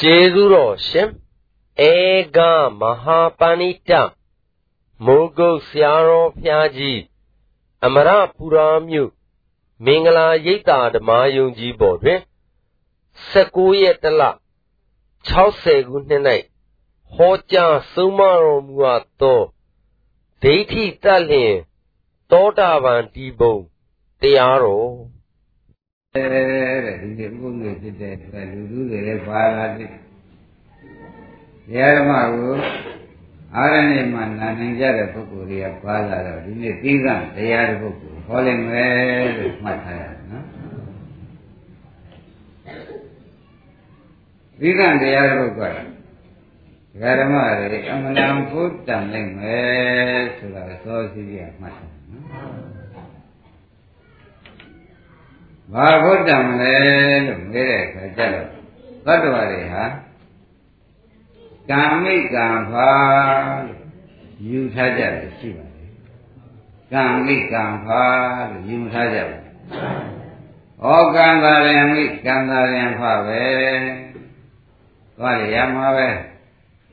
[0.00, 1.10] ကျေးဇူးတော်ရှင်
[1.90, 1.92] ဧ
[2.36, 2.38] က
[2.80, 3.90] မဟာပဏိတ
[5.04, 7.00] မိုးကုတ်ဆရာတော်ဖျားကြီး
[7.84, 9.10] အမရပူရာမြို့
[9.84, 12.20] မင်္ဂလာရိပ်သာဓမ္မယုံကြီးပေါ်တွင်
[13.00, 14.22] 19ရက်တလ
[15.30, 16.22] 60ခုနှစ်၌
[17.14, 19.40] ဟောကြားဆုံးမတော်မူအပ်သော
[20.42, 21.54] ဒိဋ္ဌိတတ်လျင်
[22.30, 23.56] သောတာပန်ဒီဘုံ
[24.20, 25.15] တရားတော်
[26.32, 29.90] တဲ့ဒီနေ့ဘုန်းကြီးဖြစ်တဲ့အတွက်လူလူတွေလည်းပါလာတယ်
[31.68, 32.54] တရားဓမ္မကို
[33.56, 40.44] အာရဏိမှာနာနိုင်ကြတဲ့ပုဂ္ဂိုလ်တွေကပါလာတော့ဒီနေ့ပြီးကတရားတဲ့ပုဂ္ဂိုလ်ဟောလိမ့်မယ်လို့မှတ်ထားရတယ်နော်
[44.58, 45.74] ပြီးကတရားတဲ့ပုဂ္ဂိုလ်
[47.02, 51.94] ကဓမ္မတွေအမှန်တန်ဖို့တန်နိုင်မယ်ဆိုတာသောစီးရမှတ်ထား
[55.72, 56.74] ဘာဘုဒ္ဓံလဲ
[57.26, 58.48] လို့မေးတဲ့အခါကျတော့
[59.06, 59.84] သတ္တဝါတွေဟာ
[61.70, 62.88] ကာမိကံဖာ
[63.66, 63.80] လို့
[64.48, 65.90] ယူထားကြတယ်ရှိပါတယ်
[66.92, 68.02] ကာမိကံဖာ
[68.50, 69.40] လို့ယူထားကြတယ်
[70.84, 73.44] ဩကံသာရံမိကံသာရံဖပဲ
[75.18, 76.08] သွားရရမှာပဲ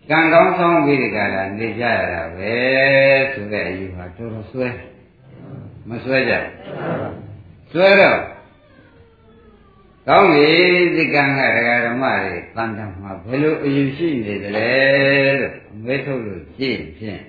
[0.09, 2.53] ကံကောင်းဆောင်ပြီးဒီကလာနေကြရတာပဲ
[3.33, 4.67] ဆိုတဲ့အယူဟာတော်တော်ဆွဲ
[5.89, 6.33] မဆွဲကြ
[7.71, 8.33] ဆွဲတော့
[10.07, 10.51] ကောင်းပြီ
[10.95, 14.69] ဒီကံကဒကာဓမ္မတွေတန်တမှာဘယ်လိုအယူရှိနေတယ်လဲ
[15.39, 17.23] လို့အမဲထုတ်လို့ကြည့်ဖြင့်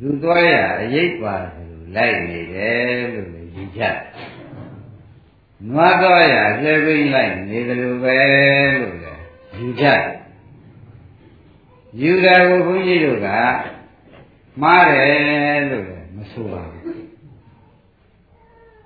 [0.00, 3.82] လူသွားရအရေးပါလို့လိုက်နေတယ်လို့လည်းယူကြ
[5.68, 8.18] နွားသွားရလှည့်ပိလိုက်နေတယ်လို့ပဲ
[8.80, 9.22] လို့လည်း
[9.58, 9.86] ယူကြ
[12.00, 13.28] ယူတယ်ကိုဘုန်းကြီးတို့က
[14.62, 16.84] မှားတယ်လို့လည်းမဆိုပါဘူး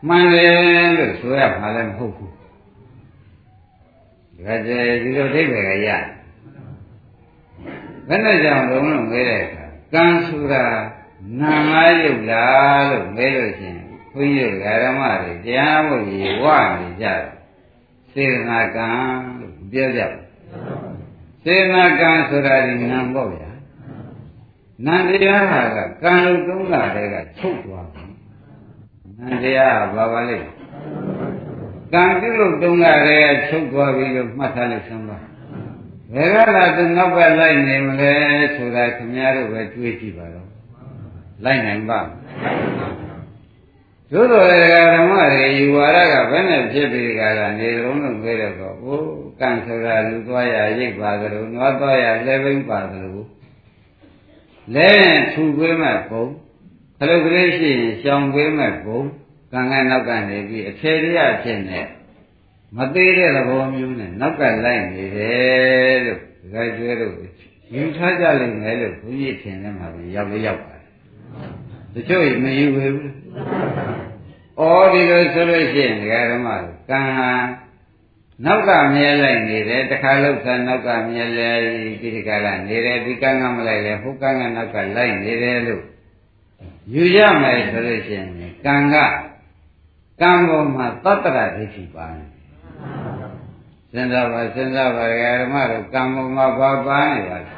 [0.06, 0.52] မှန်တယ်
[0.98, 2.37] လို့ဆိုရမှာလည်းမဟုတ်ဘူး
[4.46, 5.88] ဒါကြဲဒီလိုအိဗယ်ကရ
[8.08, 10.64] ဘယ်နဲ့ကြောင့်လုံးလုံးမဲတဲ့အခါကံဆိုတာ
[11.40, 13.80] နာငါရုပ်လားလို့မဲလို့ရှိရင်
[14.12, 16.46] ဘုန်းကြီးတို့ဓမ္မတွေတရားဖို့ကြီးဝ
[16.80, 17.22] နေကြတယ်
[18.12, 18.88] စေနာကံ
[19.38, 20.12] လို့ပြောကြတယ်
[21.44, 23.50] စေနာကံဆိုတာဒီနာပေါ့ဗျာ
[24.86, 28.10] နန္တရားဟာကကံလို့သုံးတာတည်းကချုပ်သွားတယ်
[29.18, 30.38] နန္တရားဘာပါလဲ
[31.92, 35.18] ကံပြုလို့တုံးကလည်းချုပ်သွားပြီလို့မှတ်ထားလိုက်စမ်းပါ
[36.14, 38.12] ဘယ်ကလာသူနောက်ကလိုက်နေမလဲ
[38.54, 40.48] ဆိုတာခင်ဗျားတို့ပဲတွေးကြည့်ပါတော့
[41.44, 42.00] လိုက်နိုင်ပါ
[44.12, 49.00] သို့တော်လည်းဓမ္မတွေယူဝါဒကဘယ်နဲ့ဖြစ်ပြီးကြတာနေတုံးလို့ပြောတော့ဟို
[49.40, 53.18] ကံဆိုတာလူသွားရရိတ်ပါသလိုနွားသွားရလဲပိန်းပါသလို
[54.74, 54.90] လဲ
[55.32, 56.24] ထူခွေးမဲ့ပုံ
[56.98, 59.00] ခလုတ်ကလေးရှိရင်ရှောင်ခွေးမဲ့ပုံ
[59.52, 61.80] ကံကနောက်ကနေပြီးအထေရရဖြစ်နေ
[62.76, 67.14] မသေးတဲ့သဘောမျိုးနဲ့နောက်ကလိုက်နေတယ်လို့ဒီကကျွဲတို့
[67.74, 70.82] ယူထားကြလိမ့်မယ်လို့ဘုန်းကြီးထင်တယ်မှာပဲရောက်လေရောက်ပါတယ်
[71.94, 72.92] တချို့မယူဘူး
[74.60, 76.48] ဩဒီလိုဆိုလို့ရှိရင်ဒကာဓမ္မ
[76.90, 77.30] ကံဟာ
[78.44, 81.50] နောက်ကမြဲလိုက်နေတယ်တခါလောက်သာနောက်ကမြဲလဲ
[82.00, 85.82] ဒီဒီကလာနေတယ်ဒီကံကမလိုက်လဲဟိုကံကနောက်ကလိုက်နေတယ်လို့
[86.94, 88.28] ယူရမယ်ဆိုလို့ရှိရင်
[88.66, 88.96] ကံက
[90.20, 92.24] ကံပေါ်မှာသတ္တရဒိဋ္ဌိပါနေ
[93.92, 97.50] စဉ်းစားပါစဉ်းစားပါဓမ္မတို့ကံပေါ်မှာဘာပါနေပါလဲ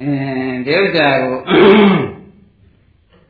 [0.00, 1.38] အင်းဒီဥစ္စာကို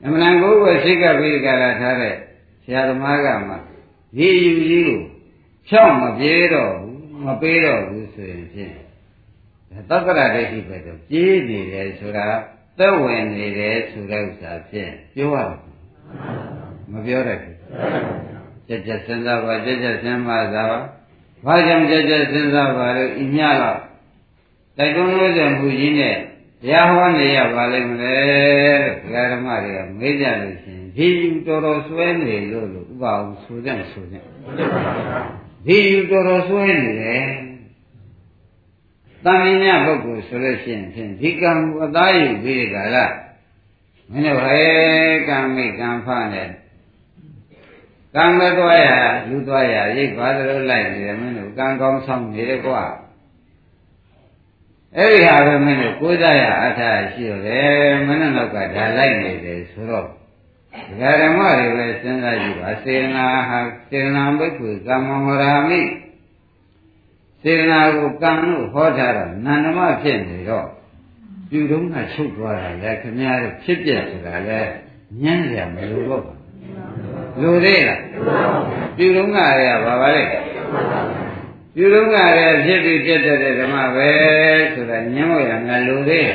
[0.04, 2.16] အမှန်ကိုယ်ကိုစိတ်ကပြီးကြလာထားတဲ့
[2.64, 3.54] ဆရာသမားကမှ
[4.16, 5.00] ဒီယူကြီးကို
[5.68, 8.74] ဖြောင်းမပြေတော့ဘူးမပေးတော့ဘူးဆိုရင်ဖြင့်
[9.90, 12.26] သတ္တရဒိဋ္ဌိပဲတော့ပြေးနေတယ်ဆိုတာ
[12.78, 15.58] သက်ဝင်နေတယ်ဆိုတဲ့ဥစ္စာဖြင့်ပြောရတယ်
[16.92, 17.56] မပြောတတ်ဘူး
[18.68, 20.78] ကြက်ကြက်စဉ်းစားပါကြက်ကြက်စဉ်းပါသာပါ
[21.44, 23.80] ဘာကြောင့်ကြက်ကြက်စဉ်းစားပါလို့ဤမြတော့
[24.78, 26.16] တိုက်တွန်းလို့တဲ့မူကြီးနဲ့
[26.62, 28.16] တရားဟောနေရပါလိမ့်မလဲ
[29.12, 34.22] လို့ဓမ္မတွေကမေးကြလို့ရှိရင်ဒီယူတော်တော်ဆွဲနေလို့လို့ဥပအောင်ဆိုတဲ့ဆိုတဲ့
[35.66, 37.26] ဒီယူတော်တော်ဆွဲနေတယ်
[39.24, 41.52] တန်မြတ်ပုဂ္ဂိုလ်ဆိုလို့ရှိရင်ဖြင့်ဒီကံ
[41.82, 43.12] အသားယူပြီးကြလား
[44.10, 44.60] မင်းတို့ဟဲ
[45.28, 46.48] ကံမိကံဖနဲ့
[48.14, 48.88] ကံမသွားရ
[49.28, 52.82] လူသွားရရိတ်ပါသလိုလိုက်နေတယ်မင်းတို့ကံကောင်းဆောင်နေတယ်ကွာ
[54.96, 60.08] အဲ့ဒီဟာပဲမင်းတို့ကိုးစားရအထာရှိရတယ်မင်းတို့ကဒါလိုက်နေတယ်ဆိုတော့ဒ
[61.00, 63.58] ကာဓမ္မတွေပဲစဉ်းစားကြည့်ပါစေနာဟာ
[63.88, 65.80] စေနာဘိက္ခုကမ္မဝရာမိ
[67.42, 70.66] စေနာကိုကံလို့ဟောထားတာနန္ဒမဖြစ်နေတော့
[71.48, 74.60] ပြုတုံးကချုပ်သွားတာလေခင်ဗျားတို့ဖြစ်ပြဆိုတာလေ
[75.22, 76.24] ညံ့ရမလို့တော့
[77.40, 78.00] လူသေးလား
[78.96, 80.22] ပြုလုံးကရဘာပါလဲ
[81.74, 84.10] ပြုလုံးကလည်းဖြစ်ပြီးပြတ်တဲ့ဓမ္မပဲ
[84.72, 86.32] ဆိုတာညင်းလို့ရမယ်လူသေး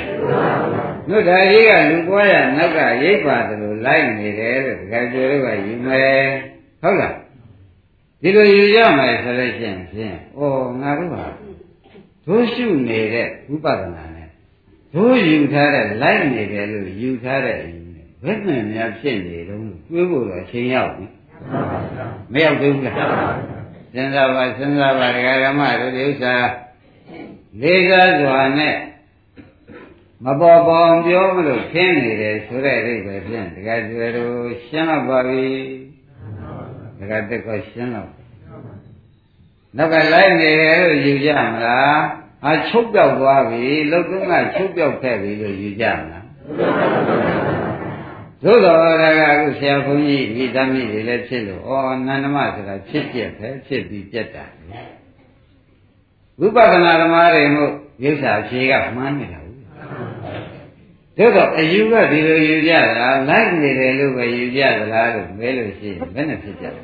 [1.10, 6.24] နုဒါကြီးကလူပွားရနောက်ကရိပ်ပါတယ်လို့လိုက်နေတယ်လို့တကယ်ပြောလို့ကယူမယ်
[6.82, 7.16] ဟုတ်လား
[8.22, 10.42] ဒီလိုယူရမယ်ဆိုလို့ရှိရင်ဖြင့်ဩ
[10.82, 11.26] ငါတို့ဟာ
[12.28, 14.28] တို့ရှုနေတဲ့ဥပဒနာနဲ့
[14.96, 21.06] တို့ယူထားတဲ့လိုက်နေတယ်လို့ယူထားတဲ့အယူနဲ့ဘယ်နဲ့များဖြစ်နေတော့ တွေးဖို့တော့အချိန်ရောက်ပြီ
[22.32, 22.98] မရောက်သေးဘူးလား
[23.94, 26.36] စဉ်းစားပါစဉ်းစားပါဒကာဓမ္မတို့ဒီဥစ္စာ
[27.62, 28.78] လေးစားစွာနဲ့
[30.26, 35.48] မပေါ်ပေါ်ပြောမလို့ခင်းနေတယ်ဆိုတဲ့အိဗယ်ဖြင့်ဒကာကျွယ်တို့ရှင်းတော့ပါပြီ
[37.00, 38.10] ဒကာတက်ကောရှင်းတော့
[39.78, 42.00] နောက်ကလိုက်နေတယ်လို့ယူကြမလား
[42.44, 46.26] ဟာချုပ်ပြောက်သွားပြီလုတ်တုံးကချုပ်ပြောက်ခဲ့ပြီလို့ယူကြမလား
[48.44, 51.72] သို့တော်ဒါကအခုဆရာဘုန်းကြီးမိသားမိတွေလည်းဖြစ်လို့ဩ
[52.08, 54.46] နန္ဒမဆိုတာဖြစ်ပြက်ပဲဖြစ်ပြီးပြက်တာ
[56.40, 57.72] ဝိပဿနာဓမ္မတွေမို့
[58.04, 59.60] ရုပ်စာဖြေကမှန်းနေတာဘူး
[61.18, 66.82] သို့တော့အယူကဒီလိုယူကြတာလိုက်နေတယ်လို့ပဲယူကြသလားလို့မဲလို့ရှိရင်ဘယ်နဲ့ဖြစ်ကြလဲ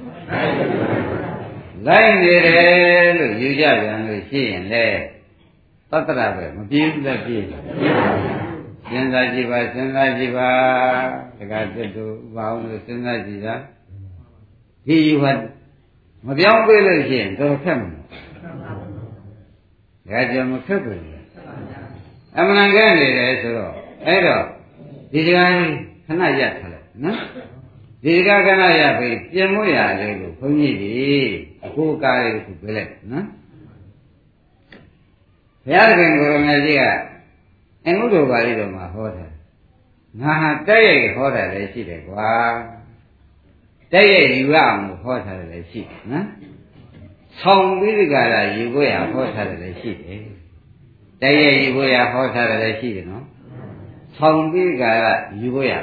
[1.87, 4.85] လိုက်နေတယ်လို့ယူကြပြန်လို့ရှိရင်လေ
[5.89, 8.54] သတ္တရပဲမပြေဘူးလားပြေတယ်
[8.89, 10.49] စဉ်းစားကြည့်ပါစဉ်းစားကြည့်ပါ
[11.37, 12.05] တခါတက်တူ
[12.35, 13.55] ဘာအောင်လို့စဉ်းစားကြည့်တာ
[14.87, 15.31] ဒီယူဟာ
[16.25, 17.89] မပြောင်းပေးလို့ရှိရင်တော့ခက်မှာ
[20.09, 21.01] ဒါကြောင့်မခက်ဘူး
[22.37, 23.73] အမှန်ကန်နေတယ်ဆိုတော့
[24.05, 24.43] အဲ့တော့
[25.11, 25.59] ဒီကြိုင်း
[26.05, 27.19] ခဏရပ်ထားလိုက်နော်
[28.03, 30.91] ဒီကခဏရပ်ပြီးပြင်မို့ရလေလို့ဘုန်းကြီးဒီ
[31.65, 33.25] အခုကားလေးခုပြလိုက်နော်
[35.65, 36.83] ဘုရားခင်ကိုရမကြီးက
[37.85, 39.29] အင်္ဂုတ္တပါဠိတော်မှာဟောတယ်
[40.21, 42.31] ငါဟာတက်ရိုက်ဟောတာလည်းရှိတယ်ကွာ
[43.91, 46.25] တက်ရိုက်ယူရအောင်ဟောထားတယ်လည်းရှိတယ်နော်
[47.39, 50.19] ဆောင်ပြီးဒီကရာယူဖို့ရဟောထားတယ်လည်းရှိတယ်
[51.21, 53.25] တက်ရိုက်ယူဖို့ရဟောထားတယ်လည်းရှိတယ်နော်
[54.17, 55.73] ဆောင်ပြီးကရာယူဖို့ရ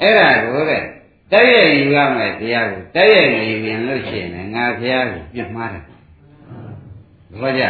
[0.00, 0.82] အဲ့ဒါကိုတဲ့
[1.32, 5.84] တက်ရိုက်ယူရမယ်တရားကိုတက်ရိုက်ယူရင်လို့ရှိရင်ငါဖះကိုပြစ်မှားတယ်
[7.40, 7.64] ဘောကြ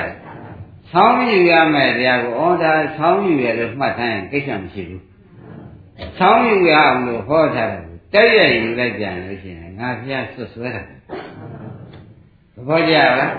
[0.92, 5.02] ဆောင်းယူရမယ်တရားကိုဩဒါဆောင်းယူရလို့မှတ်ထားရင်ကိစ္စမရှိဘူး
[6.18, 7.82] ဆောင်းယူရအောင်လို့ဟောထားတယ်
[8.14, 10.88] တက်ရယူလိုက်ကြလို့ရှိရင်ငါဖះဆွဆွဲတာသ
[12.68, 13.32] ဘောကျလား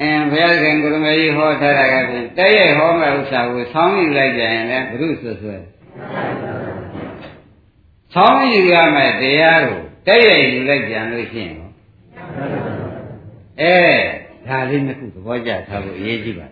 [0.00, 5.56] အင်းဘုရားရှင်ကိုရမေကြီးဟောထားတာကဖြင့်တက်ရဟောမဲ့ဥစ္စာကိုဆောင်းယူလိုက်ကြရင်လည်းဘုရုဆွဆွဲ
[8.14, 11.56] ဆောင်းယူရမယ်တရားကိုတက်ရယူလိုက်ကြလို့ရှိရင်
[13.60, 13.76] အဲ
[14.48, 16.51] ဒါလေးနှစ်ခုသဘောကျထားဖို့အရေးကြီးပါတ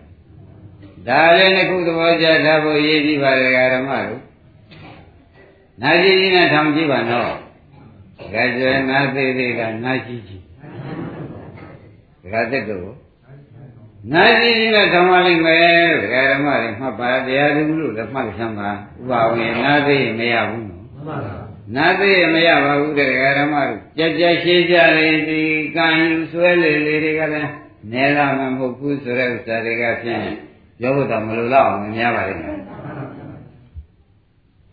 [1.07, 4.21] ဒါလည်းနှစ်ခုသဘောကျထားဖို့အရေးကြီးပါတယ်ဓမ္မတို့
[5.81, 7.33] နာကြည့်ကြီးနဲ့ထောင်ကြည့်ပါတော့
[8.33, 10.43] ကြကျွဲနာသေးသေးကနာကြည့်ကြည့်
[12.21, 12.95] ဒကာတက်တို့
[14.13, 15.65] နာကြည့်ကြီးနဲ့ထောင်ပါလိမ့်မယ်
[16.01, 18.75] ဒကာဓမ္မတွေမှတ်ပါတရားသူလို့လည်းမှတ်ချမ်းပါဥ
[19.09, 21.33] ပါဝင်နာသေးမရဘူးနော်မှန်ပါပါ
[21.75, 25.41] နာသေးမရပါဘူးတဲ့ဓမ္မတို့ကြကြရှင်းကြလေဒီ
[25.75, 27.51] ကံယူဆွဲလေလေတွေကလည်း
[27.91, 30.25] နဲလာမှာမဟုတ်ဘူးဆိုတဲ့ဥစ္စာတွေကဖြင့်
[30.81, 32.59] ပြောဖို့တော့မလိုတော့အောင်များပါလိမ့်မယ်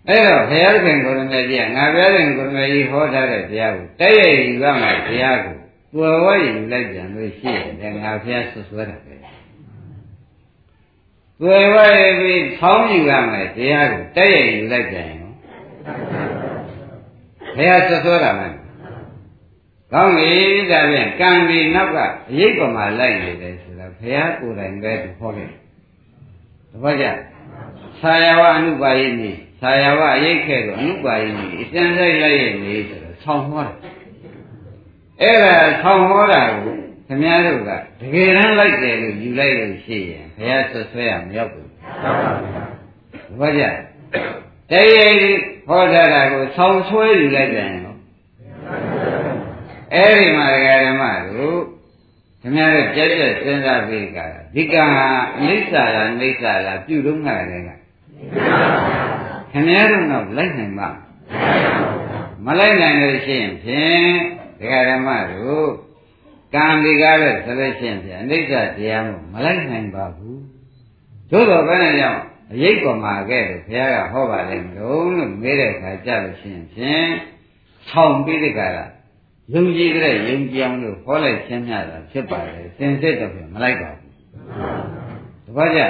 [0.09, 5.57] အဲ့တော့ဘုရားခင်ကိုရမေကြီးကငါဘုရားခင်ကိုရမေကြီးဟောထားတဲ့ဘုရားကိုတဲ့ရည်ယူရမှာဘုရားကို
[5.95, 7.53] ပွယ်ဝဲယူလိုက်ပြန်လို့ရှိ
[7.83, 9.15] ရင်ငါဘုရားဆွဆွဲတာပဲ
[11.41, 11.87] ပွယ်ဝဲ
[12.21, 15.21] ပြီးဖောင်းယူရမယ်တရားကိုတဲ့ရည်ယူလိုက်ပြန်ရင်
[17.57, 18.55] ဘုရားဆွဆွဲတာမယ်
[19.93, 20.33] ကောင်းပြီ
[20.71, 21.99] ဒါဖြင့်ကံဒီနောက်က
[22.31, 25.68] အရေးပမာလိုက်နေတယ်ဆိုတာဘုရားကိုယ်တိုင်ပဲသူဟောခဲ့တ
[26.83, 27.07] ပည့်ကြ
[28.01, 29.31] ဆာယဝအနုပါယိနိ
[29.61, 33.75] ဆာယဝအရေးခဲ့တော့အနုပါယိနိအစံဆိုင်လိုက်ရဲ့နေဆိုတော့ဆောင်းဟောတာ
[35.21, 36.75] အဲ့ဒါဆောင်းဟောတာကို
[37.07, 43.63] ခင်ဗျားတို့ကတကယ်တမ်းလိုက်တယ်လို့ယူလိုက်လို့ရှိရင်ဘုရားဆွဆွဲရမရောက်ဘူးတပည့်ကြ
[44.71, 45.15] တရား
[45.69, 47.69] ဟောထားတာကိုဆောင်းဆွဲယူလိုက်တယ်
[49.95, 51.03] အဲ့ဒီမှာဓမ္မ
[51.35, 51.58] တို့
[52.43, 57.71] ခင်ဗျားတို့ကြက်ကြက်စဉ်းစားပြီးကြတာဒီကံဟာအနိစ္စလားအိဋ္ဌလားပြုလို့ငါတယ်က
[59.53, 60.91] ခင်ဗျားတို့တော့လိုက်နိုင်မှာ
[62.45, 64.11] မလိုက်နိုင်လို့ရှိရင်ဖြင့်
[64.59, 65.69] ဒကာဓမ္မတို့
[66.55, 70.43] ကံဒီကားတဲ့ဆိုလို့ရှိရင်ဖြင့်အနိစ္စတရားမို့မလိုက်နိုင်ပါဘူး
[71.31, 77.09] သို့တော်ဘယ်နဲ့ကြောင့်အရေးပေါ်မှာခဲ့တယ်ဘုရားကဟောပါလိမ့်မလို့လို့မေးတဲ့အခါကြလို့ရှိရင်ဖြင့်
[77.89, 78.85] ဆောင်းပြီးတဲ့ကရာ
[79.55, 84.13] ယုံကြည်တဲ့ယုံကြည်အောင်လို့ဟောလိုက်ခြင်းများတာဖြစ်ပါတယ်စင်စစ်တော့ပြန်မလိုက်ပါဘူး
[85.47, 85.81] တပတ်ကြ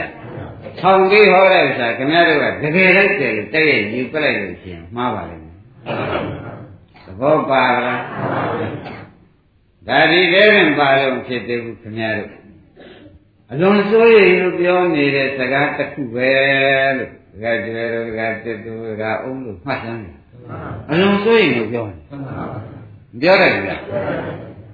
[0.81, 5.57] ဆောင်းပြီးဟောတဲ့ဥစ္စာခင်ဗျားတို့ကတကယ်လိုက်တယ်လို့တဲ့ရဲ့ယူပြလိုက်လို့ရှိရင်မှားပါလိမ့်မယ်
[7.05, 8.03] သဘောပါလား
[9.89, 12.31] ဒါဒီတဲ့ရင်ပါလို့ဖြစ်သေးဘူးခင်ဗျားတို့
[13.51, 16.31] အလွန်စိုးရိမ်လို့ပြောနေတဲ့စကားတစ်ခုပဲ
[16.99, 20.17] လို့ဒကာကျွဲတို့ဒကာတစ်တို့ဒကာအုံးတို့မှတ်စမ်းတယ်
[20.91, 21.99] အလွန်စိုးရိမ်လို့ပြောတယ်
[23.23, 23.77] ပြောတယ်ဗျာ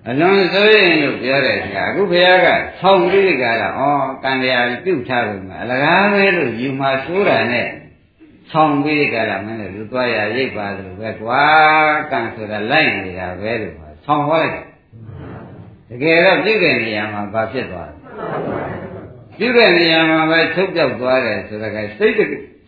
[0.09, 2.49] အလွန်စိုးရိမ်လို့ပြောတယ်ဗျာအခုဘုရားက
[2.81, 3.83] ဆောင်းပြီးကြတာဩ
[4.25, 7.69] ကံတရားပြုတ်ထားလို့မအလကားပဲလို့ယူမှာစိုးတာနဲ့
[8.51, 11.43] ဆောင်းပြီးကြတာမင်းတို့လူသွားရရိပ်ပါသလိုပဲကွာ
[12.11, 13.75] ကံဆိုတာလိုက်နေတာပဲလို့
[14.05, 14.67] ဆောင်းဟောလိုက်
[15.89, 17.97] တကယ်တော့ပြုတ်တဲ့နေရာမှာဘာဖြစ်သွားလဲ
[19.39, 22.21] ပြုတဲ့နေရာမှာပဲချုပ်ပြောက်သွားတယ်ဆိုတော့ကစိတ်တ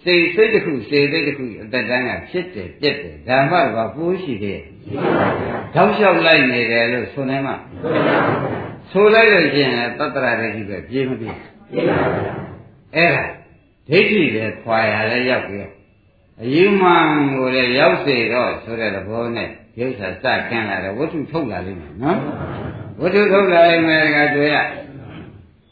[0.07, 4.61] စိတ်စိတ်တစ်ခုစေစိတ်တစ်ခုအသက်တန်းကဖြစ်တယ်ပြက်တယ်ဓမ္မကပိုးရှိသေးတယ်
[5.75, 7.55] တောက်လျှောက်လိုက်နေတယ်လို့ဆိုနေမှာ
[8.91, 11.37] ဆိုလိုက်လို့ရှိရင်သတ္တရဒိဋ္ဌိပဲပြေးမပြေး
[12.95, 13.25] အဲ့ဒါ
[13.89, 15.61] ဒိဋ္ဌိပဲခွာရလဲရောက်ပြီ
[16.43, 19.49] အယူမှန်ကိုလည်းရောက်စေတော့ဆိုတဲ့သဘောနဲ့
[19.81, 22.19] ရုပ်စာစကန်းလာတယ်ဝတ္ထုထုတ်လာလိမ့်မယ်နော်
[23.01, 24.57] ဝတ္ထုထုတ်လာလိမ့်မယ်ကတွေ့ရ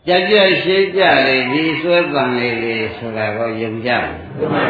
[0.08, 4.64] ကြကြရှိကြလေဒီဆွဲပံလေးလေးဆိုတာကိုယုံကြပါ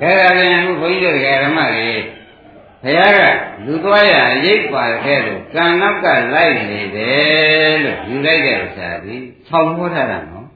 [0.00, 1.90] ခဲဒါပြန်အခုဘုန်းကြီးတို့ဓမ္မတွေ
[2.82, 3.20] ဘုရားက
[3.66, 9.16] လူသွားရရိပ်ပါခဲ့လို့ကံနောက်ကလိုက်နေတယ်လို့ယူလိုက်တဲ့ဥစ္စာဒီ
[9.48, 10.46] ဆောင်းဟောထားတာနော်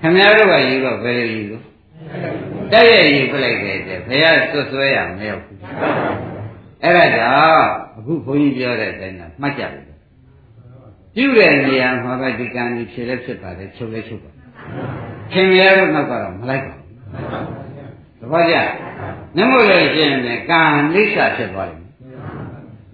[0.00, 1.64] ခင်ဗျားတို့ကယူတော့ဘယ်လိုယူလို့
[2.72, 5.58] တက်ရယူပြလိုက်တယ်တဲ့ဘုရားဆွဆွဲရမရောက်ဘူး
[6.82, 9.84] အဲ့ဒါကြောင့်အခုဘုန်းကြီးပြောတဲ့အတိုင်းကမှတ်ကြတယ်
[11.14, 14.30] ပြုတဲ့နေရာမှာပဲဒီကံကြီးဖြစ်လဲဖြစ်ပါတယ်ချုပ်လဲချုပ်ပါ
[15.32, 16.88] ခင်ဗျားတို့နောက်ကတော့မလိုက်ပါဘူး
[18.20, 18.56] သဘောကျ
[19.36, 20.62] နမို့လို့ရှိရင်ကံ
[20.94, 21.80] လိစ္ဆာဖြစ်သွားတယ်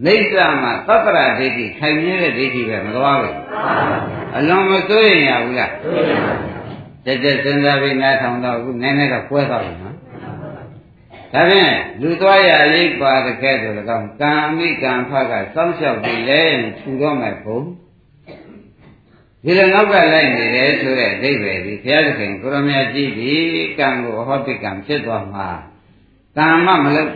[0.05, 3.37] လိစ္ဆာမှာသတ္တရဒိဋ္ဌိခိုင်မြဲတဲ့ဒိဋ္ဌိပဲမသွားဘူး
[4.37, 5.73] အလွန်မစိုးရင်ရဘူးလား
[7.05, 9.97] တက်တက်စဉ်းစားပြီးနားထောင်တော့အခုနည်းနည်းတော့ပွဲသွားပြီနော်
[11.33, 16.43] ဒါဖြင့်လူသွားရရိပ်ပါတဲ့ကဲဆိုတော့ကံမိကံဖကစောင့်ရှောက်ပြီးလဲ
[16.79, 17.61] ထူတော့မယ်ဘုံ
[19.49, 23.33] ဒီလိုနောက်ကလိုက်နေတယ်ဆိုတဲ့အဓိပ္ပာယ်ဒီဘုရားသခင်ကိုရမကြီးဒီ
[23.79, 25.49] ကံကိုဟောတိကံဖြစ်သွားမှာ
[26.37, 27.11] ကမ္မမလုပ်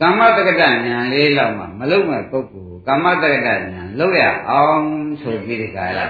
[0.00, 0.76] ကမ္မတက္ကဋဉာဏ်
[1.12, 3.60] လေးလောက်မှမလုပ်မဲ့ပုဂ္ဂိုလ်ကမ္မတက္ကဋဉာဏ်
[3.98, 4.84] လုပ်ရအောင်
[5.22, 6.06] ဆိုပြီးဒီကလာ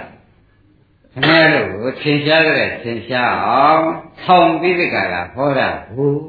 [1.12, 3.84] ခင်ဗျားတို့ကိုသင်ရှားကြတဲ့သင်ရှားအောင်
[4.25, 6.20] ဆောင်းပြီးဒီကလာဟောတာဘူး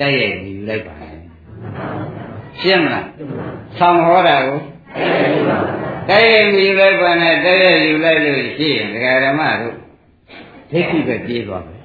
[0.00, 1.18] တိုက်ရိုက်ယူလိုက်ပါလေ
[2.60, 3.06] ရှင်းမလား
[3.78, 4.58] ဆောင်းဟောတာကို
[6.08, 9.76] တိုက်ရိုက်ယူလိုက်ပါနဲ့တိုက်ရိုက်ယူလိုက်လို့ရှိရင်ဒကာဓမ္မတို့
[10.70, 11.80] ဒိဋ္ဌိပဲပြေးသွားမယ်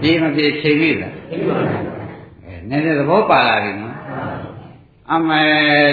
[0.00, 1.14] ပြေးမပြေးချိန်ပြီလား
[2.44, 3.96] အဲနည်းနည်းသဘောပါလာပြီနော်
[5.12, 5.40] အမေ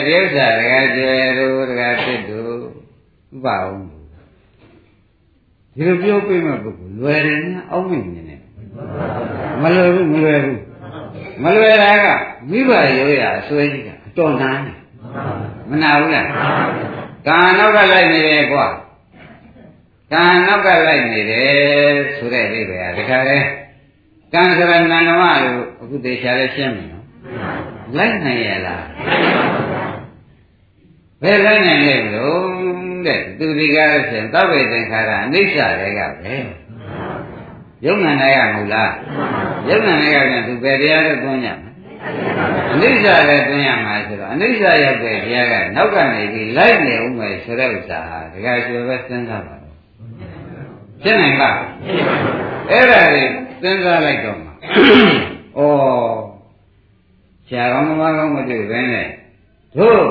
[0.08, 2.55] ဒီဥစ္စာဒကာကျွယ်တို့ဒကာဖြစ်တို့
[3.36, 3.79] ဥပအောင်
[5.75, 8.41] ဒီလိုပြောပြမဲ့ပုဂ္ဂိုလ်လွယ်တယ်နဲ့အောက်မြင်နေတယ်
[9.62, 10.60] မလွယ်ဘူးမလွယ်ဘူး
[11.43, 12.05] မလွယ်တာက
[12.50, 14.77] မိဘရိုးရအစွဲကြီးကအတော်နာတယ်
[15.70, 16.27] မနာဘူးလား
[17.27, 18.67] ကံနောက်ကလိုက်နေတယ်ကွာ
[20.13, 23.39] ကံနောက်ကလိုက်နေတယ်ဆိုတဲ့အိဗေကတခါလဲ
[24.33, 27.05] ကံဆိုရဏန္ဒမလို့အခုသေချာလဲရှင်းပြီနော်
[27.97, 28.85] လိုက်နိုင်ရလား
[31.23, 32.45] ဘယ်လိုက်နိုင်လဲလို့
[33.05, 36.35] တဲ့သူဒီကားဆိုရင်သဗ္ဗေသင်္ခါရအနိစ္စတွေကပဲ
[37.85, 38.91] ယုံနာနိုင်ရမဟုတ်လား
[39.69, 41.70] ယုံနာနိုင်ရပြန်သူဘယ်တရားလဲသွင်းရမလဲ
[42.74, 49.75] အနိစ္စလည်းသွင်းရမှာဆိုတော့အနိစ္စရောက်တဲ့တရားကနောက်ကနေပြီးလိုက်နေဦးမယ်ဆိုတဲ့ဥစ္စာဟာဒကာကျွယ်ပဲစဉ်းစားပါတော့
[51.03, 51.58] ဖြစ်နိုင်လား
[52.72, 53.24] အဲ့ဒါတွေ
[53.62, 54.53] စဉ်းစားလိုက်တော့မှဩ
[57.48, 59.08] ဆရာကောင်းသမားကောင်းမတွေ့ဘဲနဲ့
[59.77, 60.01] တို့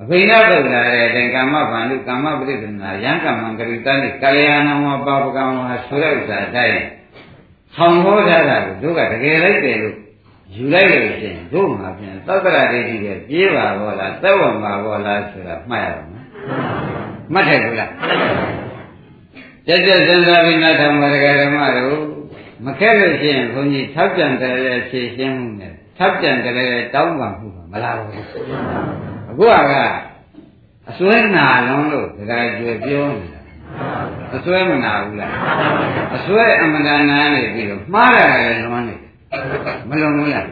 [0.00, 6.80] အဖိနသုတ်လာတဲ့အတိုင်းကာမဗန္ဓုကာမပရိသေနာယံကမ္မံကရိတနိကာလျာဏဝပါပကံဝါဆိုတဲ့ဥစ္စာအတိုင်း
[7.74, 9.96] ဆောင်ဟောထားတာကိုတို့ကတကယ်လိုက်တယ်လို့
[10.56, 16.26] ယူလိုက်လို့ရှိရင်တို့မှာပြန်သတ္တရဒိဋ္ဌိရဲ့ပြေးပါဘောလားသက်ဝင်ပါဘောလားဆိုတာမှတ်ရအောင်နော်
[17.32, 17.90] မှတ်တယ်ဘူးလား
[19.66, 21.96] ကြက်ကြက်စဉ်းစားပြီးနောက်ထပ်မရကဓမ္မတို့
[22.64, 28.24] မခက်လို့ရှိရင်ဘုန်းကြီးထောက်ပြန်တယ်လေဖြည့်ရှင်းမှုနဲ့ထောက်ပြန်တယ်လေတောင်းပန်မှုမလားဘူး
[29.30, 29.72] အခုက
[30.90, 33.40] အစွဲနာလုံးလို့ဒကာကျွယ်ပြောနေတာ
[34.36, 35.32] အစွဲမနာဘူးလား
[36.16, 38.96] အစွဲအမှန်တန်နာနေပြီးတော့မှားရတယ်လွန်နေ
[39.88, 40.46] မလွန်ဘူးလား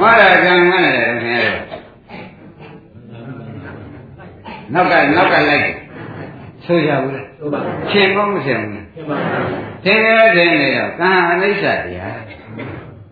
[0.00, 1.58] မှားတာကံမှန်းတယ်ခင်ဗျား
[4.74, 5.66] နောက်ကနောက်ကလိုက်
[6.64, 7.26] ဆိုကြဘူးလား
[7.90, 8.72] ရှင်ကောမရှင်ဘူး
[9.84, 12.18] သင်္ကေတတင်နေတော့ကံအနိစ္စတရား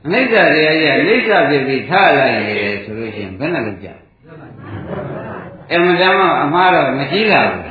[0.07, 3.89] အနိစ္စတရားကြီးအနိစ္စဖြစ်ပြီးထားလိုက်နေတယ်ဆိုလို့ရှိရင်ဘယ်နဲ့လုပ်ကြ
[5.73, 7.63] အမှန်တမ်းအမှားတော့မရှိလာဘူး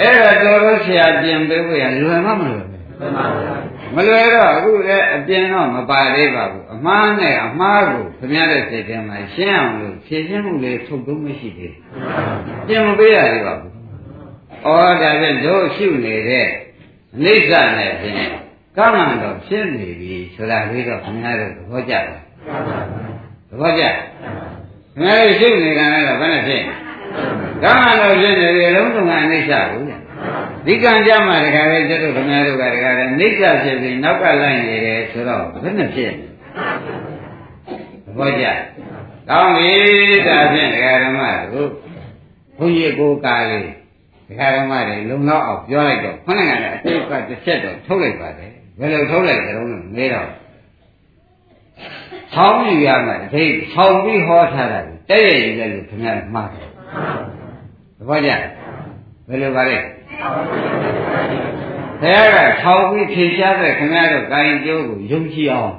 [0.00, 2.80] အဲ့ဒါတော်လို့ဆရာပြင်ပေးဖို့ရလွယ်မှမလွယ်ဘူး
[3.94, 13.72] မလွယ်တော့အခုလည်းအပြင်တော့မပါသေးပါဘူးအမှားနဲ့အမှားကိုခင်ဗျားတဲ့စိတ်ထဲမှာရှင်းအောင်လို့ဖြည့်ရှင်းမှုလေးထုတ်သုံးမရှိသေးဘူးပြင်မပေးရသေးပါဘူး
[14.64, 14.68] ဩ
[15.02, 16.48] ဒါဖြင့်တို့ရှုနေတဲ့
[17.16, 18.16] အိဋ္ဌနဲ့ဖြင့်
[18.76, 22.04] ကမ္မံတော့ဖြစ်နေပြီဆိုတာလေးတော့ခင်ဗျားတို့သဘောကျတယ်
[23.50, 23.96] သဘောကျခင်
[25.00, 26.62] ဗျားတို့ရှုနေတာလည်းဘယ်နဲ့ဖြစ်
[27.62, 29.86] ကမ္မံတော့ဖြစ်နေပြီလုံးစုံကအနိစ္စဘူး
[30.66, 36.12] ဒီကံကြမှာတခါလေကျတို့ခင်ဗျားတို့ကတခါလေနိစ္စဖြစ်ပြီးနောက်ကလိုက်နေတယ်ဆိုတော့ဘယ်နဲ့ဖြစ်
[38.04, 38.46] သဘောကျ
[39.30, 39.72] ကောင်းပြီ
[40.26, 41.20] ဒါဖြင့်ဒကာဓမ္မ
[41.52, 41.70] တို့
[42.58, 43.70] ဘုန်းကြီးကိုကားလေး
[44.28, 50.28] ဒကာဓမ္မတွေလုံလောက်အောင်ပြောလိုက်တော့ခொနဲ့ကလည်းအတိတ်ကတစ်ချက်တော့ထုတ်လိုက်ပါတယ်ဘယ်လိုထုတ်လိုက်ကြတော့မေးတော့
[52.34, 56.68] ဆောင်းယူရမှာဒိတ်ဆောင်းပြီးဟောထားတာတဲ့ရည်ရည်လို့ခင်ဗျားမှားတယ်
[57.98, 58.30] သဘောကျ
[59.28, 59.78] ဘယ်လိုပါလဲ
[60.22, 65.74] ဘုရားကထောင်ပြီးဖြေရှားတဲ့ခင်ဗျားတို့ကိုင်ကျိုးကိုယုံကြည်အောင်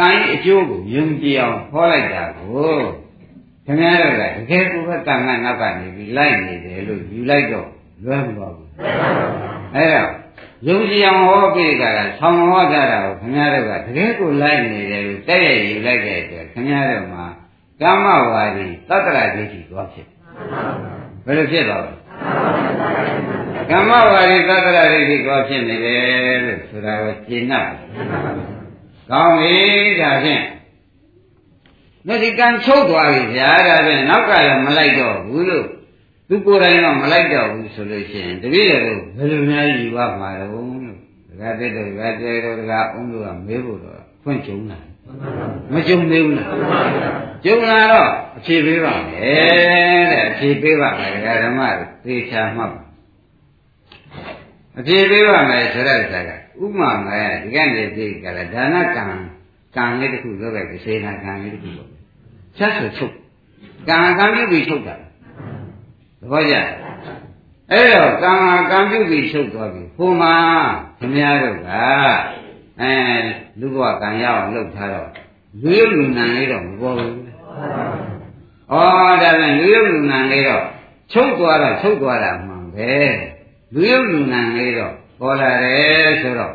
[0.00, 2.74] ကိုင်အကျိုးကိုယုံကြည်အောင်ဟောလိုက်တာကို
[3.66, 7.68] ခင်ဗျားတို့ကတကယ်ကိုပဲတန်ခါနောက်ကနေပြီးလိုက်နေတယ်လို့ယူလိုက်တော့
[8.04, 8.68] လွဲမသွားဘူး
[9.74, 10.10] အဲ့တော့
[10.68, 17.24] ယုံကြည်အောင်ဟောပြီးကြတာဆောင်းဟောကြတာကိုခင်ဗျားတို့ကတကယ်ကိုလိုက်နေတယ်လို့တဲ့ရယူလိုက်တဲ့အတွက်ခင်ဗျားတို့မှာ
[17.82, 20.06] ကမ္မဝါဒီတတ္တရာဒိဋ္ဌိသွားဖြစ်
[21.24, 21.92] ဘယ်လိုဖြစ်သွားလဲ
[23.70, 27.62] ကမ္မဝါရီသတ္တရဒိဋ္ဌိကောဖြစ်နေတယ်လို့ဆိုတာကိုရှင်းနာ
[29.10, 29.56] ကောင်းပြီ
[30.00, 30.42] ဒါဖြင့်
[32.06, 35.66] ဒါဒီကံချုပ်သွားပြီဗျာဒါဖြင့်နောက်ကလည်းမလိုက်တော့ဘူးလို့
[36.28, 38.82] သူကိုယ်တိုင်တော့မလိုက်တော့ဘူးဆိုလို့ရှိရင်တပည့်တော်
[39.16, 40.96] ဘယ်လိုများယူပါမှာတော့လို့
[41.28, 44.78] ဒကာတိတ်တို့ဒကာကျေတို့ဒကာအုံးတို့ကမေးဖို့တော့ဖွင့်ကြုံလာ
[45.72, 46.48] မကြုံသေးဘူးလား
[47.44, 51.60] ကြုံလာတော့အဖြေပေးပါမယ်တဲ့အဖြေပေးပါမယ်ဒကာဓမ္မ
[52.04, 52.81] သေချာမှတ်ပါ
[54.78, 56.30] အဖြေပေးပါမယ်ဆိုတဲ့ဥစ္စာက
[56.64, 59.04] ဥမာမဲ့ဒီကနေ့သိကြလားဒါနကံ
[59.76, 61.90] ကံလေးတစ်ခုလုပ်လိုက်စေနာကံလေးတစ်ခုလုပ်
[62.56, 63.14] ချက်ဆိုချုပ်
[63.88, 65.02] ကံကံပြုပြီးချုပ်တာသ
[66.30, 66.54] ဘောကျ
[67.70, 68.32] အဲ့တော့ကံ
[68.70, 70.34] ကံပြုပြီးချုပ်သွားပြီဟိုမှာ
[70.98, 71.70] ခင်ဗျားတို့က
[72.80, 72.94] အဲ
[73.60, 75.10] လူဘဝကံရအောင်လုပ်ထားတော့
[75.62, 78.74] လူရုပ်လူနံလေးတော့မပေါ်ဘူးဩ
[79.22, 80.64] ဒါပြန်လူရုပ်လူနံလေးတော့
[81.12, 82.92] ချုပ်သွားတာချုပ်သွားတာမှန်ပဲ
[83.74, 86.54] လူရုပ်လူနံလေးတော့ပေါ်လာတယ်ဆိုတော့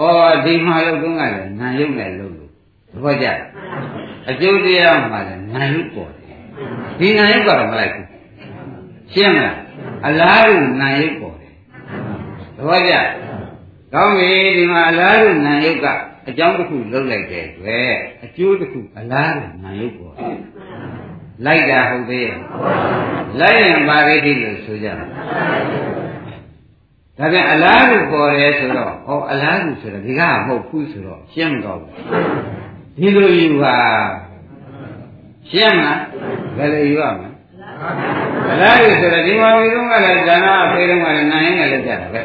[0.00, 0.04] ဩ
[0.44, 2.50] ဒီမှာလို့တုန်းကလည်းနာယုတ်နဲ့လို့လို့
[2.92, 3.26] သဘောကျ
[4.28, 6.38] အကျိုးတရားမှာလည်းနာယုတ်ပေါ်တယ်
[6.98, 8.08] ဒီနာယုတ်ကတော့မလိုက်ဘူး
[9.12, 9.58] ရှင်းမလား
[10.06, 11.54] အလားတူနာယုတ်ပေါ်တယ်
[12.56, 12.94] သဘောကျ
[13.94, 15.86] ကောင်းပြီဒီမှာအလားတူနာယုတ်က
[16.28, 17.94] အကြောင်းတစ်ခုလုပ်လိုက်တဲ့အတွက်
[18.24, 20.36] အကျိုးတစ်ခုအလားတူနာယုတ်ပေါ်တယ်
[21.46, 22.36] လိုက်တာဟုတ်သေးရဲ့
[23.40, 25.08] လိုက်ရင်ပါရိတိလို့ဆိုကြတယ်
[27.18, 31.92] ဒါပြန်အလားတူပေါ်တယ်ဆိုတော့ဟောအလားတူဆိုတော့ဒီကမဟုတ်ဘူးဆိုတော့ရှင်းမတော့ဘူး
[32.98, 33.76] ဒီလိုယူပါ
[35.50, 36.00] ရှင်းမလား
[36.56, 37.28] ဘယ်လိုယူရမလဲ
[38.52, 42.20] အလားတူဆိုတော့ဒီမှာဝိသုံးကလည်းဇာနာအဖေတုံးကလည်းနိုင်ရင်လည်းကြတာပဲ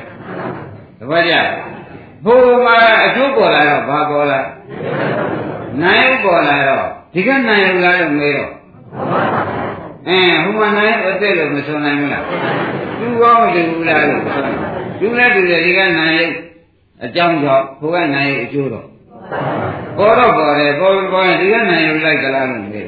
[1.00, 1.34] တပည့်ကြ
[2.26, 4.40] ဘုရားမှာအကျိုးပေါ်လာတော့ဘာပေါ်လာ
[5.82, 8.52] နိုင်ပေါ်လာတော့ဒီကနိုင်ရလားလို့မေးတော့
[10.10, 12.24] အဲဟိုမှာနိုင်အသက်လို့မဆုံးနိုင်ဘူးလား
[13.00, 14.42] သူကောင်းတယ်ဘူးလားလို့ဆို
[15.00, 16.22] သူလည်းသူလည်းဒီကနိုင်ရ
[17.06, 18.88] အကြောင်းကြောင့်ဘုရားနိုင်ရအကျိုးတော့
[19.98, 22.88] ပေါ်တော့ပေါ်တယ်ပေါ်ပေါ်ရင်ဒီကနိုင်ရလိုက်ကြလားလို့မေးတယ်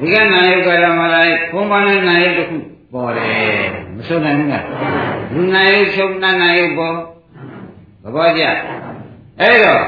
[0.00, 2.56] ဒီကနိုင်ရကြလားမလားဘုံပါနဲ့နိုင်ရတစ်ခု
[2.92, 4.64] ပေါ်တယ်မဆုံးနိုင်ဘူးလား
[5.32, 6.96] လူနိုင်ရချုပ်နိုင်ရပေါ်
[8.02, 8.42] သဘောကျ
[9.40, 9.82] အဲ့တော့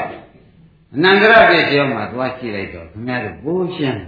[0.95, 4.01] အနန္တရပြည့်စုံမှာသွားကြည့်လိုက်တော့ခင်ဗျားတို့ဘိုးရှင်း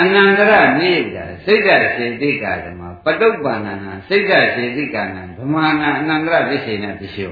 [0.00, 7.30] အနန္တရနေကြစိတ်ဓာတ်စေတိကာဓမ္မပတုပ္ပန္နနာစိတ်ဓာတ်စေတိကာနံဓမ္မနာအနန္တရပြည့်စုံတဲ့ပြည့်စုံ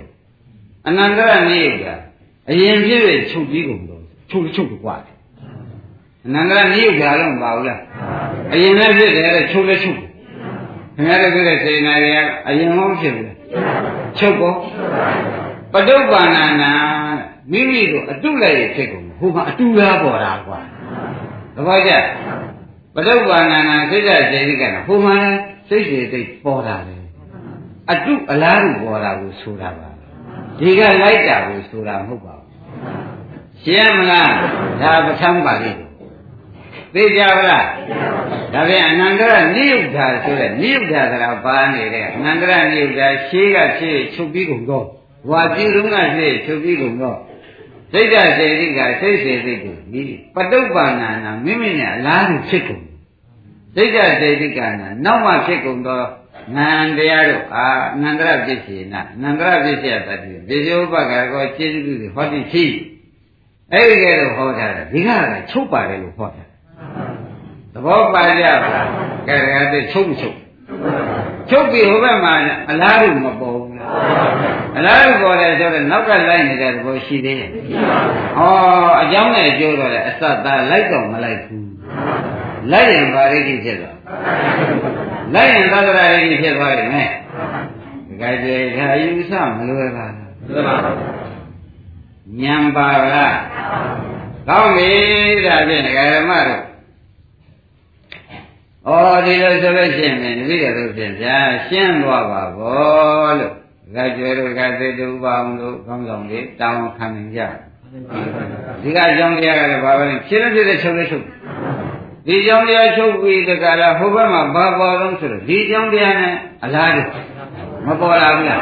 [0.88, 1.86] အနန္တရနေကြ
[2.50, 5.16] အရင်ပြည့်ရချုပ်ပြီးကုန်တော့ချုပ်ချုပ်ကွာတယ်
[6.26, 7.80] အနန္တရနေကြတော့မပါဘူးလား
[8.52, 10.08] အရင်လည်းဖြစ်တယ်တဲ့ချုပ်လည်းချုပ်ခင်
[11.06, 13.36] ဗျားတို့ပြောတဲ့စေနာတွေကအရင်မှမဖြစ်ဘူးလား
[14.18, 14.52] ချုပ်ကော
[15.72, 16.72] ပတုပ္ပန္နနာ
[17.50, 20.60] မိမိတို့အတုလည်းဖြစ်ကုန်ဟိုမှာအတူလားပေါ်တာကွာ
[21.54, 21.98] သဘောကျပ
[23.06, 25.16] တုပ္ပန္နနာစိတ်ဓာတ်စေတိကနာဟိုမှာ
[25.68, 26.96] စိတ်စေတိပေါ်တာလေ
[27.92, 29.88] အတုအလားတူပေါ်တာကိုဆိုတာပါ
[30.58, 32.48] ဒီကလိုက်တာကိုဆိုတာမဟုတ်ပါဘူး
[33.62, 34.32] ရှင်းမလား
[34.80, 35.72] ဒါပဋ္ဌာန်းပါဠိ
[36.94, 37.66] သိကြပါလား
[38.52, 44.86] ဒါပြန်အနန္တရနိယုဒ္ဓဆိုတဲ့နိယုဒ္ဓဆိုတာပါနေတဲ့အနန္တရနိယုဒ္ဓရှေးကဖြစ်ချုပ်ပြီးကုန်တော့
[45.30, 47.18] ဝါပြည်လုံးကဖြစ်ချုပ်ပြီးကုန်တော့
[47.92, 50.02] စိတ်ဓာတ်စေတိကစိတ်စေတိကိုဒီ
[50.34, 52.87] ပတုပ္ပန္နာနာမိမိနဲ့အလားတူဖြစ်ကုန်
[53.74, 56.06] စိတ်ဓာတ်စေတိကနာနောက်မှဖြစ်ကုန်တော့
[56.56, 57.66] နန္တရားတို့အာ
[58.02, 62.64] နန္တရပစ္စည်းနာနန္တရပစ္စည်းတတိပစ္စည်းဥပကကောခြေစုစုဟောတိရှိ
[63.72, 66.48] အဲ့ဒီကဲတော့ဟောထားတယ်ဒီကကချုပ်ပါတယ်လို့ဟောထား
[67.72, 68.86] သဘောပါကြပါလား
[69.28, 70.36] ကဲဒါကတည်းချုပ်ချုပ်
[71.50, 72.34] ချုပ်ပြီးဟိုဘက်မှာ
[72.70, 73.90] အလားတူမပေါ်ဘူးလား
[74.78, 77.50] အလားတူပေါ်တယ်ဆိုတော့နောက်ကလိုက်နေတဲ့သဘောရှိသေးရဲ့
[78.38, 81.68] ဟောအကြောင်းနဲ့အကျိုးတော့လေအစသားလိုက်တော့မလိုက်ဘူး
[82.72, 83.96] လိုက်ရင်ဗာရိတိဖြစ်သွား
[85.34, 87.08] လိုက်ရင်သတ္တရာရိတိဖြစ်သွားပြီမဲ့
[88.06, 93.36] ဒီကကြဲခါယူဆမလွယ်ပါဘူးညံပါလား
[94.48, 94.90] ကောင်းပြီ
[95.46, 96.62] ဒါဖြင့်ဒကာဓမ္မတို့
[98.88, 103.52] ဩဒီလိုဆိုလို့ရှိရင်တပည့်တော်တို့ဖြင့်ဗျာရှင်းသွားပါဘောလို့
[103.86, 107.40] ဒကာကျွဲတို့ဒကာသေတုပါအောင်တို့ကောင်းဆောင်လေးတောင်းခံနေကြ
[108.82, 111.24] ဒီကအကြောင်းတရားကလည်းဘာပဲဖြစ်လို့ဖြစ်တဲ့ချုပ်လေးချုပ်
[112.28, 117.02] ဒီကြောင့်တရားချုပ်ပြီးတကလားဟိုဘက်မှာဘာပေါ်တော့ဆိုတော့ဒီကြောင့်တရားနဲ့အလားတူ
[117.86, 118.60] မပေါ်လာဘူးလား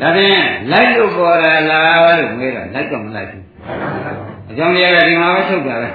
[0.00, 3.44] ဒါဖြင့်လိုက်လို့ပေါ်လာလားလို့မေးတော့လိုက်တော့မလိုက်ဘူး
[4.50, 5.88] အကြောင်းတရားကဒီမှာပဲချုပ်တာပဲ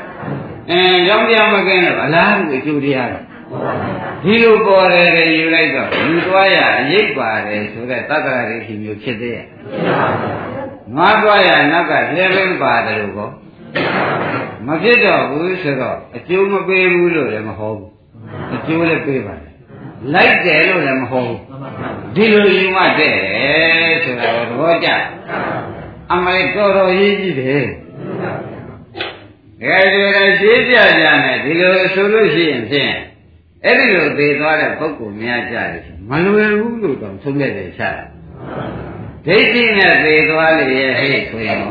[0.72, 3.24] အင်းကြောင့်တရားမကင်းတော့အလားတူအကျိုးတရားတော့
[4.24, 9.46] ဒီလိုပေါ်တယ်တဲ့ယူလိုက်တော့လူသွားရအရေးပါတယ်ဆိုတဲ့တက္ကရာရိရှိမျိုးဖြစ်သေးရဲ့
[10.98, 13.30] ငါသွားရနောက်ကလှည့်လင်းပါတယ်လို့ကော
[14.68, 17.92] မဖြစ်တော့ဘူးဆိုတော့အကျိုးမပေးဘူးလို့လည်းမဟုတ်ဘူး
[18.56, 19.52] အကျိုးလည်းပေးပါတယ်
[20.14, 21.40] လိုက်တယ်လို့လည်းမဟုတ်ဘူး
[22.16, 23.16] ဒီလိုယူမှတဲ့
[24.04, 24.90] ဆိုတာတော့သဘောကျ
[26.12, 27.66] အမလေးတော်တော်ရေးကြည့်တယ်
[29.62, 32.94] ကဲဒီလိုရှင်းပြကြမယ်ဒီလိုဆိုလို့ရှိရင်ဖြင့်
[33.66, 37.92] အဲ့ဒီလိုသေသွားတဲ့ပုဂ္ဂိုလ်များကြတယ်မလွယ်ဘူးလို့တော့သုံးခဲ့တယ်ရှာ
[39.26, 41.64] ဒိဋ္ဌိနဲ့သေသွားလေရဲ့ဟဲ့ဆိုရင်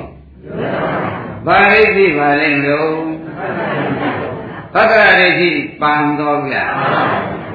[1.47, 2.93] ဘာဒိဋ္ဌိပါလဲလို့
[4.75, 5.51] သတ္တရဒိဋ္ဌိ
[5.81, 6.65] ပန်တော်ဗျာ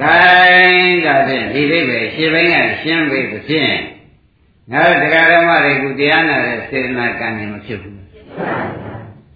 [0.02, 0.18] ခို
[0.48, 3.74] င်းဒါဖြင့်ဒီလေးပဲရှင်းပိုင်းကရှင်းပြီဖြင့်
[4.72, 7.98] ငါတို့တရားဓမ္မတွေကတရားနာတဲ့စေတနာကံနေမဖြစ်ဘူး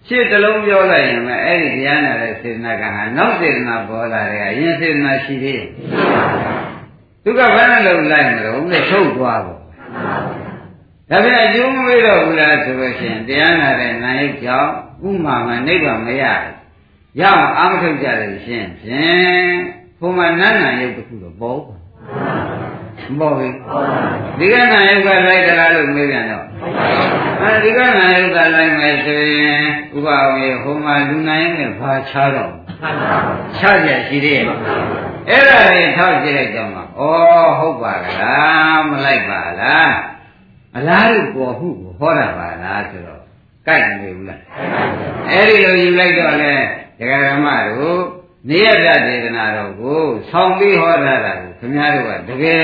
[0.07, 5.69] ရှင်းတလုံးပြောလိုက်ရင်ပဲအဲ့ဒီတရားနာတဲ့စေတနာကံဟာနောက်စေတနာပေါ်လာတယ်အရင်စေတနာရှိသေးတယ်
[7.25, 9.61] သူကဘယ်နဲ့လုံးလိုက်မလို့လဲထုတ်သွားပေါ့
[11.11, 14.71] ဒါပြန်အကျိုးမပေးတော့ဘူးလားဆိုလို့ရှိရင်တရားနာတဲ့နာယုတ်ကြောင့်
[15.09, 16.25] ဥမာမနိဗ္ဗာန်မရ
[17.21, 19.53] ရအောင်အာမထုတ်ကြတယ်ရှင်းဖြင့်
[20.01, 21.77] ဘုံမှာနတ်နာယုတ်တစ်ခုတော့ပေါ်ပါ
[23.11, 23.55] မပေါ်ဘူး
[24.39, 26.47] ဒီကနာယုတ်ကလိုက်ကြလားလို့မေးပြန်တော့
[27.41, 29.63] အဲဒီကနာယုတ်ကလိုက်မယ်ဆိုရင်
[29.97, 32.53] ဥပဝေဟိုမှာလူနာယုတ်နဲ့ဘာချားတော့
[33.59, 34.45] ချားကြရှိသေးရဲ့
[35.31, 36.85] အဲ့ဒါလေးထောက်ကြည့်လိုက်တော့မှဩ
[37.59, 40.20] ဟုတ်ပါကလားမလိုက်ပါလား
[40.77, 43.21] အလားတူပေါ်မှုကိုဟောတာပါလားဆိုတော့
[43.67, 44.41] ကြိုက်နေဘူးလား
[45.31, 46.55] အဲ့ဒီလိုယူလိုက်တော့လေ
[46.99, 48.01] ဒကာဓမ္မတို့
[48.49, 52.63] နေရတဒေသနာတော်ကိုဆောင်းပြီးဟောထားတာကိုခင်ဗျားတို့ကတကယ်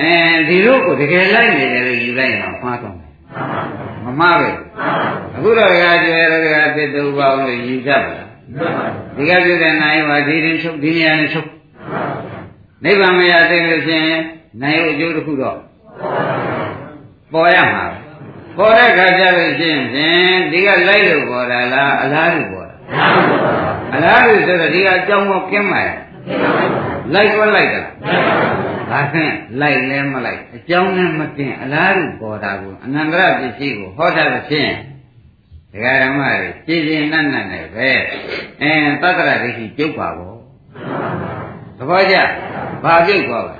[0.00, 0.12] အဲ
[0.48, 3.10] ဒီလိုကိုတကယ်လိုက်နေတယ်လို့ယူလိုက်ရင်မှားတော့မယ်
[4.04, 4.50] မမှားပဲ
[5.36, 8.28] အခုတော့ဒကာကျွဲဒကာသစ်တူပါအောင်လို့ယူကြပါလား
[9.16, 11.48] ဒီကပြတဲ့နိုင်ပါဒီရင်ချုပ်ဒီနေရာနဲ့ချုပ်
[12.84, 14.06] နိဗ္ဗာန်မရသိလို့ရှင်
[14.62, 15.58] နိုင်အကျိုးတစ်ခုတော့
[17.32, 17.84] ပေါ်ရမှာ
[18.56, 22.76] ပေါ်တဲ့ခါကျလို့ရှိရင်ဖြင့်ဒီကလိုက်လို့ပေါ်တာလားအလားတူပေါ်တာ
[23.94, 25.98] အလားတူဆိုတော့ဒီကအကြောင်းမကင်းပါရဲ့
[27.14, 27.82] လိုက်ကောလိုက်တာ
[28.90, 34.72] ဒါဖြင့်လိုက်လဲမလိုက်အကြောင်းနဲ့မကင်းအလားတူပေါ်တာကိုအနန္တရပစ္စည်းကိုဟောတာဖြင့်
[35.72, 37.88] ဒကာဓမ္မတွေကြည်ကျင်နတ်နတ်နဲ့ပဲ
[38.62, 40.34] အင်းသတ္တရဒိဋ္ဌိကျုပ်ပါဘော
[41.78, 42.16] သဘောကျ
[42.84, 43.54] ဘာပြုတ်သွားပါ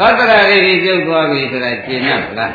[0.00, 2.52] သတ္တရာရိပြုတ်သွားပြီဆိုတာကျင်납လား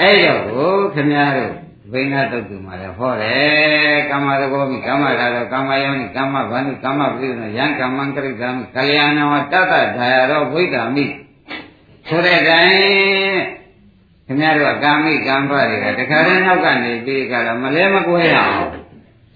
[0.00, 1.52] အဲ့တော့ကိုခမည်းတော်
[1.92, 11.04] ဘိညာတုတ်တူမှာလည်းဟောတယ်ကာမသဘောမိကာမဓာတောကာမယောနိကာမဗန္ဓုကာမပရိသေနယံကာမံကရိကာမိကလျာဏဝတ္တတဒါယရောဝိဒ္ဓမိ
[12.08, 13.38] ဆိုတဲ့တိုင်
[14.26, 18.70] ခမည်းတော်ကာမိကံဖတွေကတခါတည်းနောက်ကနေပြီးကြတော့မလဲမကွဲရအောင်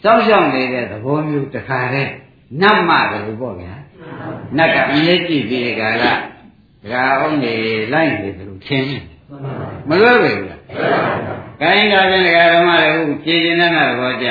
[0.03, 2.13] စောင့်ရှောက်နေတဲ့သဘောမျိုးတခါတည်း
[2.61, 3.75] နတ်မှတယ်လို့ပေါ့ဗျာ
[4.57, 6.32] နတ်ကအမြဲကြည့်ပြီးကြလား
[6.83, 7.55] ဒကာအောင်နေ
[7.93, 9.03] လိုက်နေတယ်လို့ထင်တယ်
[9.89, 10.61] မလွယ်ဘူးလား
[11.61, 14.29] ကိုင်းကဖြင့်ဒကာဓမ္မတွေဟုတ်ဖြည့်ခြင်းနဲ့တော့ကြ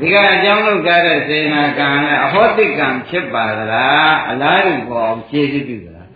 [0.00, 6.08] ဒီကအကြောင်းလုပ်ကြတဲ့စေနာကံနဲ့အဟောတိကံဖြစ်ပါသလားအလားတူပေါ်ဖြည့်ကြည့်ပြီလား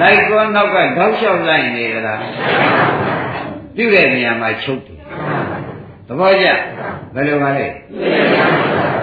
[0.00, 2.20] လိုက်ကောနောက်ကတောက်လျှောက်လိုက်နေသလား
[3.76, 4.98] ပြုတဲ့နေရာမှာချုပ်တယ်
[6.06, 6.46] သဘောကျ
[7.14, 7.66] ဘယ်လိုပါလဲ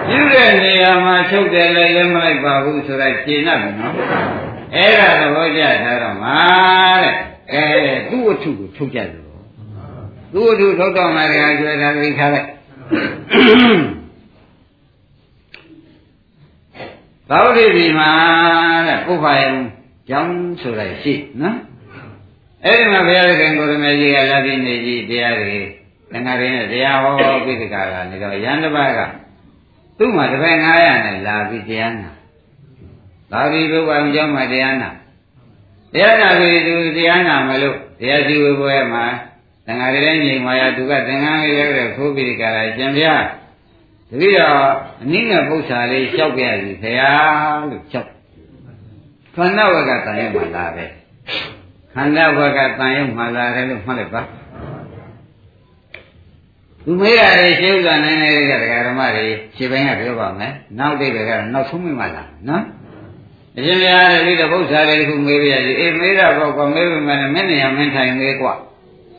[0.08, 3.94] ပြုတဲ့နေရာမှာချုပ်တယ်လည်းလည်းမလိုက်ပါဘူးဆိုတာရှင်းနိုင်ပြီနော်
[4.74, 6.38] အဲ့ဒါသဘောကျထားတော့မှာ
[7.02, 7.14] တဲ့
[7.52, 7.64] အဲ
[8.10, 9.08] သူ့ဝတ္ထုကိုထုတ်ကြတယ်
[10.32, 12.48] သူ့ဝတ္ထုထုတ်တော့မှလည်းကျွဲတာသိထားလိုက်
[17.30, 18.10] သောတိပြီမှာ
[18.86, 19.48] တဲ့ပုဗ္ဗယံ
[20.08, 21.58] ကြောင်းဆိုလိုက်ရှိနော်
[22.64, 25.56] အဲ့ဒီမှာဘုရားခင်ကိုရမေကြီးကလာပြီးနေကြီးတရားတွေ
[26.26, 27.12] ငါရင်းနဲ့တရားဟော
[27.44, 29.00] ပြီးတကလာနေတော့ရန်တစ်ပါးက
[29.98, 32.10] သူ့မှာတစ်ပည့်900နဲ့လာပြီးတရားနာ
[33.32, 34.90] လာပြီးဘုရားကျောင်းမှာတရားနာ
[35.92, 39.04] တရားနာပြီးသူတရားနာမလို့တရားစီဝေပွဲမှာ
[39.66, 43.14] သံဃာတွေလည်းညီမာရသူကသင်္ကန်းလေးလည်းခိုးပြီးကြတာကျန်ဗျာ
[44.10, 44.40] တတိယ
[45.02, 48.08] အနည်းငယ်ပု္ပ္ပာလေးလျှောက်ပြရစီခရားလို့လျှောက်
[49.34, 50.90] ခန္ဓာဝကတန်ရုံမှာလာတယ်
[51.94, 54.22] ခန္ဓာဝကတန်ရုံမှာလာတယ်လို့မှတ်လိုက်ပါ
[56.84, 62.64] သူမေးရတယ်ရှင်းဥစ္စာနိုင်နေတဲ့တရားဓမ္မတွေရှင်းပိုင်းကပြောပါမယ်နောက်တိတ်တွေကတော့နောက်ဆုံးမိမှလာနော်
[63.56, 68.54] အရှင်ဘုရားတတိတပု္ပ္ပာလေးခုမေးပြရစီအေးမေးတာပေါ့ကွာမေးပြီမနဲ့မင်းနေရာမင်းထိုင်မေးကွာ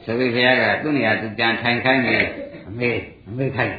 [0.03, 2.25] ဆိုပြီးဘုရားကသူ့နေရာသူပြန်ထိုင်ခိုင်းတယ်
[2.67, 2.89] အမေ
[3.27, 3.75] အမေခိုင်း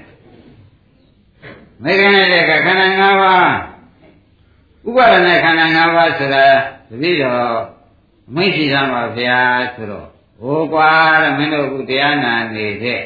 [1.83, 3.55] မေခိုင်းတဲ့ကခန္ဓာ၅ပါး
[4.87, 6.45] ဥပါဒနဲ့ခန္ဓာ၅ပါးဆိုတာ
[6.91, 7.55] တတိတော်
[8.29, 9.39] အမိတ်ရှိသားပါဗျာ
[9.75, 10.07] ဆိုတော့
[10.41, 10.91] ဟိုကွာ
[11.23, 13.01] တဲ့မင်းတို့ကတရားနာနေတဲ့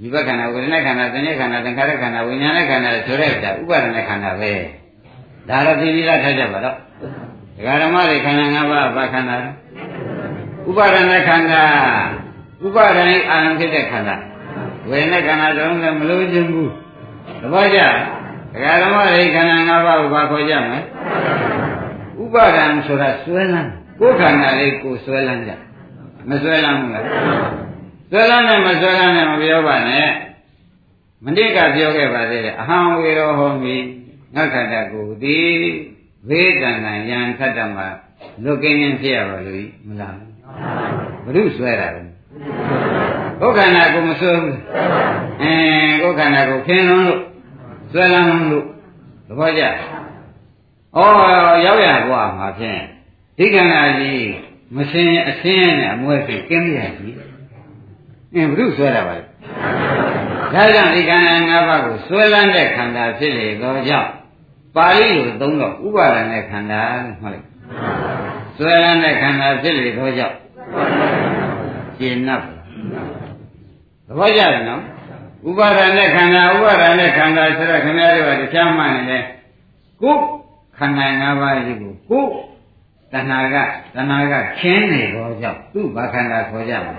[0.00, 4.52] ဒီဘက်ခန္ဓာဝေဒနာခန္ဓာသင်္ညခန္ဓာသင်္ခါရခန္ဓာဝိညာဉ်ခန္ဓာဆိုတဲ့ဒါဥပါဒနဲ့ခန္ဓာပဲ
[5.48, 6.76] ဒါတော့ပြည်ပြီးသားထားကြပါတော့
[7.56, 9.36] ဒကာဓမ္မတွေခန္ဓာ၅ပါးဘာခန္ဓာ
[10.68, 11.62] ဥပါဒနဲ့ခန္ဓာ
[12.66, 14.16] ဥပါဒနဲ့အာရုံဖြစ်တဲ့ခန္ဓာ
[14.90, 16.70] ဝေဒနာခန္ဓာတုံးလည်းမလို့ခြင်းဘူး
[17.40, 17.80] သဘောကျ
[18.52, 20.80] ဒကာဓမ္မတွေခန္ဓာ၅ပါးကိုဘာခေါ်ကြမလဲ
[22.22, 25.52] ဥပါဒံဆိုတာဆွဲလန်းကိုယ်ခန္ဓာလေးကိုဆွဲလန်းကြ
[26.28, 27.04] မဆွဲလန်းဘူးလား
[28.10, 30.10] ဆွဲလန်းနဲ့မဆွဲလန်းနဲ့မပြောပါနဲ့
[31.24, 33.76] မနစ်ကပြောခဲ့ပါသေးတယ်အဟံဝေရောဟောမိ
[34.34, 35.52] ငါခန္ဓာကိုယ်သည်
[36.28, 37.88] ဝေဒနာယံခတ္တမှာ
[38.44, 40.16] လွတ်ကင်းခြင်းဖြစ်ရပါလို့မလား
[41.24, 42.02] ဘုရုဆွဲတာလေ
[43.40, 44.56] ကိုယ်ခန္ဓာကိုမဆွဲဘူး
[45.42, 47.20] အင်းကိုယ်ခန္ဓာကိုခင်းလုံးလို့
[47.92, 48.66] ဆွဲလန်းလို့
[49.28, 49.68] သဘောကျဩ
[51.64, 52.82] ရောက်ရဘွားမှာဖြင့်
[53.38, 54.26] ဒီခန္ဓာကြီး
[54.76, 57.16] မစင်အစင်းနဲ့အမွဲဖြင့်ကင်းရကြီး
[58.34, 59.22] အင်းဘုရုဆွဲတာပါလေ
[60.54, 64.10] ဒါကြောင့်ဒီခန္ဓာ၅ပါးကိုဆွဲလန်းတဲ့ခန္ဓာဖြစ်လေသောကြောင့်
[64.76, 67.46] ပါဠိလိုသုံးတော့ဥပါဒနဲ့ခန္ဓာလို့မှတ်လိုက်
[68.56, 70.36] ဆွဲရတဲ့ခန္ဓာဖြစ်လေသောကြောင့်
[71.98, 72.42] ရှင်းနပ်
[74.06, 74.82] သဘောကျတယ်နော်
[75.48, 79.24] ဥပါဒနဲ့ခန္ဓာဥပါဒနဲ့ခန္ဓာဆိုတော့ခင်ဗျားတို့ကတရားမှန်နေတယ်
[80.02, 80.16] ကို
[80.78, 82.26] ခန္ဓာ၅ပါးရှိကိုကို
[83.12, 83.56] တဏှာက
[83.94, 86.94] တဏှာကခင်းနေတော့ကြောင့်သူ့ဘာခန္ဓာခေါ်ကြမှာ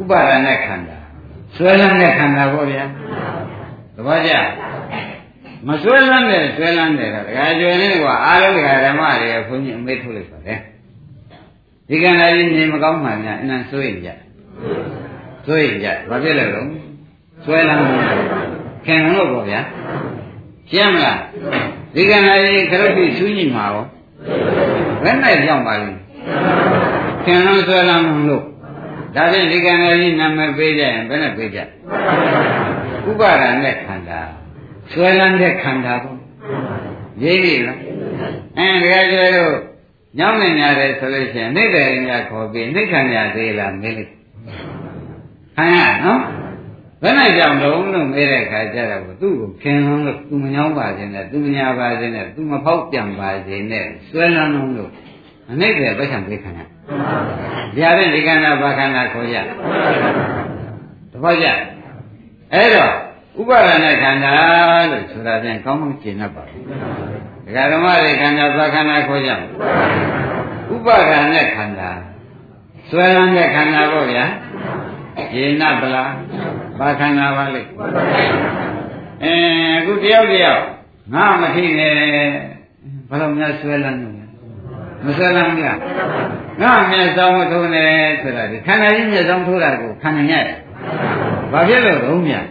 [0.00, 0.96] ဥပါဒနဲ့ခန္ဓာ
[1.54, 2.84] ဆွဲလမ်းတဲ့ခန္ဓာပေါ့ဗျာ
[3.94, 4.32] သဘောကျ
[5.68, 10.58] မဆွဲလန်းတဲ့ဆွဲလန်းတဲ့တော့ဒကာကျွယ်လေးကအားလုံးဒကာဓမ္မတွေဘုန်းကြီးအမေးထုတ်လိုက်ပါတယ်
[11.88, 14.08] ဒီကံလာကြီးနေမကောင်းမှများအနံဆွေးကြ
[15.46, 16.68] ဆွေးကြဘာဖြစ်လဲတော့
[17.44, 17.82] ဆွဲလန်း
[18.86, 19.60] ခင်လို့ပေါ့ဗျာ
[20.70, 21.20] ရှင်းမလား
[21.94, 23.84] ဒီကံလာကြီးခရုတ်ပြီးဆူးညိမှာရော
[25.02, 25.98] ဘယ်နဲ့ကြောက်ပါလိမ့်
[27.24, 28.44] ခင်လို့ဆွဲလန်းလို့
[29.14, 31.58] ဒါဖြင့်ဒီကံကြီးနာမည်ပေးကြရင်ဘယ်နဲ့ပေးကြ
[33.10, 34.20] ဥပါဒဏ်နဲ့ခန္ဓာ
[34.92, 36.18] ဆွဲလန်းတဲ့ခန္ဓာပေါ့
[37.22, 37.78] ရေးပြီလား
[38.58, 39.54] အဲဒါကြဲတော့
[40.18, 44.12] ညောင်းနေရတယ်ဆိုလို့ရှိရင်နှိမ့်တယ်ရင်းခေါ်ပြီးနှိမ့်ခံရသေးလားမေးလိုက်
[45.56, 46.20] ခံရနော်
[47.02, 54.90] ဘယ်နဲ့ကြောင့်လုံးလို့မေးတဲ့ခါကျတော့သူ့ကိုခင်လုံးလို့သူမညောင်းပါခြင်းနဲ့သူမညာပါခြင်းနဲ့သူမဖောက်ပြန်ပါခြင်းနဲ့ဆွဲလန်းလုံးလို့
[55.50, 56.60] အနှိမ့်တယ်ပဋ္ဌာန်းပေးခံရ
[57.76, 59.42] ဗျာတဲ့ဒီကန္နာဘာခန္ဓာခေါ်ကြတ
[61.22, 61.46] ပည့်ကြ
[62.54, 63.05] အဲ့တော့
[63.40, 64.34] ဥပါဒနာခန္ဓာ
[64.90, 66.64] လို့ဆိုတာပြန်ကောင်းကောင်းကျင့်တတ်ပါဘူး
[67.46, 69.30] ဒကာဓမ္မတွေခန္ဓာသွားခန္ဓာခေါ်ကြ
[70.74, 71.90] ဥပါဒနာခန္ဓာ
[72.88, 74.24] ဆွဲလန်းတဲ့ခန္ဓာပေါ့ဗျာ
[75.32, 76.12] ကျင့်တတ်ပလား
[76.78, 77.70] ဘာခန္ဓာပါလိမ့်
[79.24, 79.34] အဲ
[79.78, 80.62] အခုတယောက်တယောက်
[81.14, 81.94] ငါမထိနဲ့
[83.08, 84.10] ဘာလို့များဆွဲလန်းနေ
[85.04, 85.64] မဆွဲလန်းကြ
[86.62, 87.86] ငါမျက်စောင်းထိုးနေ
[88.20, 90.58] ဆိုတာဒီခန္ဓာကြီးမျက်စောင်းထိုးတာကိုခံနိုင်ရတယ်
[91.52, 92.44] ဘာဖြစ်လို့တော့မြတ်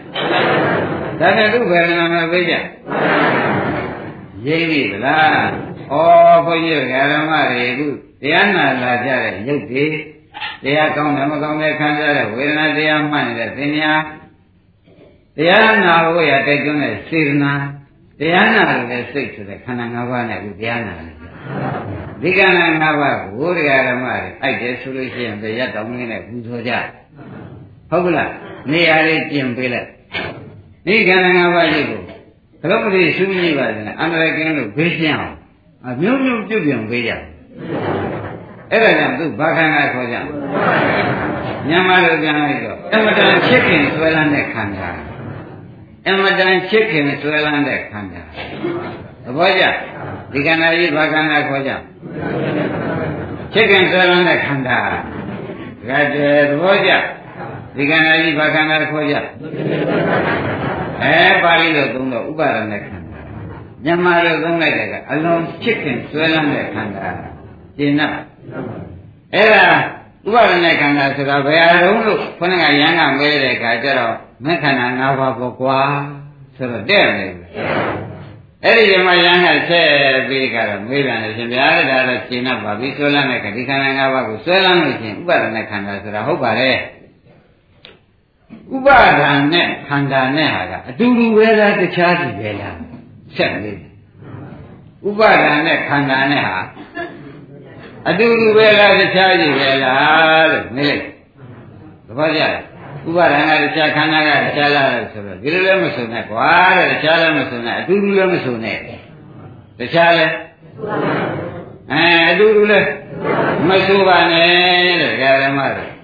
[1.20, 2.54] ဒါနဲ့သူ့ဘယ်နာမပေးကြ။
[4.46, 5.50] ရိပ်ပြီလား။
[5.90, 5.94] ဩ
[6.46, 7.86] ဘုန်းကြီးဓမ္မတွေအခု
[8.22, 9.84] တရားနာလာကြတဲ့ရုပ်တွေ
[10.64, 13.92] တရားကောင်းတယ်မကောင်းတယ်ခံစားတဲ့ဝေဒနာတရားမှတ်နေတဲ့သင်ညာ
[15.36, 17.52] တရားနာဖို့ရတိုက်တွန်းတဲ့စေတနာ
[18.20, 21.14] တရားနာလို့လည်းစိတ်ဆိုတဲ့ခန္ဓာ၅ပါးနဲ့အခုတရားနာတယ်
[22.22, 26.72] ဒီကံ၅ပါးကိုဒကာဓမ္မတွေအိုက်တယ်ဆိုလို့ရှိရင်တရားတောင်းရင်းနဲ့ပူဇော်ကြ
[27.90, 28.32] ဟုတ်ကလား
[28.72, 29.88] နေရာလေးပြင်ပေးလိုက်
[30.86, 32.00] ဒီကံ၅ပါးကြီးကို
[32.60, 35.34] ဘလို့မလို့ရှုမြည်ပါလဲအန္တရာယ်ကင်းလို့ဘေးရှင်းအောင်
[35.86, 37.12] အမျိုးမျိုးပြုတ်ပြန်ပေးကြ
[38.70, 40.16] အဲ့ဒါကြောင့်သူဘာခန္ဓာခေါ်ကြ
[41.68, 44.88] မြန်မာလိုပြန်လိုက်တော့အမတန်ချစ်ခင်ဆွဲလန်းတဲ့ခန္ဓာ
[46.08, 48.22] အမတန်ချစ်ခင်ဆွဲလန်းတဲ့ခန္ဓာ
[49.24, 49.64] သဘောကျ
[50.32, 51.72] ဒီခန္ဓာကြီးဘာခန္ဓာခေါ်ကြ
[53.52, 54.78] ချစ်ခင်ဆွဲလန်းတဲ့ခန္ဓာ
[55.88, 55.98] ကဲ
[56.50, 56.90] သဘောကျ
[57.75, 59.15] ဒီခန္ဓာကြီးဘာခန္ဓာခေါ်ကြ
[61.03, 63.19] အဲပါဠိလိုသုံးတော့ဥပါဒณะခန္ဓာ
[63.83, 67.07] မြန်မာလိုသုံးလိုက်တဲ့ကအလုံးချစ်ခင်ဆွဲလန်းတဲ့ခန္ဓာ
[67.77, 68.01] ကျင်납
[69.33, 69.65] အဲ့ဒါ
[70.25, 75.79] ဥပါဒณะခန္ဓာဆိုတာဘယ်အရုံးလို့ခொနကရဟန်းကမဲတဲ့အခါကျတော့မက္ခဏာ၅ပါးပေါ့ကွာ
[76.57, 77.33] ဆိုတော့တဲ့မယ်
[78.65, 79.89] အဲ့ဒီမှာရဟန်းကဆက်
[80.27, 86.77] ပြီးကတော့မေးပြန်တယ်ရှင်ဗျာဒါတော့ရှင်း납ပါပြီဆွဲလန်းတဲ့ခဒီခန္ဓာ၅ပါးကိုဆွဲလန်းလို့ရှင်ဥပါဒณะခန္ဓာဆိုတာဟုတ်ပါတယ်
[88.74, 92.76] ဥပါဒံနဲ့ခန္ဓာနဲ့ဟာကအတူတူပဲလားတခြားစီပဲလား
[93.36, 93.80] ဆက်မေး
[95.06, 96.58] ဥပါဒံနဲ့ခန္ဓာနဲ့ဟာ
[98.08, 101.04] အတူတူပဲလားတခြားစီပဲလားလို့မေးလိုက်
[102.06, 102.52] သဘောကျလား
[103.08, 108.78] ဥပါဒံကတခြားခန္ဓာကတခြားလားလို့ဆိုတော့ဒီလိုလည်းမဆိုနဲ့ကွာတဲ့တခြားလည်းမဆိုနဲ့အတူတူလည်းမဆိုနဲ့
[109.78, 110.32] တခြားလည်း
[111.92, 112.88] အဲအတူတူလည်း
[113.68, 114.48] မဆိုပါနဲ့
[115.20, 115.95] တဲ့ဓမ္မတွေ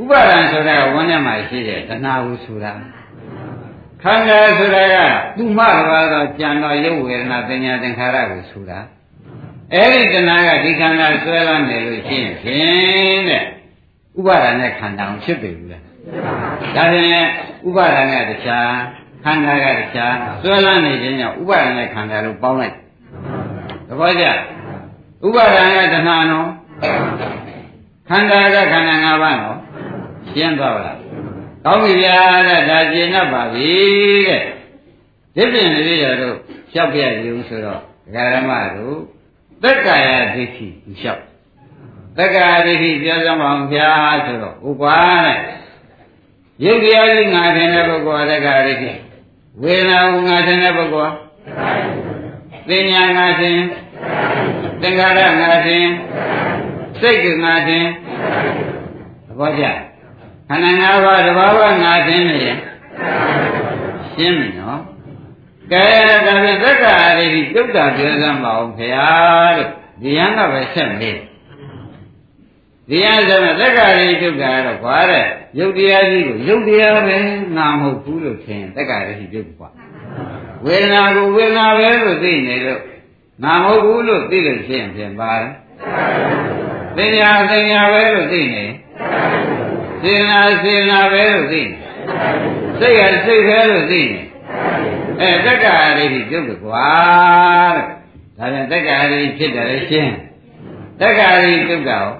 [0.00, 2.72] ဥပါဒံဆိုတာဝန်းထဲမှာရှိတဲ့တဏှာဟုဆိုတာ
[4.02, 4.96] ခန္ဓာဆိုတာက
[5.36, 8.78] သူမှတော်တော့ကြံတော်ရုပ်ဝေဒနာသင်ညာသင်္ခါရကိုဆိုတာ
[9.74, 13.44] အဲ့ဒီတဏှာကဒီခန္ဓာဆွဲလမ်းတယ်လို့ရှိရင်ဖြင့်တဲ့
[14.18, 15.82] ဥပါဒံနဲ့ခန္ဓာအောင်ဖြစ်ပြီလား
[16.76, 17.28] ဒါဖြင့်
[17.68, 18.70] ဥပါဒံနဲ့တခြား
[19.24, 22.74] ခန္ဓာကတခြားဆွဲလမ်းနေခြင်းကြောင့်ဥပါဒံနဲ့ခန္ဓာလို့ပေါင်းလိုက်
[23.88, 24.24] သဘောကျ
[25.26, 26.48] ဥပါဒံကတဏှာနော်
[28.08, 29.57] ခန္ဓာကခန္ဓာ၅ပါးနော်
[30.34, 30.98] ရှင်းသွားပါလား
[31.64, 33.70] ကောင်းပြီဗျာတဲ့ဒါကျင်납ပါပြီ
[34.28, 34.42] တဲ့
[35.34, 36.36] ဒီပြင်လေးရတော့
[36.72, 37.80] လျှောက်ပြရုံဆိုတော့
[38.14, 38.98] ဓမ္မတို့
[39.62, 41.22] သက္ကာယဒိဋ္ဌိလျှောက်
[42.18, 43.90] သက္ကာယဒိဋ္ဌိပြောစမ်းပါအောင်ဗျာ
[44.26, 45.38] ဆိုတော့ဥပါတဲ့
[46.64, 48.90] ရုပ်တရားကြီးငါထင်တဲ့ပုဂ္ဂိုလ်သက္ကာယဒိဋ္ဌိ
[49.62, 51.12] ဝေဒနာကိုငါထင်တဲ့ပုဂ္ဂိုလ်
[52.68, 53.58] သင်ညာငါထင်
[54.80, 55.84] သင်္ခါရငါထင်
[57.00, 57.84] စိတ်ကငါထင်
[59.26, 59.64] သဘောကျ
[60.48, 62.58] ခန္ဓာ၅ပါးတဘာဝငါထင်နေရင်
[64.12, 64.80] ရှင်းပြီနော်
[65.72, 69.08] ကဲဒါဖြင့်သက္ကာရိတိတုတ်တာပြောစမ်းပါအောင်ခင်ဗျာ
[69.56, 69.70] လို့
[70.02, 71.18] ဒီယံကပဲဆက်မေး
[72.88, 75.26] ဒီယံဆိုတော့သက္ကာရိတုတ်တာတော့ခွာတဲ့
[75.58, 77.16] ယုတ်တရားကြီးကိုယုတ်တရားပဲ
[77.56, 79.70] နာမဟုတ်ဘူးလို့ထင်သက္ကာရိတိတုတ်ကွာ
[80.64, 82.82] ဝေဒနာကိုဝေဒနာပဲလို့သိနေလို့
[83.44, 85.52] နာမဟုတ်ဘူးလို့သိလို့ရှိရင်ဖြင့်ပါတယ်
[86.96, 88.64] သင်ညာသင်ညာပဲလို့သိနေ
[90.02, 91.70] စေနာစေနာပဲလို့သိနေ
[92.78, 94.20] စိတ်ကစိတ်ပဲလို့သိနေ
[95.20, 96.88] အဲတက္ကရာရိပြုတ်တယ်ကွာ
[97.76, 97.84] တဲ့
[98.38, 100.14] ဒါပြန်တက္ကရာရိဖြစ်တယ်လေရှင်း
[101.00, 102.12] တက္ကရာရိပြုတ်တာကို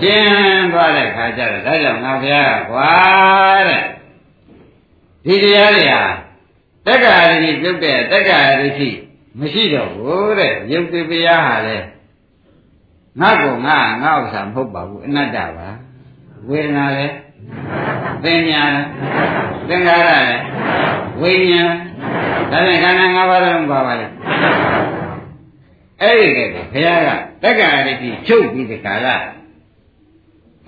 [0.00, 2.90] ရှင်းသွားတဲ့ခါကျတော့ဒါကြောင့်ငါဘုရားကကွာ
[3.68, 3.82] တဲ့
[5.24, 6.02] ဒီတရားတွေဟာ
[6.86, 8.88] တက္ကရာရိပြုတ်တဲ့တက္ကရာရိရှိ
[9.38, 11.78] မရှိတော့ဘူးတဲ့ယုတ်တိပယဟာလေ
[13.20, 15.68] ငါ့ကိုငါငါ့ဥစ္စာမဟုတ်ပါဘူးအနတ္တပါ
[16.48, 17.14] ဝေဒနာလည်း
[18.24, 18.88] သင်ညာလည်း
[19.68, 20.42] သင်္ခါရလည်း
[21.20, 21.70] ဝိညာဉ်
[22.50, 24.06] ဒါနဲ့ခန္ဓာ၅ပါးလုံးပါပါလေ
[26.02, 26.38] အဲ့ဒီက
[26.72, 27.08] ဘုရားက
[27.42, 27.92] တက္ကရာတိ
[28.26, 29.08] ချုပ်ပြီးဒီကာလ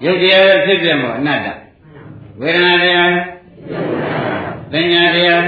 [0.05, 1.49] ရုပ်တရားဖြစ်ပြမို့အနတ္တ
[2.41, 3.13] ဝေဒနာတရား
[4.73, 5.45] သင်ညာတရား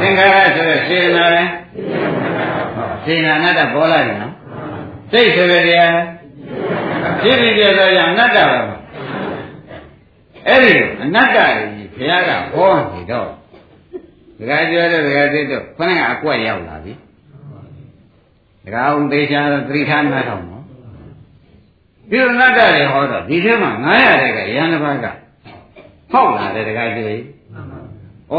[0.00, 1.50] သင်္ခါရဆိုတဲ့စေနာလည်း
[3.04, 4.34] စေနာအနတ္တပေါ်လာတယ်နော်
[5.12, 5.96] စိတ်ဆိုတဲ့တရား
[7.22, 8.60] ဖြစ်ပြီးပြတော့ကြောင့်အနတ္တပါ
[10.48, 13.28] အဲ့ဒီအနတ္တကြီးဘုရားကဟောနေတော့
[14.38, 16.92] ဒကာကျော်တဲ့ဒကာသိတော့ခொနဲ့ကအကွက်ရောက်လာပြီ
[18.64, 20.62] ဒကာအောင်သေးချာသတိထားမှတော့နော်
[22.10, 25.06] ဒီအနတ္တတွေဟောတော့ဒီထဲမှာ900တဲ့ကရဟန်းတစ်ပါးက
[26.12, 27.22] ဟောက်လာတယ်ဒကာကျော်ကြီး
[28.32, 28.34] ဩ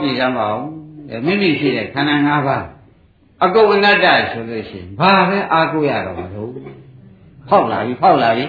[0.00, 0.64] ကြည်စမ်းပါဦး
[1.26, 2.64] မိမိရှိတဲ့ခန္ဓာ၅ပါး
[3.44, 6.50] အကုအနတ္တဆိုလို့ရှိရင်ဘာပဲအားကိုးရတော့မလို့
[7.48, 8.46] ဖောက်လာပြီဖောက်လာပြီ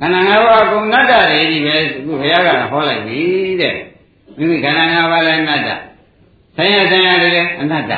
[0.00, 3.20] ခန္ဓာ၅ပါးအကုအနတ္တတွေကြီးပဲအခုဘုရားကဟောလိုက်ပြီ
[3.60, 3.76] တဲ့
[4.36, 5.68] မိမိခန္ဓာ၅ပါးလည်းအနတ္တ
[6.56, 7.92] ဆင်းရဲဆင်းရဲတွေလည်းအနတ္တ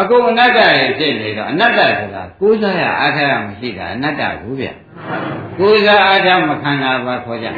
[0.00, 4.68] အကုအနတ္တတွေဖြစ်နေတော့အနတ္တဆိုတာကိုးစားရအားထားရမရှိတာအနတ္တဘူးဗျ
[5.58, 7.50] ကိုးစားအားထားမခန္ဓာပါခေါ်ကြဩ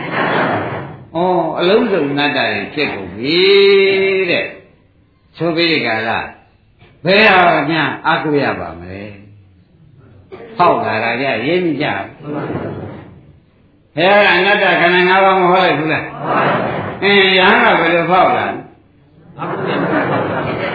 [1.58, 3.38] အလုံးစုံအနတ္တတွေဖြစ်ကုန်ပြီ
[4.30, 4.46] တဲ့
[5.36, 6.26] ဆိုပြီးကြလား
[7.04, 9.02] ဘယ်ဟာများအကုရပါမလဲ
[10.58, 11.86] ဟောက်လာတာကြရေးမိကြ
[14.00, 16.04] ဘယ်ကအနတ္တခန္ဓာ၅ပါးမဟောလိုက်ဘူးလား
[17.02, 18.46] အင်းရဟန်းကဘယ်လိုဖောက်လာ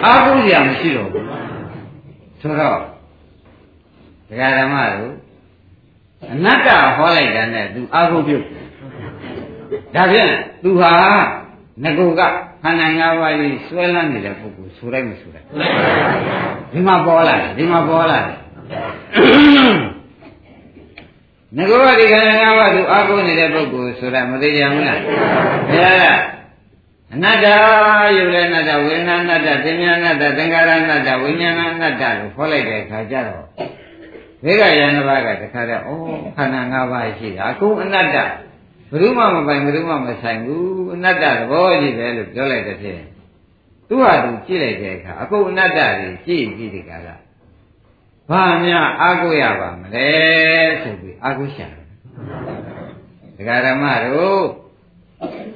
[0.04, 1.26] အကုရမရှိတော့ဘူး
[2.40, 2.78] ဆိုတော့
[4.28, 5.14] ဒကာဓမ္မတို့
[6.32, 8.44] အနတ္တဟောလိုက်တာနဲ့ तू အာဟုပြုတ်
[9.94, 10.92] ဒါဖြင့် तू ဟာ
[11.84, 12.20] ငကုက
[12.62, 15.46] ခန္ဓာ၅ပါးကြီးဆွဲလန်းနေတဲ့ပုဂ္ဂိုလ်ဆိုလိုက်မဆိုလိုက်
[16.72, 18.36] ဒီမှာပေါ်လာတယ်ဒီမှာပေါ်လာတယ်
[21.54, 25.00] ငကောဒီခန္ဓာ၅ပါးသူအာကိုနေတဲ့ပုဂ္ဂိုလ်ဆိုတာမသိကြဘူးလား
[25.68, 26.04] ဘုရားက
[27.14, 27.46] အနတ္တ
[28.16, 33.44] ယုတ်လည်းအနတ္တဝေဒနာအနတ္တသင်္ညာအနတ္တသင်္ခါရအနတ္တဝိညာဏအနတ္တလို့ခေါ်လိုက်တဲ့အခါကျတော့
[34.44, 35.90] ဘေကယန္တဘာကတခါတည်းဩ
[36.36, 38.28] ခန္ဓာ၅ပါးရှိတာအကုန်အနတ္တဘယ်
[39.02, 43.02] သူမှမပိုင်ဘယ်သူမှမဆိုင်ဘူးအနတ္တသဘောကြီးပဲလို့ပြောလိုက်တဲ့ဖြင့်
[43.88, 47.16] သူဟာသူကြည့်လိုက်တဲ့အခါအကုန်အနတ္တကြီးကြည့်ပြီးဒီကလာ
[48.30, 50.08] ဘာများအာကိုရပါမလဲ
[50.82, 51.84] ဆိုပြီးအာကိုရှာတယ်
[53.36, 54.42] ဒကာဓမ္မတို့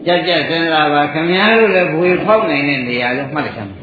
[0.07, 3.77] ကြက်ကြက်စဉ်းစားပါခင်ဗျားတို့လည်းဘွေဖောက်နိုင်တဲ့နေရာလို့မှတ်လိုက်ကြမှာ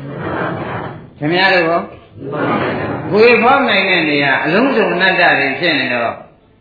[1.20, 1.82] ခင်ဗျားတို့ရော
[3.12, 6.14] ဘွေဖောက်နိုင်တဲ့နေရာအလုံးစုံအနတ္တတွေဖြစ်နေတော့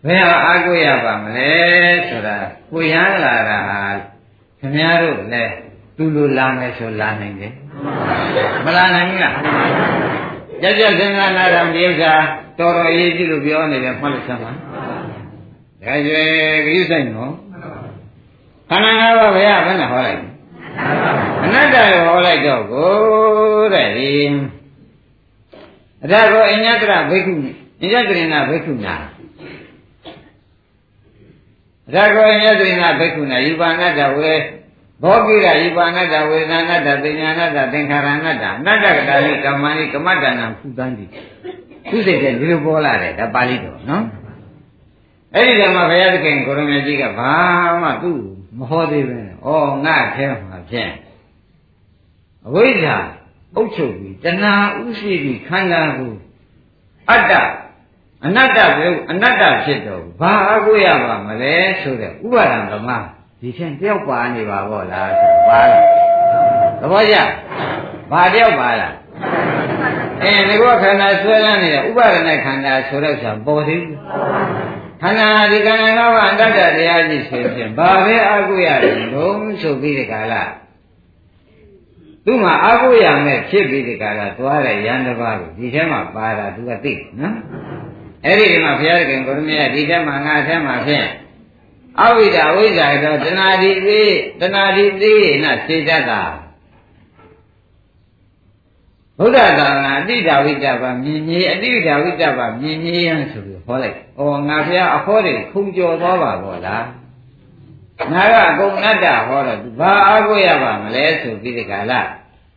[0.07, 1.51] ဘယ်ဟာအားကိုးရပါမလဲ
[2.09, 2.37] ဆိုတာ
[2.70, 3.81] ကိုရမ်းလာတာဟာ
[4.61, 5.53] ခင်ဗျားတို့လည်း
[5.97, 7.53] သူလိုလာမယ်ဆိုလာနိုင်တယ်
[8.64, 9.33] မလာနိုင်ဘူးလား
[10.62, 12.12] ကြက်ကြက်စဉ်းစားလာတာဒီဥစ္စာ
[12.59, 16.26] တော်တော်ရေးကြည့်လို့ပြောနေတယ်မှတ်လို့စမ်းပါဒါကြွယ်
[16.66, 17.32] ဂရုစိုက်နော်
[18.70, 20.20] ခန္ဓာ၅ပါးဘယ်ကဘယ်နဲ့ဟောလိုက်
[21.44, 22.90] အနတ္တကိုဟောလိုက်တော့ကို
[23.74, 24.12] တဲ့ဒီ
[26.04, 27.32] အဒါကိုအညတရဘိက္ခု
[27.82, 28.96] အညတရဏဘိက္ခုနာ
[31.88, 34.34] အဒါကိုအညတရဏဘိက္ခုနာယူပါဏတ္တဝေ
[35.03, 41.05] ဘောကိရယူပါဏတ္တဝေဒနာတ္တပညာဏတ္တသင်္ခါရဏတ္တအနတ္တကတာလိကမ္မနိကမ္မတ္တနာဖူတန်းတိ
[41.90, 44.05] သူစိတ်တဲ့ဒီလိုပေါ်လာတယ်ဒါပါဠိတော်နော်
[45.34, 47.32] အဲ့ဒီတည်းမှာဘုရားသခင်ကိုရမကြီးကဘာ
[47.82, 48.18] မှသူ့
[48.59, 49.49] မဟောသေးပဲ။ဩ
[49.84, 50.92] ငါထဲမှာဖြင့်
[52.47, 52.97] အဝိဇ္ဇာ
[53.57, 56.12] အုပ်ချုပ်ပြီးတဏှာဥရှိပြီးခန္ဓာကို
[57.11, 57.32] အတ္တ
[58.24, 62.90] အနတ္တပဲအနတ္တဖြစ်တော့ဘာအကိုရပါမလဲဆိုတဲ့ဥပါဒံဓမ္မ
[63.47, 65.82] ဒီဖြင့်တယောက်ပါနေပါဘောလားဆိုပါလား
[66.80, 67.16] သဘောကျ
[68.11, 68.94] ဘာတယောက်ပါလား
[70.22, 73.99] အဲငါကခန္ဓာဆွဲလန်းနေတဲ့ဥပါဒณะခန္ဓာဆိုတော့ဆိုပေါ်သေးဘူး
[75.03, 80.42] ခန္ဓာဒီခန္ဓာကအတ္တတရားကြီးဆိုဖြင့်ဘာပဲအာဟုရတယ်လုံးဆိုပြီးဒီကလာ
[82.24, 87.36] သူ့မှာအာဟုရမဲ့ဖြစ်ပြီးဒီကလာသွားတဲ့ယန္တပါးကိုဒီထဲမှာပါတာသူကသိနော်
[88.24, 91.07] အဲ့ဒီဒီမှာဘုရားခင်ကိုရမေဒီထဲမှာငါထဲမှာဖြင့်
[92.03, 94.03] အဝိဒဝိဇ္ဇာတော့တဏှာဒီသိ
[94.40, 96.22] တဏှာဒီသိနာစေတတ်တာ
[99.18, 106.84] ဘုရားသာနာအတိဒဝိတ္တပါမြင်ကြီးအတိဒဝိတ္တပါမြင်ကြီးရန်ဆိုပြီးဟောလိုက်။ဩငါဖះအဟောတွေခုံကျော်သွားပါဘောလား။
[108.12, 112.01] ငါကအကုန်အတ္တဟောတော့ဘာအာကိုရပါမလဲဆိုပြီးဒီကလာ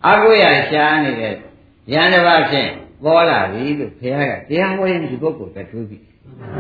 [0.06, 1.34] အာကိုရရှားနေတဲ့
[1.94, 2.70] ယန္တဘာဖြင့်
[3.04, 5.98] ပေါ်လာပြီလို့ဖះကတရားဟောရင်ဒီပုဂ္ဂိုလ်ကတွေးပြီ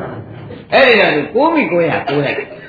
[0.74, 2.38] ။အဲ့ဒီတော့ကိုးမိကိုရကိုးလိုက်။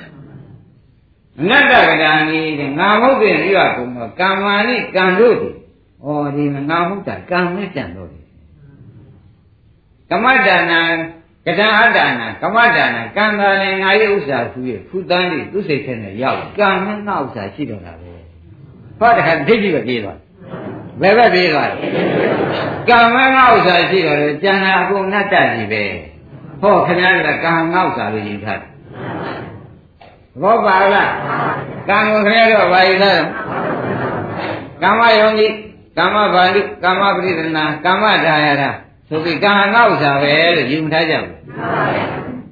[1.49, 5.55] နတ္တကတာနီတဲ့ငါမဟုတ်တဲ့ပြီးတော့ကုံတော့ကမ္မာနိကံတို့တည်
[6.05, 8.23] ဩဒီငါဟုတ်တာကံနဲ့ကြံတော့တယ်
[10.09, 10.81] ကမ္မဒါနံ
[11.45, 18.13] ကတံအတ္တနာကမ္မဒါနံကံသာလည်းငါရဲ့ဥစ္စာသူရဲ့ဖူတန်းလေးသူ့စိတ်ထဲနဲ့ရောက်ကံနဲ့ငါဥစ္စာရှိတော့တာပဲ
[18.99, 20.19] ဟောတခါဒိဋ္ဌိပဲပြေးသွား
[21.01, 21.75] ဘယ်ဘက်ပြေးသွားလဲ
[22.89, 25.83] ကံနဲ့ငါဥစ္စာရှိတော့တယ်ကြံတာအကုန်နတ္တကြီးပဲ
[26.61, 28.70] ဟောခင်ဗျားကကံငါဥစ္စာပဲယူထားတယ်
[30.39, 31.11] ဘောပါလား
[31.89, 33.23] ကံကိုခင်ဗျားတို့ဘာယူထားလဲ
[34.81, 35.47] ကမ္မယောနိ
[35.97, 38.71] ကမ္မဘာလိကမ္မပရိဒနာကမ္မဒါယတာ
[39.09, 41.35] ဆိုပြီးကံငေါ့စာပဲလို့ယူမထားကြဘူး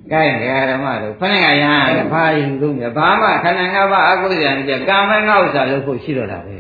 [0.12, 0.24] ။ကဲ
[0.72, 6.56] ဓမ္မတို့ခဏကရဟန်းကဘာယူလို့လဲဘာမှခန္ဓာငါးပါးအကုသိုလ်ကြကံမငေါ့စာလို့ဖို့ရှိတော့တာပဲ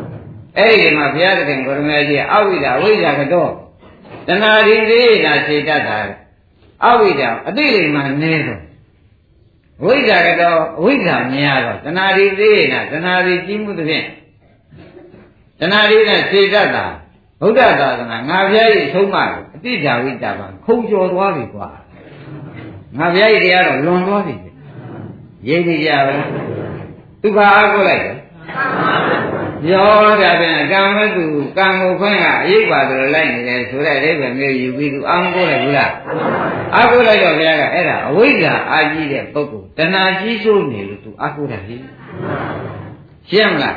[0.58, 3.50] ။အဲ့ဒီမှာဘုရားသခင်ကိုရမေကြီးအဝိဒဝိဇ္ဇာကတော့
[4.28, 5.98] တဏှာဒီသေးတာခြေတတ်တာ
[6.84, 8.65] အဝိဒအတိလိမ္မာနေတော့
[9.84, 14.06] ဝိဇ္ဇာကတော့အဝိဇ္ဇာမြင်ရတော့တဏှာဒီသေးတာတဏှာဒီကြီးမှုသဖြင့်
[15.60, 16.86] တဏှာလေးနဲ့စေတတ်တာ
[17.40, 21.68] ဗုဒ္ဓသာသနာငါဘုရားကြီးဆုံးမလို့အတိဓာဝိတ္တပါခုံကျော်သွားပြီကွာ
[22.98, 24.34] ငါဘုရားကြီးတရားတော့လွန်သွားပြီ
[25.48, 26.14] ရိပ်နေကြပဲ
[27.22, 28.16] သူဘာအားကိုလိုက်တယ်
[29.70, 31.24] ရောတာပြန်ကံမတူ
[31.56, 35.92] ကံကိုခွင့်ကအရေးပါတယ်လိုက်နေတယ်ဆိုတဲ့အိဗယ်မျိုးယူပြီးသူအာမကိုလိုက်ဘူးလား
[36.74, 43.76] အာကိုလိုက်တော့ဘုရားကအဲ့ဒါအဝိဇ္ဇာအာကြီးတဲ့ပုဂ္ဂိုလ် တဏှာကြီးစိုးနေလို့သူအာကိုတယ်ရှင်းမလား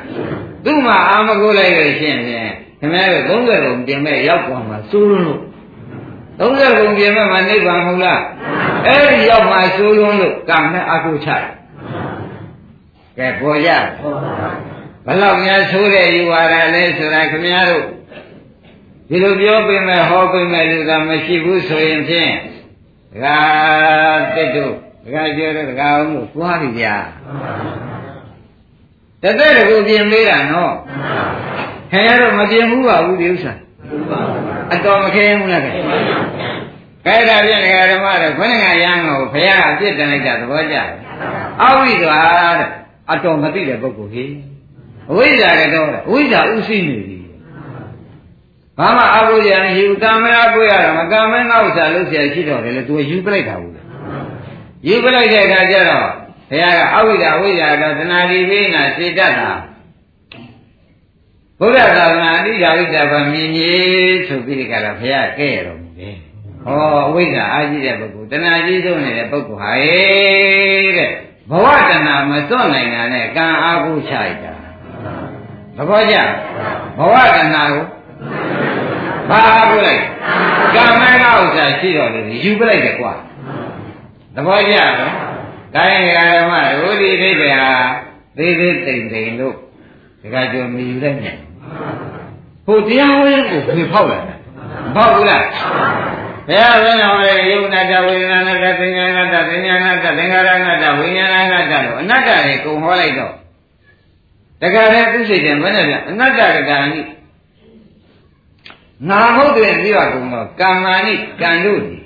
[0.65, 5.41] သူ့မှာအာမကိုလိုက်လို့ရှင်းပြန်ခင်ဗျားတို့30ပုံပြင်မဲ့ရောက်သွားမှာစိုးလို့
[6.39, 8.21] 30ပုံပြင်မဲ့မှာနိဗ္ဗာန်မဟုတ်လား
[8.87, 11.29] အဲ့ဒီရောက်မှာစိုးလုံးလို့ကံနဲ့အာကိုချ
[13.17, 13.69] ကဲပေါ်ရ
[15.05, 17.85] ဘလောက်များဆိုးတဲ့ယူဝါဒလဲဆိုတာခင်ဗျားတို့
[19.09, 22.33] ဒီလိုပြောပေးမယ်ဟောပေးမယ်လူကမရှိဘူးဆိုရင်ဖြင့်
[23.11, 23.37] ဒကာ
[24.35, 24.49] တစ်
[25.03, 26.95] တို့ဒကာကျော်တို့ဒကာအောင်တို့သွားပြီဗျာ
[29.23, 30.73] တသက်တကူပြင်ပေးတာနော်
[31.91, 33.53] ခင်ဗျားတို့မပြင်ဘူးပါဘူးဒီဥစ္စာ
[34.73, 35.73] အတော်မခဲဘူးလားခင်
[37.05, 40.87] ကဲဒါဖြင့်ဓမ္မတော့ခொနဲ့ကရမ်းကိုဘုရားအပြစ်တင်လိုက်တာသဘောကျတယ်
[41.63, 42.19] အဝိဇ္ဇာ
[42.59, 42.69] တဲ့
[43.11, 44.25] အတော်မသိတဲ့ပုဂ္ဂိုလ်ဟိ
[45.11, 47.19] အဝိဇ္ဇာကတော့အဝိဇ္ဇာဥသိနေပြီ
[48.79, 53.78] ဘာမှအဘုရားမရှိဘူးကံမရကိုရတာမကံမငါဥစ္စာလို့ဆရာရှိတော့တယ်လေသူယူပလိုက်တာဘူး
[54.87, 56.07] ယူပလိုက်တဲ့အခါကျတော့
[56.49, 59.51] ဘုရားကအဝိဇ္ဇာအဝိဇ္ဇာတော့သနာတိဝိနာစေတတ်တာ
[61.59, 66.15] ဘုရားသာသနာအတိယာဝိဇ္ဇာဘာမြင်ကြီးဆိုပြီးကြတော့ဘုရားကဲရတော်မူတယ်။
[66.63, 69.71] ဟောအဝိဇ္ဇာအာကြီးတဲ့ပုဂ္ဂိုလ်တဏှာကြီးဆုံးနေတဲ့ပုဂ္ဂိုလ်ဟာ
[70.97, 71.11] တဲ့
[71.49, 74.53] ဘဝတဏှာမစွန့်နိုင်တာနဲ့ကံအားကိုးချလိုက်တာ။
[75.75, 76.15] သဘောကျ
[76.97, 77.85] ဘဝတဏှာကို
[79.29, 80.01] ဘာအားကိုးလိုက်
[80.75, 83.13] ကံမဲကဥစ္စာရှိတော့လေယူပလိုက်တယ်ကွာ။
[84.35, 85.13] သဘောကျနော်။
[85.75, 87.71] တိုင်းဃာမတို့ဒီအိဗေဟာ
[88.37, 89.55] သေးသေးတိမ်တိမ်လို့
[90.21, 91.37] ဒီကကြုံမြည်လိုက်တယ်။
[92.65, 94.37] ဟိုတရားဝဲကိုဖေဖောက်လာတယ်။
[94.85, 95.43] မဖောက်ဘူးလား။
[96.49, 103.33] ဘုရားဘယ်တော်လဲယုံနာတဝေဒနာနာတသင်္ညာနာတသင်္ညာနာတသင်္ခါရနာတဝိညာဏနာတလို့အနတ္တတွေကုံဟောလိုက်တော့
[104.61, 107.01] တခါတည်းသူစိတ်တယ်ဘယ်နဲ့ပြအနတ္တကတာနိ
[109.09, 111.98] ငါဟုတ်တယ်ပြီးတော့ကုံတော့ကံမာနိကံတို့ဒီ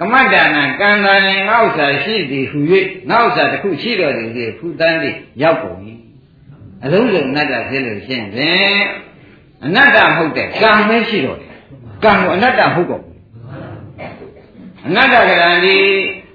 [0.00, 2.58] ကမ္မဒါနကံတာရင်ငါဥစ္စာရှိသည်ဟူ၍
[3.10, 5.78] ငါဥစ္စာတစ်ခုရှိတော်သည်ဖြင့်ဖူတန်းသည်ရောက်ကုန်၏
[6.84, 8.80] အလုံးစုံအနတ္တဖြစ်လို့ရှင်းဖြင့်
[9.64, 11.52] အနတ္တမဟုတ်တဲ့ကံပဲရှိတော့တယ်
[12.04, 13.16] ကံကိုအနတ္တမဟုတ်တော့ဘူး
[14.88, 15.76] အနတ္တကရံဒီ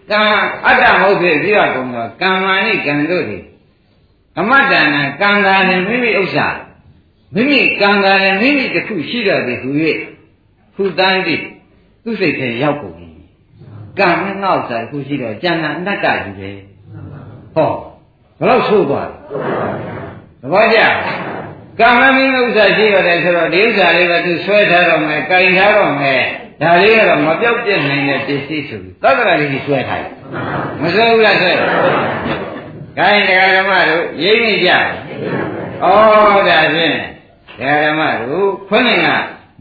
[0.10, 0.20] ကံ
[0.68, 3.44] အတ္တမဟုတ်ဖြစ်ပြီးတော့ကုန်တော့ကံမာနိကံတို့သည်
[4.36, 6.48] ကမ္မဒါနကံတာရင်မိမိဥစ္စာ
[7.34, 9.70] မိမိကံတာရင်မိမိတစ်ခုရှိတော်သည်ဟူ၍
[10.76, 11.42] ဖူတန်းသည်
[12.04, 12.98] သူ့စိတ်ထဲရောက်ကုန်၏
[14.00, 16.50] ကံနဲ့ငေါ့စားခုရှိတော့ကျန်တာအနတ္တကြီးပဲ
[17.56, 17.72] ဟော
[18.40, 19.16] ဘယ်တော့ဆိုးသွားလဲ
[20.42, 20.80] သဘောကျ
[21.80, 26.22] ကံမမင်းဥစ္စာရှိရတယ်ဆိုတော့ဒီဥစ္စာလေးပဲသူဆွဲထားတော့မယ်၊ကင်ထားတော့မယ်
[26.62, 30.12] ဒါလေးကတော့မပြောက်ပြစ်နိုင်တဲ့ပစ္စည်းဆိုပြီးသတ္တရာလေးကြီးဆွဲထားတယ်
[30.82, 31.54] မဆွဲဘူးလားဆွဲ
[32.98, 34.76] ကိုင်းတရားဓမ္မတို့ရိပ်နေကြဩ
[35.84, 35.94] ဒါ
[36.46, 36.98] ဖြင့်
[37.60, 39.10] တရားဓမ္မတို့ခွန်းနေက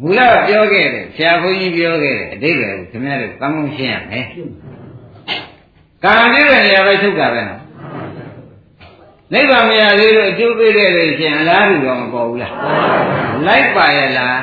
[0.02, 4.26] မူလပြောခဲ့တယ်ဆရာဘုန်းကြီးပြောခဲ့တယ်အတိတ်ပဲခင်ဗျားတို့ကောင်းကောင်းရှင်းရမယ်။
[6.04, 7.60] ကာမတိတဲ့နေရာပဲထုတ်တာပဲနော်။
[9.32, 12.52] နိဗ္ဗာန်မရသေးလို့အကျိုးပေးတဲ့လို့ရှင်အလားတူတော့မပေါ်ဘူးလား။
[13.46, 14.36] လိုက်ပါရဲ့လား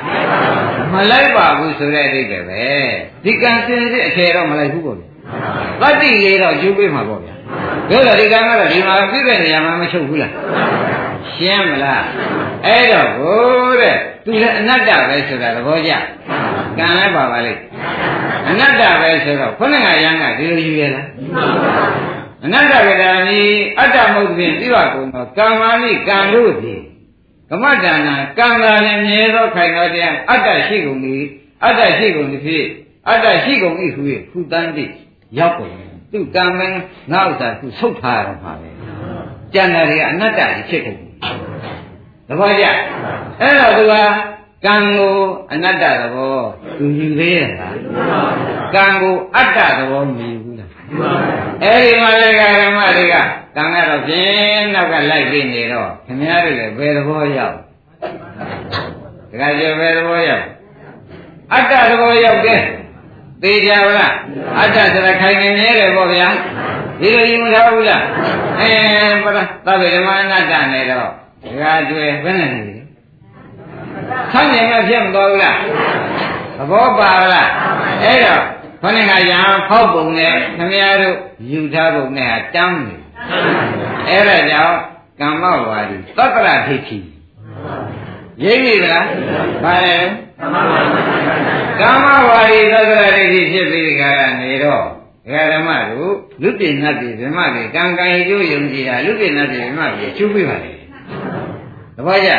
[0.93, 2.61] ။မလိုက်ပါဘူးဆိုတဲ့အတိတ်ပဲပဲ။
[3.23, 5.07] ဒီကံစင်စစ်အခြေတော့မလိုက်ဘူးပေါ့ဗျာ။
[5.81, 7.33] သတ္တိလေးတော့အကျိုးပေးမှာပေါ့ဗျာ။
[7.89, 10.31] တို့တော့ဒီကံကတော့ဒီမှာပြည့်တဲ့နေရာမှာမချုပ်ဘူးလား။
[11.33, 12.03] ရှင်းမလား။
[12.65, 15.91] အဲ့တော့ဘိုးတဲ့သူလည်းအနတ္တပဲဆိုတာသဘောကျ
[16.77, 17.61] ကံလည်းပါပါလိမ့်
[18.49, 21.07] အနတ္တပဲဆိုတော့ခုနကရန်ကဒီလိုယူရလား
[22.45, 23.41] အနတ္တကတာနိ
[23.79, 26.81] အတ္တမဟုတ်ဖြင့်သိပါကုန်သောကံမာနိကံတို့သည်
[27.49, 30.99] ကမ္မဒါနကံသာလည်းမြဲသောခိုင်တော်တရားအတ္တရှိကုန်၏
[31.63, 32.67] အတ္တရှိကုန်သည်ဖြင့်
[33.09, 34.01] အတ္တရှိကုန်၏ဟူ၍
[34.31, 34.85] ခုတန်းတိ
[35.39, 35.71] ရောက်ကုန်
[36.11, 36.79] သူကံမင်း
[37.11, 38.69] ငါဥစ္စာသူဆုတ်ထားရမှာပဲ
[39.53, 41.06] ကျန်တယ်ကအနတ္တကြီးဖြစ်ကုန်
[42.27, 42.65] သဘောကျ
[43.39, 43.93] အဲ့တော့သူက
[44.65, 45.15] ကံကို
[45.51, 46.37] အနတ္တသဘော
[46.77, 47.75] သူယူသေးရဲ့လား
[48.73, 50.69] ကံကိုအတ္တသဘောမယူဘူးလား
[51.63, 53.15] အဲ့ဒီမှာလည်းဓမ္မတွေက
[53.55, 57.55] ကံကတော့ဖြင်းနောက်ကလိုက်ပြီးနေတော့ခင်ဗျားတို့လည်းဘယ်သဘောရောက်
[59.29, 60.45] တခါကျဘယ်သဘောရောက်
[61.53, 62.61] အတ္တသဘောရောက်တယ်
[63.41, 64.13] သိကြပါလား
[64.59, 66.29] အတ္တဆိုတာခိုင်နေနေတယ်ပေါ့ဗျာ
[66.99, 68.03] ဒီလိုယူမထားဘူးလား
[68.59, 68.69] အဲ
[69.23, 71.09] ပရသဗ္ဗေဓမ္မအနတ္တနဲ့တော့
[71.49, 72.77] ဒကာကျွယ်ဘယ်နဲ့နေလဲ
[74.31, 75.57] ဆန်းကျင်မှဖြစ်မတော်ဘူးလား
[76.57, 77.49] သဘောပါလား
[78.03, 78.43] အဲ့တော့
[78.81, 79.39] ခொနဲ့ကရံ
[79.69, 81.17] ဖောက်ပုံနဲ့ခမည်းတော်
[81.51, 82.95] ယူထားပုံနဲ့ဟာတမ်းနေ
[84.09, 84.77] အဲ့ဒါကြောင့်
[85.19, 86.97] ကမ္မဝါဒီသတ္တရဒိဋ္ဌိ
[88.43, 89.05] ရိပ်ပြီလား
[89.63, 89.97] ဘာလဲ
[91.79, 94.83] ကမ္မဝါဒီသတ္တရဒိဋ္ဌိဖြစ်ပြီးကြတာနေတော့
[95.25, 100.76] ဒကာဓမ္မတို့လူပြင်းတ်ပြဓမ္မတွေကံကံအကျိုးယုံကြည်တာလူပြင်းတ်ပြဓမ္မတွေကျူးပြပါလေ
[101.97, 102.31] သဘောကျ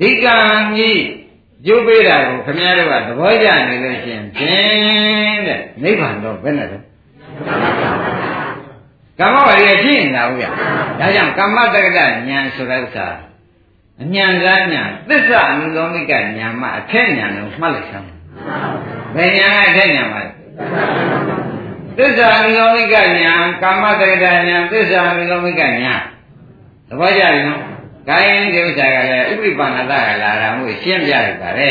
[0.00, 0.36] ဒီကံ
[0.76, 1.02] ကြီး
[1.66, 6.78] ကျိုးပေးတာကိုခင်ဗျားတို့ကသဘောကျနေလို့ရှိရင်ဖြင့်တဲ့နိဗ္ဗာန်တော့ဘယ်နဲ့လဲ
[9.18, 10.46] ကမ္မဝါရီရှိနေတာဟုတ်ရ
[11.00, 13.06] ဒါကြောင့်ကမ္မတက္ကဋဉာဏ်ဆိုတဲ့ဥစ္စာ
[14.00, 18.06] အဉာဏ်ကားဉာဏ်သစ္စာအနုလောမိကဉာဏ်မှာအထက်ဉာဏ်ကိုမှတ်လိုက်စမ်း
[19.16, 20.28] ဘယ်ဉာဏ်ကအထက်ဉာဏ်ပါလဲ
[21.98, 23.08] သစ္စာအနုလောမိကဉာဏ်
[23.62, 26.00] ကမ္မတက္ကဋဉာဏ်သစ္စာအနုလောမိကဉာဏ်
[26.88, 27.60] သဘောကျပြီနော်
[28.08, 29.92] ကိုင်းဒီဥစ္စာကလည်းဥပိ္ပန္နတက
[30.22, 31.70] လာတာမှုရှင်းပြလိုက်ပါလေ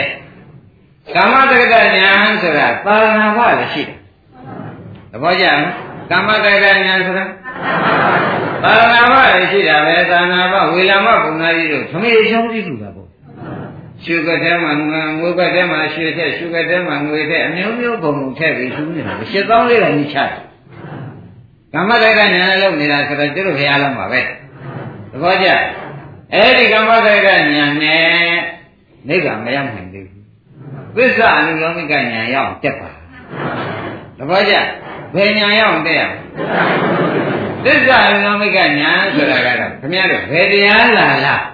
[1.16, 3.98] ကာမတက္ကဋဉာဏ်ဆိုတာပါရဏဘလည်းရှိတယ်
[5.12, 5.62] သဘောကျလား
[6.10, 7.26] ကာမတက္ကဋဉာဏ်ဆိုတာ
[8.64, 13.08] သာသနာ့ဘလည်းရှိတာပဲသာသနာ့ဘဝေလာမပုံနာကြီးတို့သမီးချောင်းကြီးလူတာပေါ့
[14.04, 14.72] ရှုကတဲ့မှာ
[15.20, 20.30] ငွေကတဲ့မှာရွှေထက်ရှုကတဲ့မှာငွေထက်အမျိုးမျိုးပုံပုံထည့်ပြီးရှုနေတာရှစ်သောင်းလေးကကြီးချတယ်
[21.74, 24.22] ကမ္မတက္ကညာနဲ့လုပ်နေတာဆိုတော့ကျတို့ဘုရားလုံးပါပဲ
[25.12, 25.48] သဘောကျ
[26.34, 28.08] အဲ့ဒီကမ္မတက္ကညာနဲ့
[29.08, 30.24] နိဗ္ဗာန်မရနိုင်သေးဘူး
[30.96, 32.90] သစ္စာအနုလောမိကညာရောက်တက်ပါ
[34.18, 34.54] သဘောကျ
[35.16, 36.02] ဘယ်ညာရောက်တက်ရ
[37.66, 41.46] သစ္စာအနုလောမိကညာဆိုတာကတော့ခင်ဗျားတို့ဘယ်တရားလာလား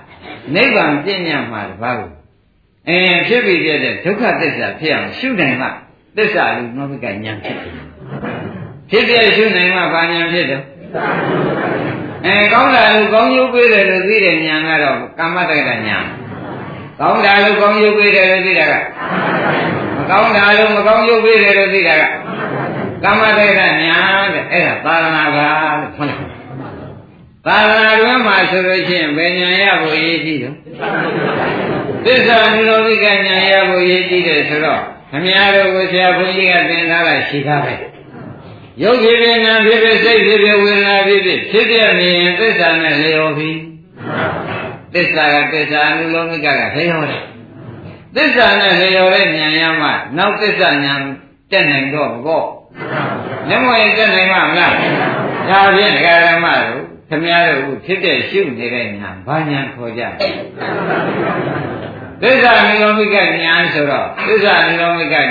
[0.55, 2.09] နိဗ္ဗာန်ပြည့်ညတ်မှာတပါးကို
[2.89, 5.67] အဲဖြစ်ပြီးပြတဲ့ဒုက္ခသစ္စာဖြစ်အောင်ရှုနိုင်မှ
[6.17, 7.71] သစ္စာအနုလောမိကညာဖြစ်တယ်
[8.89, 10.61] ဖြစ်ပြရှုနိုင်မှဘာညာဖြစ်တယ်
[12.26, 15.97] အဲကောင်းတာလို့ကောင်းကျိုးပေးတယ်လို့သိတဲ့ညာကတော့ကမ္မတက္ကညာ
[16.99, 18.73] ကောင်းတာလို့ကောင်းကျိုးပေးတယ်လို့သိတာက
[19.97, 22.03] မကောင်းတာလို့မကောင်းကျိုးပေးတယ်လို့သိတာက
[23.03, 23.99] ကမ္မတက္ကညာ
[24.34, 26.19] တဲ့အဲ့ဒါသာသနာကလို့ခေါ်တယ်
[27.45, 30.55] သာသနာတွင်မှာဆိုလို့ရှိရင်ဘယ်ညာရဖို့ရည်ကြည့်တော့
[32.05, 37.73] သစ္စာနိရောဓိကညာရဖို့ရည်ကြည့်တယ်ဆိုတော့ခမည်းတော်ကိုဆရာဘုန်းကြီးကသင်ထားတာရှိတာပဲ
[38.84, 43.51] ရုပ်ဖြစ်ဖြစ်နာဖြစ်ဖြစ်စိတ်ဖြစ်ဖြစ်ဝေဒနာဖြစ်ဖြစ်ဖြစ်ပြနေရင်သစ္စာနဲ့လျော်ပြီ
[44.93, 47.23] သစ္စာကသစ္စာအနုလောမိကကလျော်တယ်
[48.15, 51.01] သစ္စာနဲ့လျော်တဲ့ဉာဏ်ရမှနောက်သစ္စာဉာဏ်
[51.51, 52.43] တက်နိုင်တော့ဘော
[53.47, 54.73] မျက်မှောက်ရင်တက်နိုင်မှာမလား
[55.49, 60.03] ဒါဖြင့်ဒကာရမတို့ခမည်းတော်ဖြစ်တဲ့ရှုနေတဲ့ဉာဏ်ဘာဉာဏ်ခေါ်ကြ
[62.21, 65.30] သစ္စာအနုလောမိကဉာဏ်ဆိုတော့သစ္စာအနုလောမိကဉာဏ်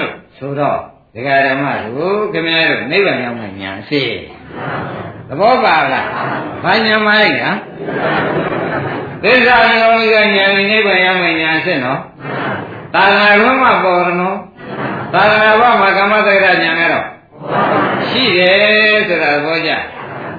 [0.00, 0.80] လို့ဆိုတော့
[1.14, 1.64] ဒကာဓမ္မ
[1.96, 4.02] တို့ခင်ဗျားတို့နိဗ္ဗာန်ရောက်မယ့်ညာရှိ
[5.28, 6.08] သဘောပါလား
[6.64, 7.56] ဘာညာမလိုက်လား
[9.22, 12.00] သစ္စာယောဂိကညာနိဗ္ဗာန်ရောက်မယ့်ညာရှိနော်
[12.94, 14.38] သာသနာ့ဘုမပေါ်ရနော်
[15.12, 17.06] သာသနာ့ဘမှာကမ္မတက္ကရာညာကတော့
[18.08, 19.70] ရှိတယ်ဆိုတာသဘောကျ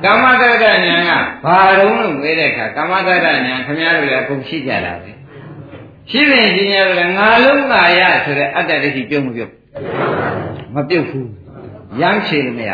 [0.03, 1.11] ကမ္မတက္ကရာညာက
[1.45, 5.11] ဘာတုံးလို့မေးတဲ့အခါကမ္မတက္ကရာညာခင်ဗျားတို့လည်းအကုန်ရှိကြတာပဲ
[6.11, 9.51] ရှိရင်ရှင်ရတယ်ငါလုံးငါရဆိုတဲ့အတ္တဒိဋ္ဌိပြုံးမပြုတ်
[10.75, 11.29] မပြုတ်ဘူး
[12.01, 12.71] ရမ်းချေလို့မရ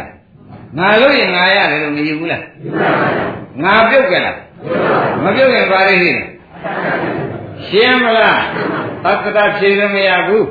[0.77, 2.43] ငါလို့ရင်ငါရတယ်လို့မယူဘူးလား
[3.63, 4.37] ငါပြုတ်ကြလား
[5.23, 6.23] မပြုတ်ရင်ဘာလို့ရှိလဲ
[7.67, 8.41] ရှင်းမလား
[9.03, 10.47] သတ္တတဖြေလို့မရဘူး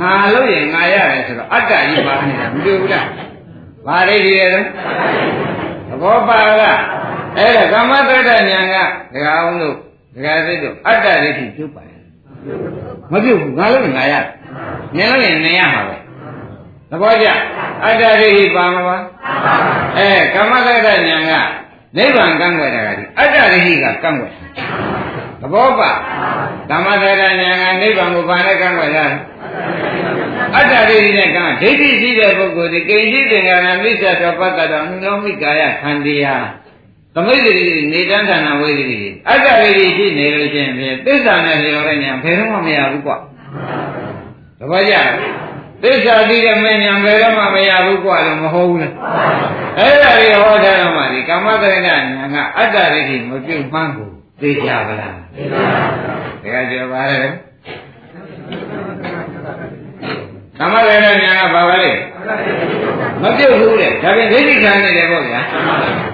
[0.00, 3.06] ငါလို့ရင်ငါရတယ်ဆိုတော့အတ္တကြီးပါနေတာမတွေ့ဘူးလား
[3.86, 4.60] ဘာလေးတွေလဲ
[5.88, 6.80] သဘောပါလား
[7.36, 8.42] အဲ့ဒါကမ္မတ္တဉာဏ်
[8.74, 8.76] က
[9.14, 9.74] ဒကာအောင်တို့
[10.14, 12.00] ဒကာစိတ်တို့အတ္တဒိဋ္ဌိပြုတ်ပါရဲ့
[13.12, 14.26] မပြုတ်ဘူးငါလို့ငါရတယ်
[14.96, 15.96] နင်လို့ရင်နင်ရမှာပဲ
[16.90, 17.28] သဘောကျ
[17.84, 18.96] အတ္တရိဟိပါမပါ
[19.98, 21.32] အဲကမ္မတက္ကဉာဏ်က
[21.96, 24.32] နိဗ္ဗာန်ကံွယ်တာကဒီအတ္တရိဟိကကံွယ်
[25.40, 25.90] သဘောပါ
[26.70, 29.06] ကမ္မတက္ကဉာဏ်ကနိဗ္ဗာန်ကိုဘာနဲ့ကံွယ်တာ
[30.56, 36.36] အတ္တရိဟိနဲ့ကံဒိဋ္ဌိရှိတဲ့ပုဂ္ဂိုလ်ဒီကိဉ္စိသင်္ကာရမိစ္ဆာတော်ပတ္တတော်အနုလောမိကာယခန္တီဟာ
[37.14, 37.52] သမိတ်တိ
[37.92, 43.12] နေတန်းဌာနဝိသေတိအတ္တရိဟိရှိနေလို့ချင်းဖြင့်သစ္စာနဲ့လျော်တဲ့ညာဘယ်တော့မှမရဘူးကွ
[44.58, 44.94] သဘောကျ
[45.82, 48.92] သစ္စာသိတဲ့မဉ္ဇဉ်ဘယ်တော့မှမရဘူးကွာလို့မဟုတ်ဘူးလား
[49.78, 51.96] အဲ့ဒါတွေဟောထားတော့မှဒီကမ္မတရဏညာ
[52.34, 54.10] ကအတ္တရိတိမပြုတ်မှန်းကို
[54.40, 55.82] သိကြပါလားသိပါပါ
[56.42, 57.30] ဒါကကြောပါရဲ့
[60.58, 61.92] ကမ္မတရဏညာကဘာပါလဲ
[63.22, 65.40] မပြုတ်ဘူးလေဒါပြန်ဒိဋ္ဌိခံနေတယ်ပေါ့ဗျာ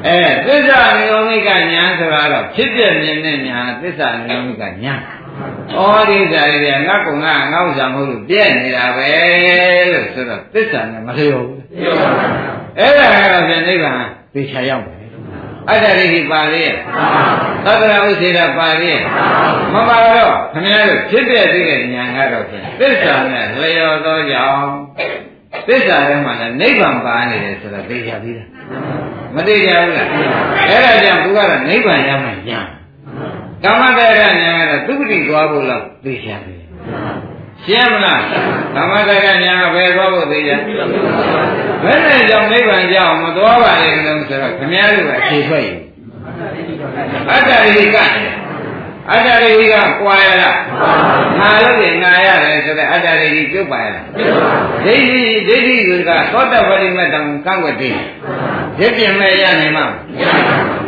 [0.06, 4.94] အဲသစ္စာနိရောဓိကညာဆိုတာတော့ဖြစ်ပြမြင်တဲ့ညာသစ္စာနိရောဓိကညာ
[5.76, 9.10] ဩဒီစားရည်ငါကုံကငါဥစ္စာမဟုတ်လို့ပြည့်နေတာပဲ
[9.92, 11.60] လို့ဆိုတော့သစ္စာနဲ့မလျော်ဘူး
[12.78, 13.96] အဲ့ဒါကတော့ပြန်နိဗ္ဗာန်
[14.34, 15.02] သိချာရောက်တယ်
[15.70, 16.64] အတ္တရိဟိပါလေ
[17.64, 18.92] သတ္တရာဥစေရပါလေ
[19.74, 24.70] မပါတော့ခင်ဗျားတို့ဖြစ်တဲ့သိတဲ့ဉာဏ်ကတော့ဖြင့်သစ္စာနဲ့လျော်သောကြောင့်
[25.68, 28.48] သစ္စာထဲမှာလည်းနိဗ္ဗာန်ပါနေတယ်ဆိုတာသိကြပြီလား
[29.34, 30.08] မသိကြဘူးလား
[30.68, 32.60] အဲ့ဒါကြောင့်သူကတော့နိဗ္ဗာန်ရမယ်ညာ
[33.64, 36.58] ကမ္မတရညာကတော့သုတိသွားဖို့လောက်သိချင်တယ်
[37.64, 38.22] ရှင်းမလား
[38.76, 40.60] ကမ္မတရညာကဘယ်သွားဖို့သိချင်
[41.84, 45.78] ဘယ်နဲ့ကြောင့်နိဗ္ဗာန်ကြောင့်မသွားပါလေလို့ဆိုတော့ခမည်းတော်ကအခြေထွက်ရင်
[47.30, 47.96] အတ္တရိက
[49.10, 50.58] အတ္တရိကကွာရလား
[51.38, 54.04] ငါလို့ရင်ငါရတယ်ဆိုတဲ့အတ္တရိပြုတ်ပါရလား
[54.84, 57.90] ဒိဋ္ဌိဒိဋ္ဌိကသောတပတိမတံကံဝတိ
[58.80, 59.86] ရစ်ပြင်မဲ့ရနိုင်မှာ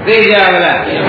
[0.07, 1.03] သိကြပါလားဒါဖြင့်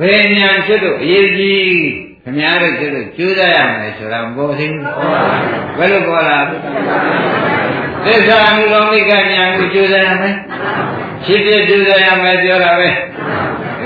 [0.00, 4.84] ဘယ်ဉာဏ်ဖြစ်လို့အရေးကြီးခင်ဗျားတို့ဖြစ်လို့ကျိုးစားရမယ်ဆိုတာမပေါ်သေးဘူး
[5.78, 6.38] ဘယ်လိုပေါ်လာ
[8.04, 10.34] သစ္စာအနုလောမိကဉာဏ်ကိုကျိုးစားရမယ်
[11.24, 12.88] ဖြစ်ဖြစ်ကျိုးစားရမယ်ပြောတာပဲ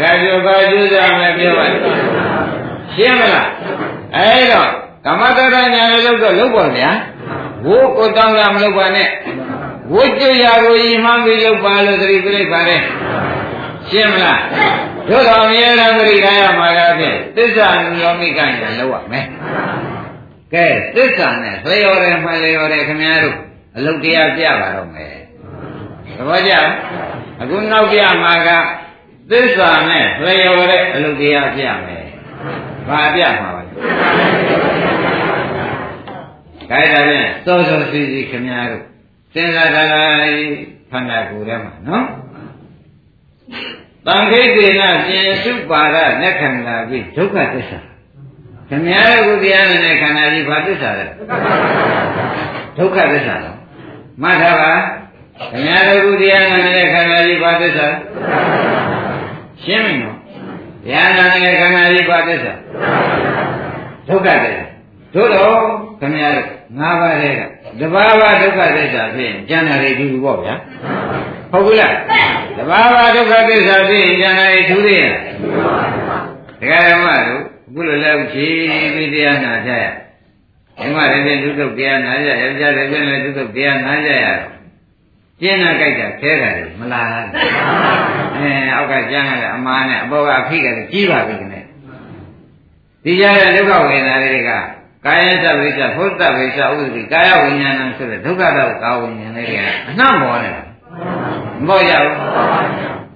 [0.01, 1.66] ဒါကြောပါကျိုးစားမယ်ပြောပါ
[2.97, 3.49] ရှင်းမလား
[4.16, 4.70] အဲ့တော့
[5.07, 6.90] ကမ္မတရညာလို့တော့လုပ်ပါဗျာ
[7.64, 9.09] ဘိုးကိုတောင်းတာမလုပ်ပါနဲ့
[9.92, 12.76] ဝိကျွရာကိုဤမှန်းပြီးလုပ်ပါလို့သတိပြလိုက်ပါလေ
[13.88, 14.40] ရှင်းမလား
[15.09, 19.26] တို့တော်မြဲတမ်းသတိထားရမှာကဖြင့်သစ္စာနုလောမိကညာလောက်ရမယ်
[20.55, 20.66] ကဲ
[20.97, 23.36] သစ္စာနဲ့လျော်တယ်မှလျော်တယ်ခင်ဗျားတို့
[23.76, 25.14] အလုတ်တရားပြပါတော့မယ်
[26.16, 26.53] သဘောကျ
[27.40, 28.51] အခုနောက်ပြမှာက
[29.30, 32.03] သစ္စာနဲ့လျော်တဲ့အလုတ်တရားပြမယ်
[32.89, 33.72] ဘာပြမှာပါလဲ
[36.70, 38.85] ခိုင်းတာဖြင့်စောစောစီစီခင်ဗျားတို့
[39.35, 40.37] စဉ်းစားကြလိုက်
[40.91, 42.07] ခန္ဓာကိုယ်ထဲမှာနော်
[44.07, 47.78] တန်ခိတေနပြင်စုပါဒနဲ့ခန္ဓာပြီးဒုက္ခသစ္စာ
[48.68, 51.07] ခင်ဗျားတို့တရားနဲ့ခန္ဓာကြီးဘာသစ္စာလဲ
[52.78, 53.59] ဒုက္ခသစ္စာတော့
[54.22, 54.72] မှတ်ထားပါ
[55.51, 57.87] ခင်ဗျားတို့တရားနဲ့ခန္ဓာကြီးဘာသစ္စာ
[59.64, 60.14] ရှင်းပြီနော်
[60.85, 62.55] တရားနဲ့ခန္ဓာကြီးဘာသစ္စာ
[64.09, 64.64] ဒုက္ခသစ္စာ
[65.14, 65.57] တို့တော့
[66.01, 67.43] ခင်ဗျားတို့ငါးပါးတည်းက
[67.80, 70.55] တဘာဝဒုက္ခသစ္စာဖြင့်ကျန်တာတွေဒီလိုပေါ့ဗျာ
[71.53, 71.95] ဟုတ်ဘူးလား
[72.57, 75.14] တဘာဝဒုက္ခသစ္စာဖြင့်ကျန်တာတွေထူးသေးရဲ့
[76.61, 78.59] တရားဓမ္မတို့အခုလိုလဲဖြည်း
[78.95, 79.85] ဖြည်းတရားနာကြရ
[80.80, 84.26] ဓမ္မတွေဖြင့်ဒုက္ခတရားနာကြရကြတယ်ဖြင့်လည်းဒုက္ခတရားနာကြရ
[85.41, 87.28] ကျင်းနာကြိုက်တာခဲတာလေမလာဘူး
[88.37, 91.59] အဲအောက်ကကျမ်းရတယ်အမားနဲ့အပေါ်ကအဖိကလည်းကြီးပါပြီခင်ဗျ
[93.05, 94.51] ဒီကြတဲ့ဒုက္ခဝေဒနာတွေက
[95.07, 100.62] ကာယသဗ္ဗိစ္ဆဖုတ္တဗိစ္ဆဥဒ္ဓိကာယဝိညာဏဆိုတဲ့ဒုက္ခတော့ကာဝိညာဉ်လေးတွေကအနှံ့ပေါ်နေတာ
[101.66, 102.16] မပေါ်ရဘူး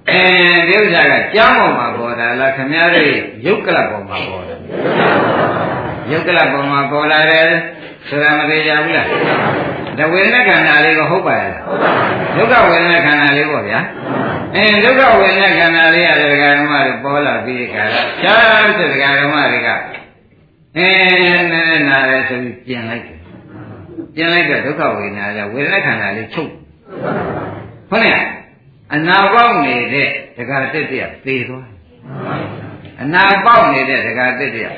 [0.09, 0.21] အဲ
[0.67, 3.11] ဒီဥစ္စာကကြောင်းပေါ်မှာပေါ်တာလားခမည်းတော်
[3.45, 4.59] ရုပ်ကလပ်ပေါ်မှာပေါ်တယ်
[6.11, 7.49] ရုပ်ကလပ်ပေါ်မှာပေါ်လာတယ်
[8.07, 9.07] ဆိုတာမသေးကြဘူးလား
[9.97, 11.53] တဝေဒနာခန္ဓာလေးကဟုတ်ပါရဲ့
[12.35, 13.79] ဒုက္ခဝေဒနာခန္ဓာလေးပေါ့ဗျာ
[14.55, 19.69] အဲဒုက္ခဝေဒနာခန္ဓာလေးရတဲ့ဒကာဓမ္မတွေပေါ်လာပြီးခါတော့ရှားတဲ့ဒကာဓမ္မတွေက
[20.77, 20.89] အဲ
[21.51, 23.19] နဲ့နာရဲဆိုပြီးပြင်လိုက်တယ်
[24.15, 26.51] ပြင်လိုက်တော့ဒုက္ခဝေဒနာကဝေဒနာခန္ဓာလေးချုပ်
[27.89, 28.25] ဟုတ်လား
[28.95, 30.89] အနာပေါက်နေတဲ့ဒကာတက်တည်း
[31.25, 31.67] သေသွား
[33.01, 34.69] အနာပေါက်နေတဲ့ဒကာတက်တည်း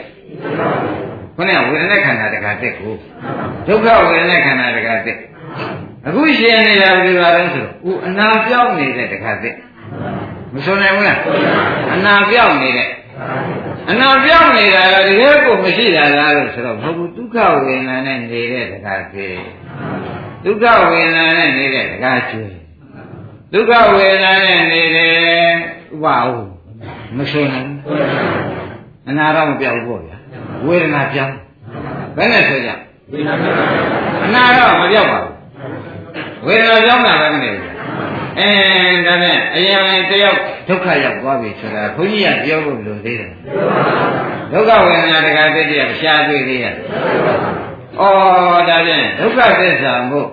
[1.36, 2.94] ခုနကဝေဒနာခန္ဓာဒကာတက်ကို
[3.68, 5.18] ဒုက္ခဝေဒနာခန္ဓာဒကာတက်
[6.08, 9.56] အခုရှင်နေတာဘယ်လိုလဲဆိုတော့ဦးအနာပြောင်းနေတဲ့ဒကာတက်
[10.54, 11.20] မဆိုနိုင်ဘူးလား
[11.94, 12.90] အနာပြောင်းနေတဲ့
[13.92, 19.40] အနာပြောင်းနေတာကတကယ်ကိုမရှိတာလားလို့ဆိုတော့မဟုတ်ဘူးဒုက္ခဝေဒနာနဲ့နေတဲ့တကားသေး
[20.46, 22.54] ဒုက္ခဝေဒနာနဲ့နေတဲ့တကားကျွေး
[23.54, 25.12] ဒုက္ခဝေဒနာနဲ့နေတယ်
[25.94, 26.48] ဥပဟုတ်
[27.18, 27.72] မဆိုနိုင်
[29.10, 30.18] အနာတော့မပြောက်ဘူးပေါ့ဗျာ
[30.68, 31.36] ဝေဒနာပြောင်း
[32.18, 32.70] ဘယ်နဲ့ဆိုကြ
[34.26, 35.34] အနာတော့မပြောက်ပါဘူး
[36.45, 37.72] ဝေဒနာပြောင်းတာလည်းမနေဘူး
[38.39, 38.49] အဲ
[39.07, 43.32] ဒါနဲ့အရင်တယောက်ဒုက္ခရောက်သွားပြီဆိုတာဘုန်းကြီးကပြောဖို့လိုသေးတယ်
[44.51, 46.76] ဒုက္ခဝေဒနာတခါတည်းတည်းရှားတွေ့သေးရဲ့ဩ
[48.70, 50.28] ဒါဖြင့်ဒုက္ခသစ္စာမို့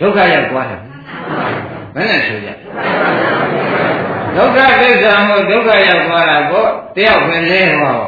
[0.00, 0.80] ဒုက္ခရောက်သွားတယ်
[1.94, 2.50] ဘယ်နဲ့ဆိုကြ
[4.36, 8.00] ဒုက္ခသစ္စာမို့ဒုက္ခရောက်သွားတာပေါ့တယောက်ပဲလဲသွား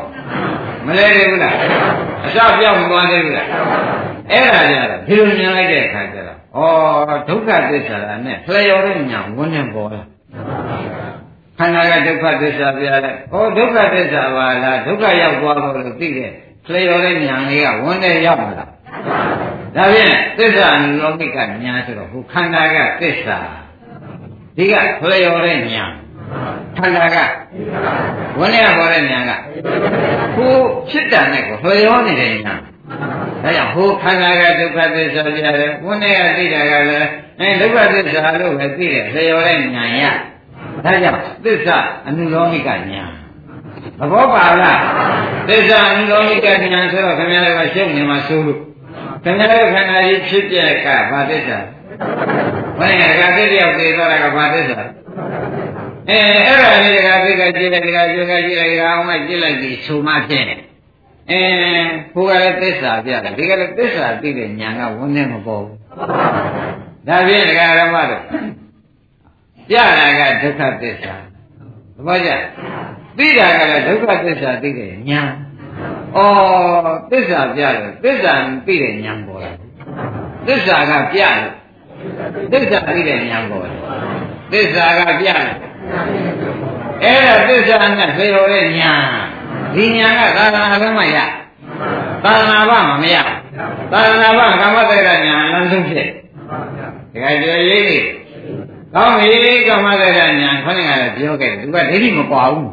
[0.88, 1.54] မလဲသေးဘူးလား
[2.24, 3.46] အစပြောင်းမသွားသေးဘူးလား
[4.30, 10.02] အဲ့ဒါကြတော့ဒီလိုမြင်လိုက်တဲ့အခါကျတော့ဩဒုက္ခသစ္စာနဲ့ဖလျော်တဲ့ညာဝန်းနေပေါ်လာ
[11.58, 16.30] ခန္ဓာကဒုက္ခသစ္စာပြရတယ်။ဩဒုက္ခသစ္စာပါလားဒုက္ခရောက်သွားလို့လို့သိတဲ့
[16.66, 18.66] ဖလျော်တဲ့ညာလေးကဝန်းနေရောက်လာတာ။
[19.76, 23.38] ဒါဖြင့်သစ္စာအနုလောမိကညာဆိုတော့ဟိုခန္ဓာကသစ္စာ
[24.56, 25.84] ဒီကဖလျော်တဲ့ညာ
[26.76, 27.16] ခန္ဓာက
[28.38, 29.30] ဝန်းနေပေါ်တဲ့ညာက
[30.34, 30.54] ဟို
[30.90, 32.54] ဖြစ်တာနဲ့ကိုဖလျော်နေတဲ့ညာ
[33.42, 37.08] ဒါကြောင့်ဟိုခန္ဓာကဒုက္ခသစ္စာပြရတယ်ဝန်းနေကသိတာကလည်း
[37.40, 40.02] အဲဒုက္ခသစ္စာလို့ပဲသိတယ်ဖလျော်တဲ့ညာရ
[40.84, 43.04] ဒါကြောင့်သစ္စာအနုလောမိကညာ
[43.98, 44.80] သဘောပါလား
[45.48, 48.58] သစ္စာအနုလောမိကညာဆိုတော့ခင်ဗျားတို့ကရှုပ်နေမှာဆိုလို့
[49.24, 51.58] ခင်ဗျားတို့ခန္ဓာကြီးဖြစ်ပြက်ကဘာသစ္စာ
[52.80, 54.78] ဘယ်ကကသစ္စာပြေသွားတာကဘာသစ္စာ
[56.10, 60.56] အဲအဲ့ဒါလေးကသိကကြည့်လိုက်ကြည့်လိုက်ကြည့်လိုက်အောင်မှကြည့်လိုက်ပြီးဆိုမှဖြစ်နေ
[61.30, 61.42] အဲ
[62.12, 65.76] ဟိုကလည်းသစ္စာပြတယ်ဒီကလည်းသစ္စာသိတဲ့ညာကဝန်းနေမပေါ်ဘူး
[67.08, 68.22] ဒါဖြင့်ဒကာရမတို့
[69.68, 71.14] ပြတာကဒုက္ခသစ္စာ
[71.96, 72.30] သဘောကျ
[73.18, 75.22] သိတာကလည်းဒုက္ခသစ္စာသိတဲ့ညာ
[76.16, 76.18] ဩ
[77.10, 78.34] သစ္စာပြတယ်သစ္စာ
[78.66, 79.52] သိတဲ့ညာပေါ်လာ
[80.46, 81.36] သစ္စာကပြတယ်
[82.52, 83.80] သစ္စာသိတဲ့ညာပေါ်တယ်
[84.52, 85.67] သစ္စာကပြတယ်
[87.04, 88.92] အဲ့ဒါသစ္စာနဲ့ဖေတော်တဲ့ညာ
[89.74, 91.18] ဒီညာကသာသနာ့ဘက်မှရ
[92.24, 93.16] သာသနာ့ဘမမရ
[93.92, 96.06] သာသနာ့ဘကမ္မတေရညာလမ်းဆုံးဖြစ်
[97.12, 98.06] ဒီကကြွေရေးလေး
[98.94, 99.32] ကောင်းပြီ
[99.68, 102.70] ကမ္မတေရညာခေါင်းကလည်းပြောခဲ့တယ်သူကဒိဋ္ဌိမပွားဘူး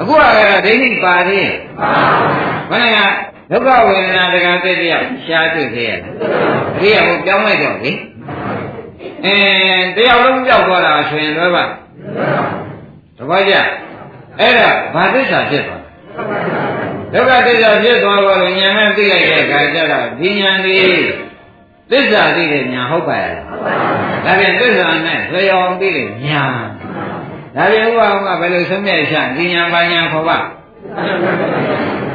[0.00, 1.50] အခုကလည်းဒိဋ္ဌိပါသေး
[2.70, 2.98] ခေါင်းက
[3.50, 6.00] ဒုက္ခဝေဒနာတကံသိတရားရှားတွေ့ခဲ့ရတယ်
[6.78, 7.92] အရိယာကိုပြောင်းလိုက်တော့လေ
[9.24, 9.36] အဲ
[9.96, 11.64] တယောက်လုံးကြောက်သွားတာဆိုရင်တော့ပါ
[13.18, 13.54] တပည့်ကြ
[14.40, 15.82] အဲ့ဒါဘာသစ္စာဖြစ်သွား
[17.12, 20.78] ဒုက္ခသစ္စာဖြစ်သွားပါလို့ဉာဏ်နဲ့သိလိုက်တဲ့အခါကျတော့ဒီဉာဏ်ဒီ
[21.90, 23.34] သစ္စာသိတဲ့ဉာဏ်ဟုတ်ပါရဲ့
[24.24, 26.52] ဒါပြန်သစ္စာနဲ့လျော်သိတဲ့ဉာဏ်
[27.56, 30.38] ဒါပြန်ဥပအောင်ကဘယ်လိုဆုံးဖြတ်ချဒီဉာဏ်ပါဉာဏ်ခေါ်ပါ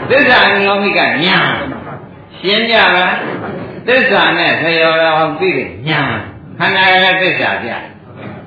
[0.10, 1.14] သစ္စာအလောမိကဉာဏ်
[2.40, 3.16] ရှင်းကြလား
[3.88, 6.18] သစ္စာနဲ့လျော်အောင်သိတဲ့ဉာဏ်
[6.58, 7.70] ခန္ဓာရဲ့သစ္စာပြ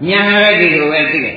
[0.07, 1.37] ဉာဏ်ရဲ့ဒီလိုပဲသိတယ်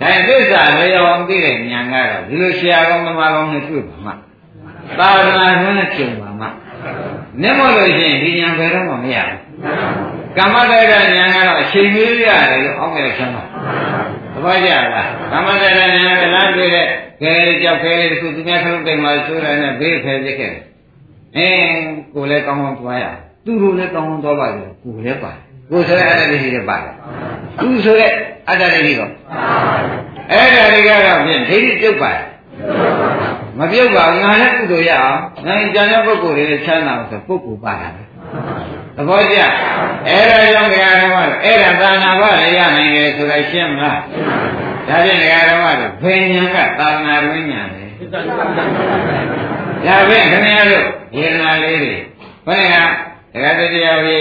[0.00, 4.12] ဒါသစ္စာလျော်အောင်သိတဲ့ဉာဏ်ကတော့ဒီလိုဆရာကောင်းသမားကောင်းနဲ့တွေ့ပါမှ
[4.98, 6.46] သာသနာ့ဘုန်းနဲ့ကြုံပါမှ
[7.40, 9.40] မျက်မှောက်လို့ရှိရင်ဒီဉာဏ်ဘယ်တော့မှမရဘူး
[10.36, 16.86] ကမ္မတရဉာဏ်ကတော့အချိန်ကြီးရတယ်လို့အောက်မဲ့ဆန်းပါသဘောကျလားကမ္မတရဉာဏ်ကလားတွေ့တဲ့
[17.22, 17.32] ခဲ
[17.62, 20.64] ကြောက်ခဲလေးတစ်ခုသူများခလုံးတိမ်မှာဆိုးတယ်နဲ့ဘေးဖယ်ပြစ်ခဲ့တယ်
[21.36, 21.82] အင်း
[22.14, 23.06] ကိုလည်းကောင်းကောင်းသွားရ
[23.44, 25.32] သူတို့လည်းကောင်းကောင်းသွားပါလေကိုလည်းပါ
[25.70, 26.94] ကိုဆိုတဲ့အတ္တလေးတွေပါတယ်
[27.60, 28.12] သူဆိုတဲ့
[28.48, 29.02] အတ္တလေးတွေက
[30.30, 32.24] အဲ့ဒါတွေကတော့ဖြင့်ဒိဋ္ဌိပြုတ်ပါတယ်
[33.58, 38.02] မပြုတ်ပါဘူးငါလည်းကုသိုလ်ရအောင်ငါကြံတဲ့ပုဂ္ဂိုလ်တွေလည်းချမ်းသာအောင်ဆိုပုဂ္ဂိုလ်ပါတာပဲ
[38.96, 39.38] သဘောကျ
[40.06, 44.00] အဲ့ဒါကြောင့်တရားဓမ္မတို့အဲ့ဒါသာနာပါလေရနိုင်တယ်ဆိုတာရှင်းမလား
[44.88, 51.94] ဒါဖြင့်တရားဓမ္မတို့ဘယ်ညာကသာနာရင်းညာလဲဒါဖြင့်ခင်ဗျားတို့ယေဒနာလေးတွေ
[52.46, 52.66] ဘယ်
[53.32, 54.16] ကတရားတရားပြီ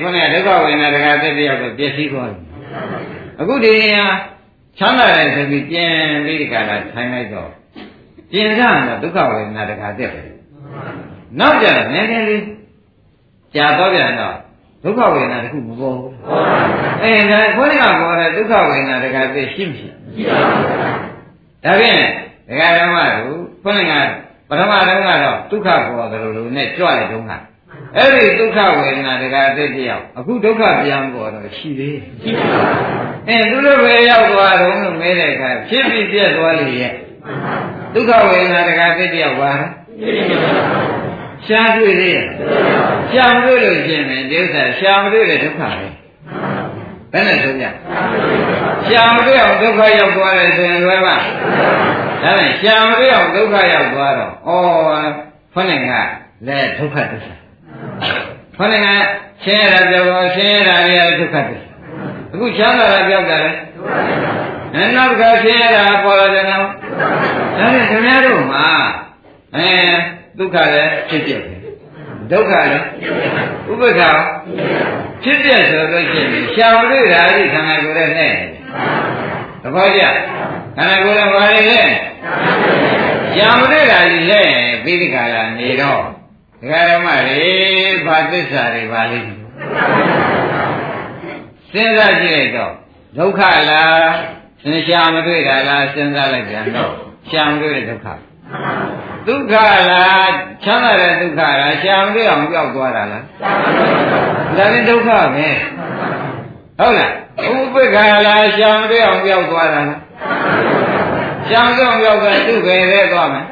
[0.00, 2.40] ခုနကဒုက္ခဝေဒနာတရားတရားပဲပြည့်စည်သွားတယ်
[3.40, 4.04] အခုဒီနေရာ
[4.78, 5.92] ချမ်းသာတယ်ဆိုပြီးပြန်
[6.24, 7.50] ပြီးဒီကလာထိုင်လိုက်တော့
[8.32, 10.28] ပြင်စားတော့ဒုက္ခဝေဒနာတရားတက်တယ်
[11.40, 12.44] နောက်ကြတော့နည်းနည်းလေး
[13.54, 14.36] ကြာတော့ပြန်တော့
[14.84, 16.12] ဒုက္ခဝေဒနာတခုမပေါ်ဘူး
[17.02, 20.64] အဲဒါခေါင်းကပေါ်တဲ့ဒုက္ခဝေဒနာတရားတက်ရှိမရှိရှိပါဘူး
[21.64, 22.00] ဒါဖြင့်
[22.48, 23.92] ဒကာဓမ္မတို့ခုနက
[24.48, 27.32] ပထမတုန်းကတော့ဒုက္ခပေါ်တယ်လို့နဲ့ကြွလိုက်တုန်းက
[27.96, 36.92] အဲ့ဒီဒုက္ခဝေဒနာတရားအစ်တယောက်အခုဒုက္ခပြန်ပေါ်တော့ရှိသေးရှိပါဘူးအဲသူတို့ပဲရောက်သွားတော့လို့မဲတဲ့အခါဖြစ်ပြီးပြက်သွားလေရဲ့
[37.94, 39.52] ဒုက္ခဝေဒနာတရားအစ်တယောက်ပါ
[41.46, 42.26] ရှားတွေ့သေးရဲ့
[43.12, 45.72] ရှားမတွေ့လို့ရှင်မယ်ဒီဥစ္စာရှားမတွေ့တဲ့ဒုက္ခပဲ
[47.12, 47.66] ဘယ်နဲ့ဆိုကြ
[48.88, 51.16] ရှားမတွေ့အောင်ဒုက္ခရောက်သွားတယ်ဆိုရင်လွယ်ပါ
[52.22, 54.34] ဒါနဲ့ရှားမတွေ့အောင်ဒုက္ခရောက်သွားတော့ဩ
[55.54, 55.92] ခொနဲ့က
[56.46, 57.41] လည်းဒုက္ခသ
[57.72, 58.16] စ္စာ
[58.56, 58.88] ခொနဲ့က
[59.44, 61.70] ဆင်းရဲတာပြောတော့ဆင်းရဲတာတွေလည်းဒုက္ခသစ္စာ
[62.32, 63.54] အခုချမ်းသာတာပြောကြတယ်
[64.74, 66.66] အဲနောက်ကဆင်းရဲတာပေါ်လာတယ်နော်
[67.58, 68.66] ဒါနဲ့ခင်ဗျားတို့မှာ
[69.56, 69.70] အဲ
[70.38, 71.54] ဒုက္ခလည်းဖြစ်ဖြစ်ပဲ
[72.30, 72.84] ဒုက္ခလည်း
[73.70, 74.10] ဥပ္ပခါ
[75.22, 78.34] ဖြစ်ပြဆိုလို့ရှိရင်ရှားလို့ဓာတိခန္ဓာကိုယ်နဲ့နဲ့
[79.62, 80.02] သဘောကျ
[80.76, 81.82] ခန္ဓာကိုယ်နဲ့ဘာလဲလဲ
[83.34, 84.42] ရှားမလို့ဓာတိလဲ
[84.84, 86.02] ပြီးဒီကလာနေတော့
[86.62, 87.52] ဒကာရမတွေ
[88.06, 89.34] ဘာသစ္စာတွေပါလိမ့်
[91.70, 92.72] စဉ်းစားကြည့်လိုက်တော့
[93.18, 93.40] ဒုက္ခ
[93.70, 94.10] လား
[94.64, 96.92] သင်ရှားမတွေ့တာလားစဉ်းစားလိုက်ပြန်တော့
[97.30, 98.06] ရှားမတွေ့တဲ့ဒုက္ခ
[99.28, 99.54] ဒုက္ခ
[99.90, 100.30] လား
[100.64, 103.24] ချမ်းသာတဲ့ဒုက္ခလားရှားမတွေ့အောင်ကြောက်သွားတာလား
[104.56, 105.16] ဒါလည်းဒုက္ခပဲ
[106.78, 107.12] ဟုတ်လား
[107.44, 110.00] ဥပ္ပခါလားရှားမတွေ့အောင်ကြောက်သွားတာလား
[111.48, 113.44] ရှားမတွေ့အောင်ကြောက်တာသူ့ပဲသေးသွားမယ်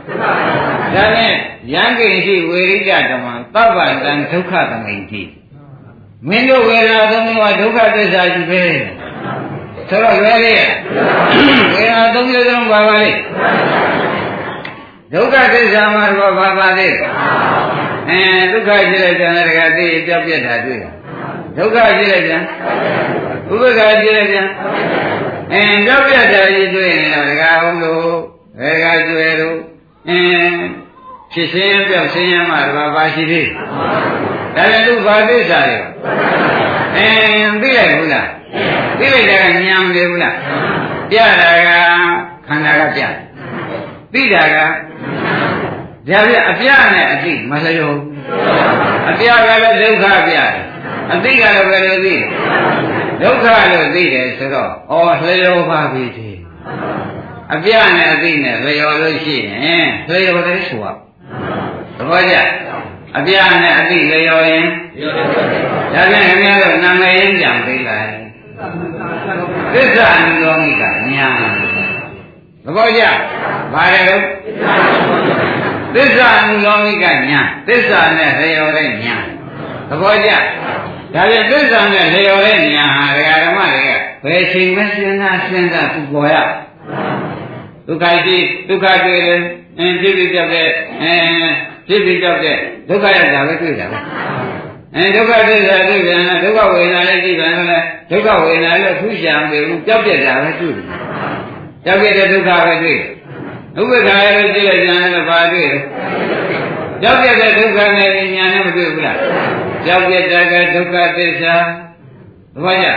[0.94, 1.34] ဒါနဲ့
[1.72, 5.22] ယံကိရှိဝေရိကြဓမ္မသဗ္ဗတံဒုက္ခသမိန်တိ
[6.28, 8.62] မင်းတို့ဝေဒနာသုံးမျိုးကဒုက္ခသစ္စာကြီးပဲ
[9.88, 10.54] ဆိုတော့လွယ်လေ
[11.74, 13.10] ဝေဒနာသုံးမျိုးလုံးပါပါလေ
[15.12, 16.88] ဒုက္ခသစ္စာမှာတော့ဘာပါလဲ
[18.10, 18.20] အဲ
[18.52, 20.90] ဒုက္ခရှိလိုက်ပြန်တကသိကြောက်ပြက်တာတွေ့တာ
[21.56, 22.42] ဒုက္ခရှိလိုက်ပြန်
[23.52, 24.46] ဥပ္ပခါရှိလိုက်ပြန်
[25.52, 28.12] အဲကြောက်ပြက်တာကြီးတွေ့ရင်တော့ဒကာအောင်လို့
[28.60, 29.58] ဒကာကျွဲလို့
[30.08, 30.89] အင်း
[31.32, 33.48] ဖြစ်စင်းပြောက်စင်းရမှာတော့ပါရှိသေး
[34.56, 35.78] ဒါလည်းသူဘာသစ္စာလဲ
[36.96, 38.28] အင်းသိလိုက်ဘူးလား
[38.98, 40.34] သိလိုက်တာကညံနေဘူးလား
[41.10, 41.68] ပြတာက
[42.46, 43.02] ခန္ဓာကပြ
[44.12, 44.66] သိတာကဒါ
[46.06, 47.94] ပြအပြနဲ့အသိမလျော
[49.10, 50.52] အပြကလည်းဒုက္ခပြတယ်
[51.12, 52.16] အသိကလည်းဘယ်လိုသိ
[53.22, 54.70] ဒုက္ခလို့သိတယ်ဆိုတော့
[55.20, 56.30] ဩလျောပါပြီဒီ
[57.54, 61.09] အပြနဲ့အသိနဲ့လျောလို့ရှိရင်လျောတယ်ဆိုတော့
[62.00, 62.36] သဘောကျ
[63.16, 64.64] အပြနဲ့အသိလျောရင်
[65.94, 68.08] ဒါပြန်ခင်ဗျားတို့နာမည်ရင်းပြန်ပေးလိုက်
[69.74, 70.82] သစ္စာအနုလောမိက
[71.14, 71.28] ညာ
[72.64, 73.02] သဘောကျ
[73.74, 74.22] ဘာလဲလို့
[75.94, 79.16] သစ္စာအနုလောမိကညာသစ္စာနဲ့လျောတဲ့ညာ
[79.88, 80.30] သဘောကျ
[81.14, 86.34] ဒါပြန်သစ္စာနဲ့လျောတဲ့ညာဟာဒကာဓမ္မတွေကဘယ်ချိန်မှစဉ်းစားစဉ်းစားသူပေါ်ရ
[87.86, 88.36] ဒုက္ခရှိ
[88.68, 89.40] ဒုက္ခတွေ့တယ်
[89.78, 90.68] အင်းဖြစ်ပြီးပြောက်တဲ့
[91.02, 91.14] အဲ
[91.90, 92.56] ဖြစ်ပြီးကြောက်တဲ့
[92.88, 93.98] ဒုက္ခရတာပဲတွေ့တာပဲ
[94.96, 97.78] အဲဒုက္ခသစ္စာတွေ့ပြန်ဒုက္ခဝေဒနာလည်းကြည့်ပြန်လဲ
[98.10, 100.86] ဒုက္ခဝေဒနာလည်းထူးရှာမပေဘူးကြောက်ပြက်တာပဲတွေ့တယ်
[101.84, 102.98] ကြောက်တဲ့ဒုက္ခပဲတွေ့
[103.78, 105.78] ဥပ္ပခါရလို့ကြည့်လိုက်ကြတယ်ဘာတွေ့လဲ
[107.02, 109.18] ကြောက်တဲ့ဒုက္ခနဲ့ညာနဲ့မတွေ့ဘူးလား
[109.86, 110.34] ကြောက်တဲ့က
[110.74, 111.54] ဒုက္ခသစ္စာ
[112.54, 112.88] သဘောကျ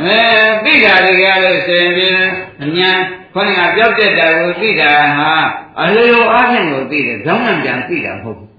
[0.00, 0.18] အဲ
[0.64, 2.20] သိတာတွေကလို့ဆိုရင်
[2.62, 2.92] အညာ
[3.34, 5.32] ခေါင်းကကြောက်တဲ့တာကိုသိတာဟာ
[5.80, 8.50] အလိုလိုအားဖြင့်ကိုသိတယ်ကြောင်းမှပြန်သိတာမဟုတ်ဘူး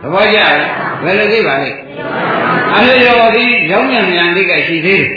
[0.00, 0.54] သဘောကျလား
[1.04, 1.70] ဘယ်လိုသိပါလဲ
[2.74, 5.12] အလိုလိုဒီကြောင်းမှပြန်သိကရှိသေးတယ်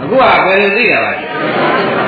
[0.00, 1.22] အခုကဘယ်လိုသိတာပါလဲ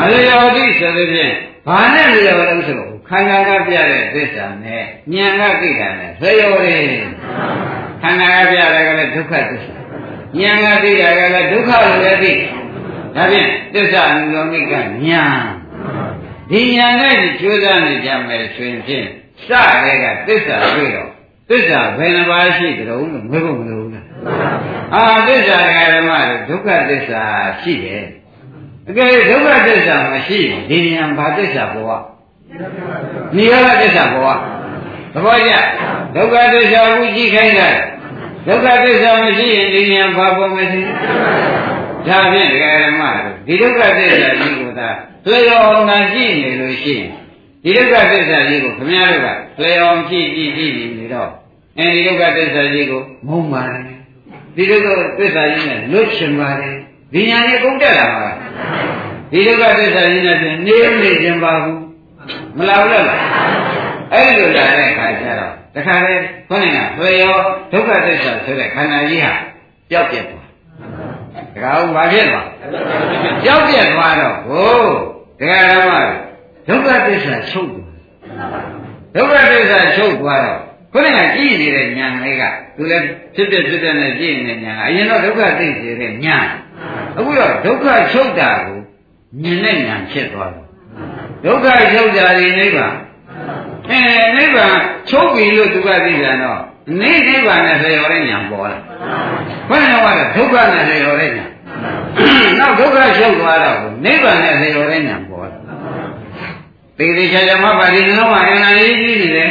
[0.02, 1.32] အလိုလိုသိဆိုတဲ့ဖြင့်
[1.66, 4.82] ဘာနဲ့လျော်လို့ဆိုတော့ခန္ဓာကပြတဲ့သစ္စာနဲ့
[5.14, 6.84] ဉာဏ်ကသိတာနဲ့လျော်တယ်
[8.02, 9.74] ခန္ဓာကပြတဲ့ကလည်းဒုက္ခသစ္စာ
[10.40, 12.32] ဉာဏ်ကသိတာကလည်းဒုက္ခလို့လည်းသိ
[13.16, 14.88] ဒါဖြင့်သစ္စာအနုလောမိကဉာဏ်
[16.50, 19.06] ဒီဉာဏ်နဲ့ကြိုးစားနေကြမယ်ဆိုရင်ဖြင့်
[19.46, 19.48] စ
[19.82, 21.10] တဲ့ကသစ္စာတွေ့တော့
[21.50, 24.06] သစ္စာဘယ်နှပါးရှိကြုံလို့မေးဖို့မလိုဘူးလား
[24.94, 25.58] အာသစ္စာ
[25.94, 26.10] ဓမ္မ
[26.48, 27.22] ဒုက္ခသစ္စာ
[27.60, 28.06] ရှိတယ်
[28.88, 32.02] အကယ်ဒုက္ခသစ္စာမရှိရင်ဒီဉာဏ်ဘာသစ္စာပေါ်
[33.36, 34.38] နိရောဓသစ္စာပေါ်
[35.14, 35.52] သဘောကျ
[36.14, 37.68] ဒုက္ခသစ္စာကိုကြည့်ခိုင်းတာ
[38.46, 40.80] ဒုက္ခသစ္စာမရှိရင်ဒီဉာဏ်ဘာပေါ်မရှိ
[42.06, 44.88] ဒါဖြင့်ဓမ္မတို့ဒီဒုက္ခသစ္စာကြီးကိုသာ
[45.30, 47.08] လျော်အောင်သာကြည့်နေလို့ရှိရင်
[47.64, 51.30] ဒီဒုက္ခသစ္စာကြီးကိုခမည်းတော်ကလျော်အောင်ကြည့်ကြည့်ကြည့်နေတော့
[51.78, 53.84] အဲဒီဒုက္ခသစ္စာကြီးကိုမုန်းပါတယ်
[54.56, 56.74] ဒီဒုက္ခသစ္စာကြီးနဲ့လွတ်ချင်ပါတယ်
[57.12, 58.28] ဒီညာကြီးကုန်တက်လာပါ
[59.32, 61.80] ဒီဒုက္ခသစ္စာကြီးနဲ့ပြင်နေနေခြင်းပါဘူး
[62.56, 63.20] မလာဘူးလား
[64.12, 66.14] အဲ့ဒီလိုလာတဲ့ခါကျတော့တခါလေ
[66.48, 67.36] ခေါင်းကဘယ်ရော
[67.72, 69.32] ဒုက္ခသစ္စာဆိုတဲ့ခန္ဓာကြီးဟာ
[69.90, 70.48] ပျောက်ပြက်သွား
[71.54, 72.46] တခါဦးဘာဖြစ်သွား
[73.44, 76.08] ပျောက်ပြက်သွားတော့ဟို တခါတော့
[76.68, 77.90] ဒုက္ခသစ္စာချုပ်သွား
[79.14, 80.60] ဒုက္ခသစ္စာချုပ်သွားတော့
[80.92, 82.42] ခုနကကြည့်နေတဲ့ညာလေးက
[82.76, 86.38] သူလည်းဖြစ်ဖြစ်ဖြစ်ဖြစ်နဲ့ကြည့်နေတဲ့ညာကအရင်တော့ဒုက္ခသိစေတဲ့ညာ
[87.16, 88.78] အခုတော့ဒုက္ခချုပ်တာကို
[89.42, 90.66] မြင်တဲ့ညာဖြစ်သွားတယ်
[91.44, 92.94] ဒုက္ခချုပ်တာဒီနိဗ္ဗာန်
[93.90, 94.00] အဲ
[94.36, 94.74] နိဗ္ဗာန်
[95.10, 96.60] ချုပ်ပြီလို့သူကသိကြတော့
[97.00, 98.78] နိနိဗ္ဗာန်နဲ့ဆေရောတဲ့ညာပေါ်လာ
[99.70, 101.46] ဘယ်တော့မှဒုက္ခနဲ့ဆေရောတဲ့ညာ
[102.58, 105.58] နောက်ဒုက္ခချုပ်သွားတော့နိဗ္ဗာန်နဲ့ဆေရောတဲ့ညာပေါ်လာ
[106.98, 109.50] သေသေးချာချာမှပါဒီနှလုံးမှာအင်္ဂါရေးကြည့်နေတယ်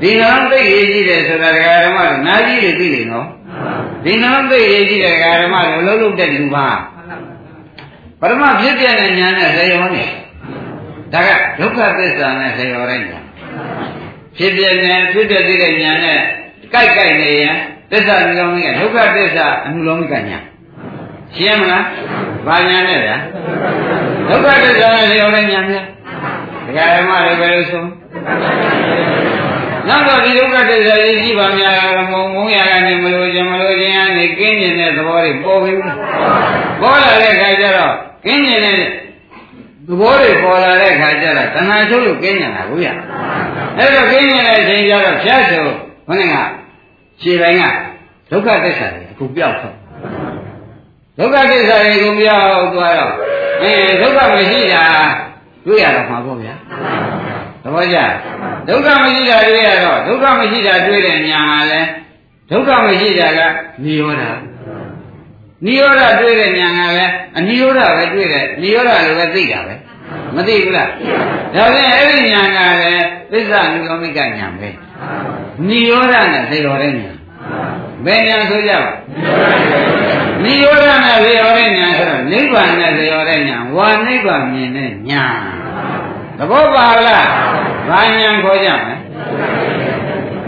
[0.00, 3.28] ဒီနှလုံးသိရေးကြည့်တယ်ဆိုတာဒကာဓမ္မတို့နာကြီးတွေသိနေနော်
[4.04, 6.68] ဒီနှလုံးသိရေးကြည့်တယ်ဒကာဓမ္မတို့လုံးလုံးတဲ့လူပါ
[8.20, 10.04] ပရမဖြစ်ပြတဲ့ဉာဏ်နဲ့ဆေရောနေ
[11.12, 13.22] ဒါကဒုက္ခသစ္စာနဲ့ဆေရောတဲ့ဉာဏ်
[14.36, 16.20] ဖြစ်ပြနေဖြစ်ပြသေးတဲ့ဉာဏ်နဲ့
[16.72, 17.56] ကြိုက်ကြိုက်နေရင်
[17.90, 20.42] သစ္စာအနုလောမိကဒုက္ခသစ္စာအနုလောမိကဉာဏ်
[21.34, 21.84] ရှင်းမလား
[22.46, 23.16] ဘာဉာဏ်နဲ့ဗျာ
[24.28, 25.82] ဒုက္ခသစ္စာနဲ့ဆေရောတဲ့ဉာဏ်ဗျာ
[26.66, 27.88] ဒကာဓမ္မတွေဘယ်လိုဆုံး
[29.88, 35.72] နောက်တော့ဒီဒုက္ခသစ္စာကြီးရှိပါများတော့မုံမုံရကနေမလို့ခြင်းမလို့ခြင်းကနေကင်းကျင်တဲ့သဘောတွေပေါ်ပြီ
[36.80, 38.76] ပေါ်လာတဲ့ခါကျတော့ကင်းကျင်တဲ့
[39.86, 42.88] သဘောတွေပေါ်လာတဲ့ခါကျတော့တဏှာချုပ်လို့ကင်းကျင်တာဘူးရ
[43.78, 45.64] အဲ့တော့ကင်းကျင်တဲ့အချိန်ကျတော့ဖြတ်ဆို
[46.06, 46.36] ခொနဲ့က
[47.22, 47.62] ခြေပိုင်းက
[48.30, 49.74] ဒုက္ခသစ္စာတွေအခုပြောက်သွား
[51.18, 53.12] ဒုက္ခသစ္စာတွေအခုပြောက်သွားတော့
[53.62, 54.84] အဲဒုက္ခမရှိတာ
[55.66, 56.54] တွေ့ရတော့မှာပေါ့ဗျာ
[57.62, 57.98] သဘောကျ
[58.68, 61.80] ဒုက္ခမရှိတာတွေ့ရတော့ဒုက္ခမရှိတာတွေ့တဲ့ညာဟာလဲ
[62.50, 63.40] ဒုက္ခမရှိတာက
[63.84, 64.22] နိရောဓ
[65.64, 69.74] နိရောဓတွေ့တဲ့ညာကလည်းအနိရောဓပဲတွေ့တယ်နိရောဓလိုပဲသိတာပဲ
[70.34, 70.90] မသိဘူးလား
[71.54, 74.68] ဒါဖြင့်အဲ့ဒီညာကလည်းသစ္စာနိရောမိကညာပဲ
[75.68, 77.10] နိရောဓနဲ့သိတော်တဲ့ညာ
[78.06, 78.92] ဘယ်ညာဆိုကြပါ
[80.42, 85.24] နိရောဓနဲ့သိတော်တဲ့ညာဆိုတော့နိဗ္ဗာန်နဲ့သိတော်တဲ့ညာဝါနိဗ္ဗာန်မြင်တဲ့ညာ
[86.38, 87.26] သဘောပါလား
[87.88, 88.96] ဘာညာခေါ်ကြမလဲ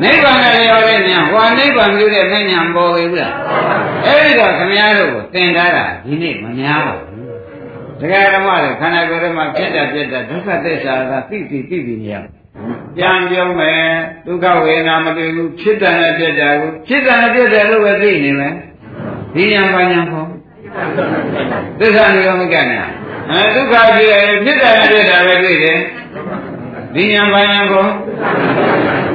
[0.03, 3.35] နိဗ္ဗာန်နဲ့ရောတဲ့ညာဟောနိဗ္ဗာန်ပြုတဲ့မဲ့ညာပေါ်ပြီလား
[4.07, 7.27] အဲ့ဒီတော့ခမည်းတော်ကိုသင်ထားတာဒီနေ့မများပါဘူး
[8.01, 12.17] တရားဓမ္မတွေခန္ဓာကိုယ်ထဲမှာဖြစ်တာပြက်တာဒုက္ခသစ္စာကသိသိသိသိနေရ
[12.97, 13.85] ပြန်ပြောမယ်
[14.27, 18.55] ဒုက္ခဝေဒနာမတွေ့ဘူးဖြစ်တယ်နဲ့ပြက်တာကိုဖြစ်တယ်နဲ့ပြက်တယ်လို့ပဲသိနေမယ်
[19.35, 20.25] ဒီညာပါညာဟော
[21.79, 22.83] သစ္စာနိရောမကညာ
[23.31, 25.79] အဲဒုက္ခဖြစ်တယ်ဖြစ်တယ်နဲ့ပြက်တာပဲတွေ့တယ်
[26.95, 27.87] ဒီညာပါညာဟော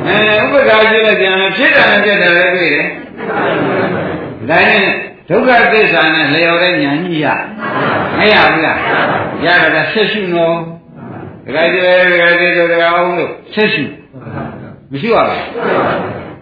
[0.08, 2.86] အဲဥပ္ပဒါရှိတဲ့ဉာဏ်နဲ့ဖြစ်တာနဲ့ပြတ်တာလည်းတွေ့တယ်။
[4.50, 4.84] ဒါနဲ့
[5.30, 7.28] ဒုက္ခသစ္စာနဲ့လျော်တဲ့ဉာဏ်ကြီးရ
[8.18, 8.78] မရဘူးလား။
[9.46, 10.58] ရတော့ဆက်ရှုနော်။
[11.47, 11.81] ဒကာကျေ
[12.11, 13.85] ဒကာကျေတို့ဒကာအောင်လို့ဆက်ရှု
[14.91, 15.41] မရှိပါဘူး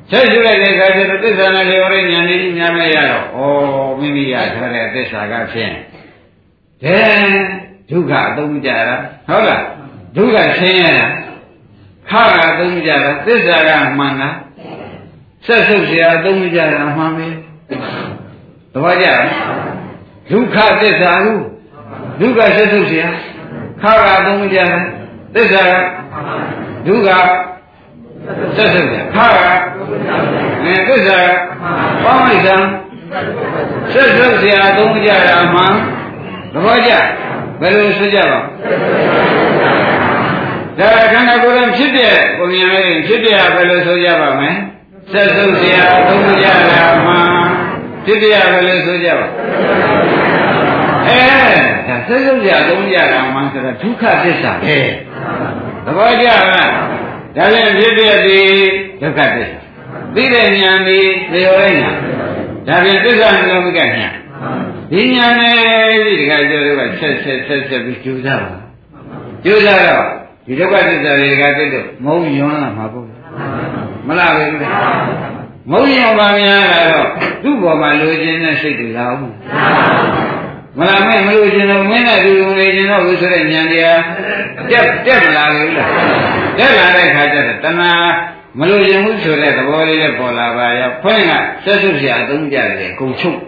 [0.10, 3.40] ။ဆက်ရှုလိုက်တဲ့အခါကျတော့သစ္စာနဲ့လျော်တဲ့ဉာဏ်ကြီးများမရတော့ဩ
[4.00, 5.72] မိမိရထားတဲ့သစ္စာကဖြင့်
[6.82, 6.98] ဒဲ
[7.90, 8.96] ဒုက္ခအသုံးကြတာ
[9.28, 9.62] ဟုတ်လား
[10.16, 11.06] ဒုက္ခဆင်းရဲတာ
[12.10, 14.36] ခါကသုံးကြတာသစ္စာကမှန်လား
[15.46, 17.28] ဆက်ဆုပ်เสียသုံးကြတာမှန်ပြီ
[18.72, 19.26] သဘောကျလား
[20.30, 21.34] ဒုက္ခသစ္စာဟု
[22.20, 23.04] ဒုက္ခဆက်ဆုပ်เสีย
[23.83, 24.67] ခါကအသုံးပြတယ်
[25.35, 25.73] သစ္စာက
[26.85, 27.09] ဒုက္ခ
[28.55, 29.37] ဆက်ဆက်တယ်ခါက
[30.63, 31.29] အဲသစ္စာက
[32.03, 32.67] ပေါင်းလိုက်စမ်း
[33.93, 35.61] ဆက်ဆက်စရာအသုံးပြတာမှ
[36.53, 36.91] သဘောကျ
[37.61, 38.39] ဘယ်လိုဆွကြပါ
[40.77, 44.51] ဒါခန္ဓာကိုယ်ရင်ဖြစ်တဲ့ပုံမြင်လေးဖြစ်ပြဘယ်လိုဆိုကြပါမလဲ
[45.11, 47.13] ဆက်စုပ်စရာအသုံးကြတာမှ
[48.05, 49.27] ဖြစ်ပြဘယ်လိုဆိုကြပါ
[51.07, 51.70] အဲ
[52.07, 54.77] ဆက်စုပ်ရသုံးရတာမှန်ဆိုတာဒုက္ခသစ္စာပဲ
[55.85, 56.69] သဘောကျလား
[57.35, 58.51] ဒါလည်းဖြစ်ဖြစ်သည်
[59.01, 59.59] ဒုက္ခသစ္စာ
[60.15, 60.99] သိတဲ့ဉာဏ်ဒီ
[61.31, 61.95] သေရောဉာဏ်
[62.67, 63.91] ဒါဖြင့်သစ္စာနှလုံးကဉာဏ်
[64.91, 65.55] ဒီဉာဏ်နဲ့
[66.07, 68.57] ဒီတခါကျတော့ဆက်ဆက်ဆက်ဆက်ပြီးကြိုးစားပါ
[69.45, 70.05] ကြိုးစားတော့
[70.45, 73.05] ဒီဒုက္ခသစ္စာတွေတခါသိတော့မုံယွန်းလာမှာပေါ့
[74.07, 74.45] မလားပဲ
[75.71, 77.07] မုံယွန်းပါများလာတော့
[77.43, 79.35] သူ့ဘောမှာလိုချင်တဲ့စိတ်တွေလာအောင်
[80.79, 84.01] မလားမဲမလို့ရှင်တော့မင်းနဲ့သူလူနေရှင်တော့ဘူးဆိုတဲ့ဉာဏ်တရား
[84.71, 85.89] တက်တက်မလာဘူးလား
[86.57, 87.91] တက်လာတဲ့ခါကျတော့တဏှာ
[88.59, 91.31] မလို့ရှင်ဘူးဆိုတဲ့သဘောလေးလည်းပေါ်လာပါရောဖွင့်က
[91.63, 93.39] ဆက်စုပ်စရာအသုံးကြတယ်အကုန်ချုပ်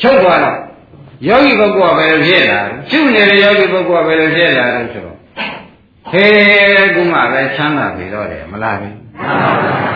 [0.00, 0.56] ချုပ်သွားတော့
[1.28, 5.16] ယောဂီပုဂ္ဂိုလ်ကဘယ်လိုဖြစ်လာလဲရှုနေတဲ့ယောဂီပုဂ္ဂိုလ်ကဘယ်လိုဖြစ်လာလဲဆိုတော့
[6.10, 8.96] ဟေးကုမပဲချမ်းသာပြီတော့တယ်မလားဘူး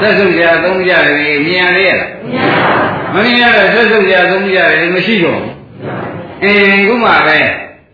[0.01, 2.11] ဆက်စုပ်စရာအသုံးကြတယ်မြင်ရလေရလား
[3.15, 5.62] မမြင်ရတော့ဆက်စုပ်စရာအသုံးကြတယ်မရှိတော့ဘူး
[6.43, 7.39] အင်းခုမှပဲ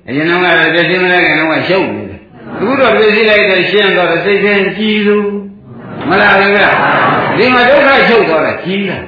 [0.07, 2.20] အရင်တော့ကတော့ပြည့်စည်မလိုက်ခင်တော့ရှုပ်နေတယ်
[2.55, 5.28] အခုတော့ပြည့်စည်လိုက်တော့ရှင်းတော့စိတ်ချင်းကြည်လို့
[6.09, 6.59] မလားဘူးက
[7.36, 8.99] ဒီမှာဒုက္ခချုပ်တော့တာကြီးတာ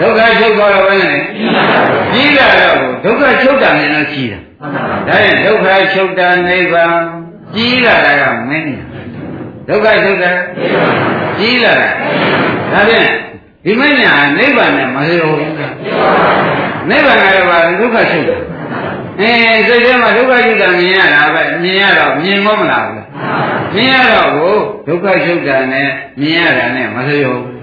[0.00, 1.22] ဒုက္ခချုပ်တော့ဘယ်နဲ့
[2.12, 4.38] ကြီးလာတော့ဒုက္ခချုပ်တာနဲ့တော့ကြီးတာ
[5.08, 6.96] ဒါရင်ဒုက္ခချုပ်တာနိဗ္ဗာန်
[7.54, 8.84] ကြီးလာတာကမင်းညာ
[9.68, 10.30] ဒုက္ခချုပ်တာ
[11.38, 11.88] ကြီးလာတာ
[12.72, 13.08] ဒါဖြင့်
[13.64, 15.52] ဒီမညာနိဗ္ဗာန်နဲ့မလျော်ဘူး
[16.90, 18.36] နိဗ္ဗာန်ကတော့ဘာဒုက္ခချုပ်တာ
[19.20, 19.32] အဲ
[19.68, 23.04] စိတ်ထဲမှာဒုက္ခချုပ်တာမြင်ရတာပဲမြင်ရတော့မြင်မောမလားဘူး
[23.74, 24.56] မြင်ရတော့ကို
[24.86, 25.88] ဒုက္ခချုပ်တာနဲ့
[26.20, 27.54] မြင်ရတာနဲ့မလျော်ဘူး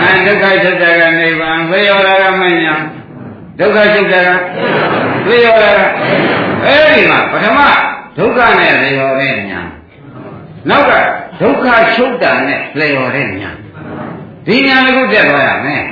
[0.00, 2.74] ငါဒုက္ခချုပ်တာကနိဗ္ဗာန်လျော်တာကမညာ
[3.58, 5.80] ဒုက္ခချုပ်တာကလျော်တာက
[6.66, 7.58] အဲဒီမှာပထမ
[8.18, 9.60] ဒုက္ခနဲ့လျော်တဲ့ညာ
[10.70, 10.92] နောက်က
[11.40, 13.50] ဒုက္ခချုပ်တာနဲ့လျော်တဲ့ညာ
[14.46, 15.84] ဒီညာတစ်ခုတက်သွားရမယ်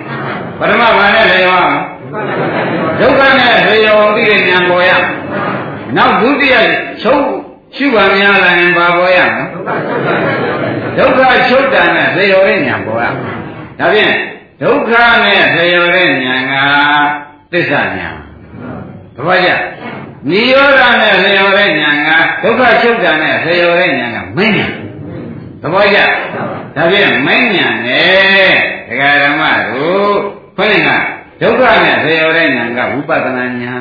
[0.58, 1.95] ပထမဘာနဲ့လျော်အောင်
[3.00, 4.90] ဒုက္ခနဲ့လျော်ပြီးတဲ့ညာပေါ်ရ
[5.96, 6.56] နောက်ဒုတိယ
[7.02, 7.24] ချုပ်
[7.76, 9.44] ရှုပါများလာရင်ဘာပေါ်ရမလဲ
[10.98, 13.06] ဒုက္ခချုပ်တာနဲ့လျော်တဲ့ညာပေါ်ရ
[13.78, 14.14] ဒါဖြင့်
[14.62, 14.90] ဒုက္ခ
[15.24, 16.54] နဲ့လျော်တဲ့ညာက
[17.52, 18.10] သစ္စာညာ
[19.16, 19.50] ဘာပါကြ
[20.30, 22.10] နိရောဓနဲ့လျော်တဲ့ညာက
[22.42, 24.68] ဒုက္ခချုပ်တာနဲ့လျော်တဲ့ညာကမင်းညာ
[25.60, 25.98] သဘောကျ
[26.76, 28.54] ဒါဖြင့်မင်းညာနဲ့
[28.88, 30.14] ဒကာဓမ္မတို့
[30.56, 30.90] ခွင့်က
[31.42, 33.74] ဒုက္ခနဲ့လျော်တဲ့ညာကဝိပဿနာညာ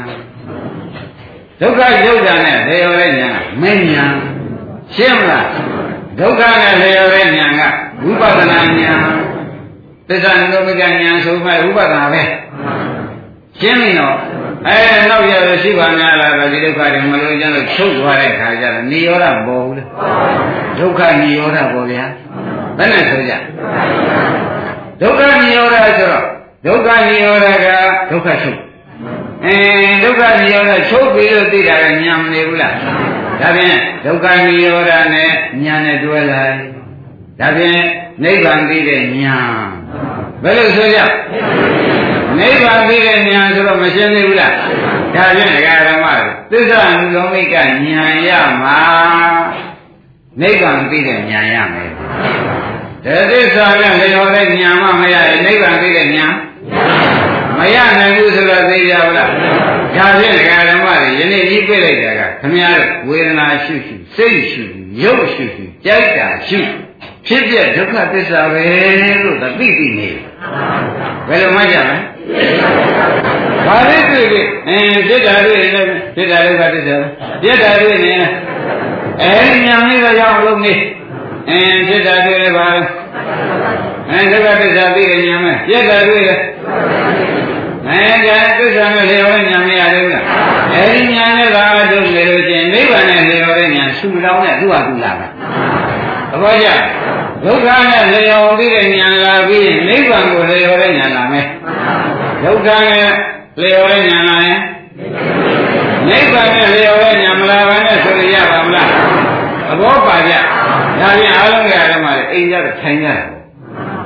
[1.62, 4.06] ဒုက္ခချုပ်တာနဲ့လျော်တဲ့ညာကမင်းညာ
[4.96, 5.48] ရှင်းမလား
[6.20, 7.62] ဒုက္ခနဲ့လျော်တဲ့ညာက
[8.04, 8.94] ဝိပဿနာညာ
[10.08, 10.70] သစ္စာနိရောဓ
[11.02, 12.24] ညာဆိုမှဝိပဿနာပဲ
[13.60, 14.18] ရှင်းပြီနော်
[14.68, 14.78] အဲ
[15.10, 19.84] နောက်ရရရှိပါများလားဒီဒုက္ခတွေမလို့ကျတော့ချုပ်သွားတဲ့ခါကျတော့နိရောဓပေါ်ဘူးလေ
[20.80, 22.06] ဒုက္ခနိရောဓပေါ်ဗျာ
[22.78, 23.34] ဘယ်နဲ့ဆိုကြ
[25.02, 26.26] ဒုက္ခနိရောဓဆိုတော့
[26.66, 27.68] ဒုက္ခနိရောဓက
[28.12, 28.60] ဒုက္ခချုပ်
[29.46, 29.58] အဲ
[30.04, 32.74] ဒုက္ခနိရောဓချုပ်ပြီလို့သိတာကညာမနေဘူးလား
[33.42, 35.30] ဒါဖြင့်ဒုက္ခနိရောဓနဲ့
[35.64, 36.56] ညာနဲ့တွဲလိုက်
[37.40, 37.80] ဒါဖြင့်
[38.24, 39.38] နိဗ္ဗာန်သိတဲ့ညာ
[40.44, 41.00] ဘယ်လိုဆိုကြ
[42.40, 44.54] နိဗ္ဗာန်သိတဲ့ဉာဏ်ဆိုတော့မရှင်းသေးဘူးလား
[45.16, 46.06] ဒါဖြင့်ဒကာဓမ္မ
[46.52, 47.72] သစ္စာနုလောမိကဉာဏ်
[48.28, 48.30] ရ
[48.62, 48.78] မှာ
[50.42, 51.92] နိဗ္ဗာန်သိတဲ့ဉာဏ်ရမယ်
[53.06, 56.34] တသစ္စာနဲ့လျော်တဲ့ဉာဏ်မှမရရင်နိဗ္ဗာန်သိတဲ့ဉာဏ်
[57.58, 59.30] မရနိုင်ဘူးဆိုတော့သိကြပါလား
[59.96, 64.64] ဒါဖြင့်ဒကာဓမ္မတွေယနေ့ကြီးပြလိုက်တာကခမည်းတော်ဝေဒနာရှုရှုစိတ်ရှု
[65.04, 66.60] ရုပ်ရှုရှုကြိုက်တာရှု
[67.28, 68.64] ဖြစ်ပြဒုက္ခသစ္စာပဲ
[69.24, 70.10] လို့သိသိနေ
[71.28, 71.98] ဘယ်လိုမှကြမလဲ
[73.68, 75.70] ဘာလဲတွေ့ပြီအင်းပြစ်တာတွေ့နေ
[76.16, 76.96] ပြစ်တာဒုက္ခသစ္စာ
[77.42, 78.14] ပြစ်တာတွေ့နေ
[79.22, 80.74] အဲဒီညာလေးတော့ရောက်လို့နေ
[81.50, 82.68] အင်းပြစ်တာတွေ့ရပါ
[84.12, 86.30] အဲဒုက္ခသစ္စာသိတဲ့ညာမဲ့ပြစ်တာတွေ့ရ
[87.88, 90.24] အဲဒါသစ္စာနဲ့လျော်တဲ့ညာမရတယ်လား
[90.74, 95.28] အဲဒီညာနဲ့သာတို့နေလို့ချင်းနိဗ္ဗာန်နဲ့လျော်တဲ့ညာဆူလောင်းတဲ့သူ့ဟာသူ့လာတာ
[96.32, 96.70] သဘောကျ
[97.46, 101.46] ဒုက္ခနဲ့လျော်ပြီးတဲ့ဉာဏ်လာပြီးနိဗ္ဗာန်ကိုလျော်တဲ့ဉာဏ်လာမယ်
[102.44, 103.12] ဒုက္ခနဲ့
[103.62, 104.62] လျော်တဲ့ဉာဏ်လာရင်
[106.10, 108.88] နိဗ္ဗာန်နဲ့လျော်တဲ့ဉာဏ်မလာပါနဲ့ဆိုရပါမလား
[109.68, 110.34] သဘောပါကြ
[111.02, 113.22] ဒါပြန်အားလုံးကဓမ္မတွေအိမ်ကြတော့ထိုင်ကြတယ်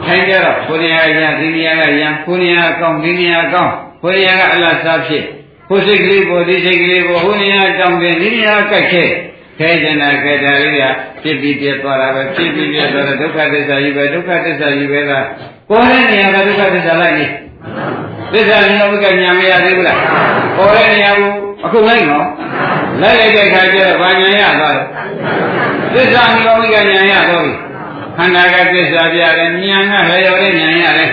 [0.06, 5.24] ထိုင်ကြတော့ကိုယ်နေရာရဒီနေရာကရံကိုယ်နေရာကောင်းဒီနေရာကောင်းကိုယ်နေရာကအလတ်စားဖြစ်
[5.70, 9.10] ဟိုစိတ်ကလေးပေါ်ဒီစိတ်ကလေးပေါ်ဟိုနေရာတောင်းတယ်ဒီနေရာကြိုက်ခဲ့
[9.60, 10.84] ခဲကျင်တာခဲတာလေးက
[11.22, 15.26] ဖြစ်ပြီးပြတ်သွားတာပဲဖြစ်ပြီးပြတ်သွားတာဒုက္ခသစ္စာကြီးပဲဒုက္ခသစ္စာကြီးပဲလား
[15.70, 17.26] ပေါ်တဲ့နေရာကဒုက္ခသစ္စာလိုက်နေ
[18.34, 20.00] သစ္စာဉာဏ်ဝိကညာမရသေးဘူးလား
[20.58, 21.30] ပေါ်တဲ့နေရာကို
[21.66, 22.28] အခုလိုက်နော်
[23.02, 24.86] လိုက်လိုက်တဲ့ခါကျတော့ဘာညာရသွားတယ်
[25.94, 27.54] သစ္စာဉာဏ်ဝိကညာရတော့ပြီ
[28.18, 31.10] ခန္ဓာကသစ္စာပြတယ်ဉာဏ်ကလျော်တဲ့ဉာဏ်ရတယ်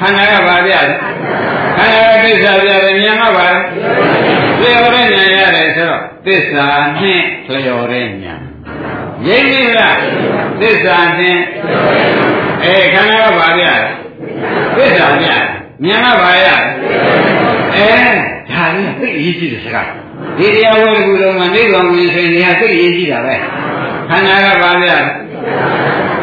[0.00, 0.94] ခန္ဓာကဘာပြလဲ
[1.76, 3.58] ခန္ဓာကသစ္စာပြတယ်ဉာဏ်ကဘာလဲ
[4.60, 7.22] လျော်တဲ့ဉာဏ်ရတယ်ဆိုတော့သစ္စာနဲ့
[7.64, 8.40] လျော်တဲ့ဉာဏ်
[9.26, 9.96] ရိပ်နေလား
[10.60, 11.38] သစ္စာနဲ့
[12.64, 13.76] အဲခန္ဓာကဘာပြလဲ
[14.76, 15.44] သစ္စာပြဉာဏ်
[16.04, 16.46] ကဘာရ
[17.76, 17.90] အဲ
[18.50, 19.88] ဒါလေးသိအရေးကြီးတဲ့စကား
[20.38, 23.36] ဒီတရားဝဲတစ်ခုလုံးမှာနိဗ္ဗာန်ကိုဆိုရင်နေရာသိအရေးကြီးတာပဲ
[24.10, 24.98] ခန္ဓာကဘာပြလဲ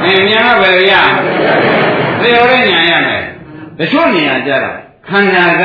[0.04, 0.94] အဲဉာဏ်ကဘယ်ရ
[2.22, 3.24] လျော်တဲ့ဉာဏ်ရမယ်
[3.78, 4.78] တချို့နေရာကြတော့
[5.10, 5.64] ခန္ဓာက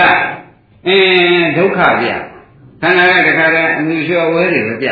[0.87, 2.07] အင်းဒုက္ခပြ
[2.83, 4.89] ခန္ဓာကတခါတည်းအမှုလျှော်ဝဲတွေပဲပြ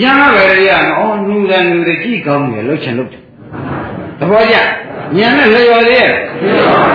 [0.00, 3.22] ညာကပဲရအောင်နူတယ်နူတယ်ကြည့်ကောင်းတယ်လှုပ်ချင်လှုပ်တယ်
[4.18, 4.56] သဘောကျ
[5.16, 6.12] ညာနဲ့လျော်သေးရဲ့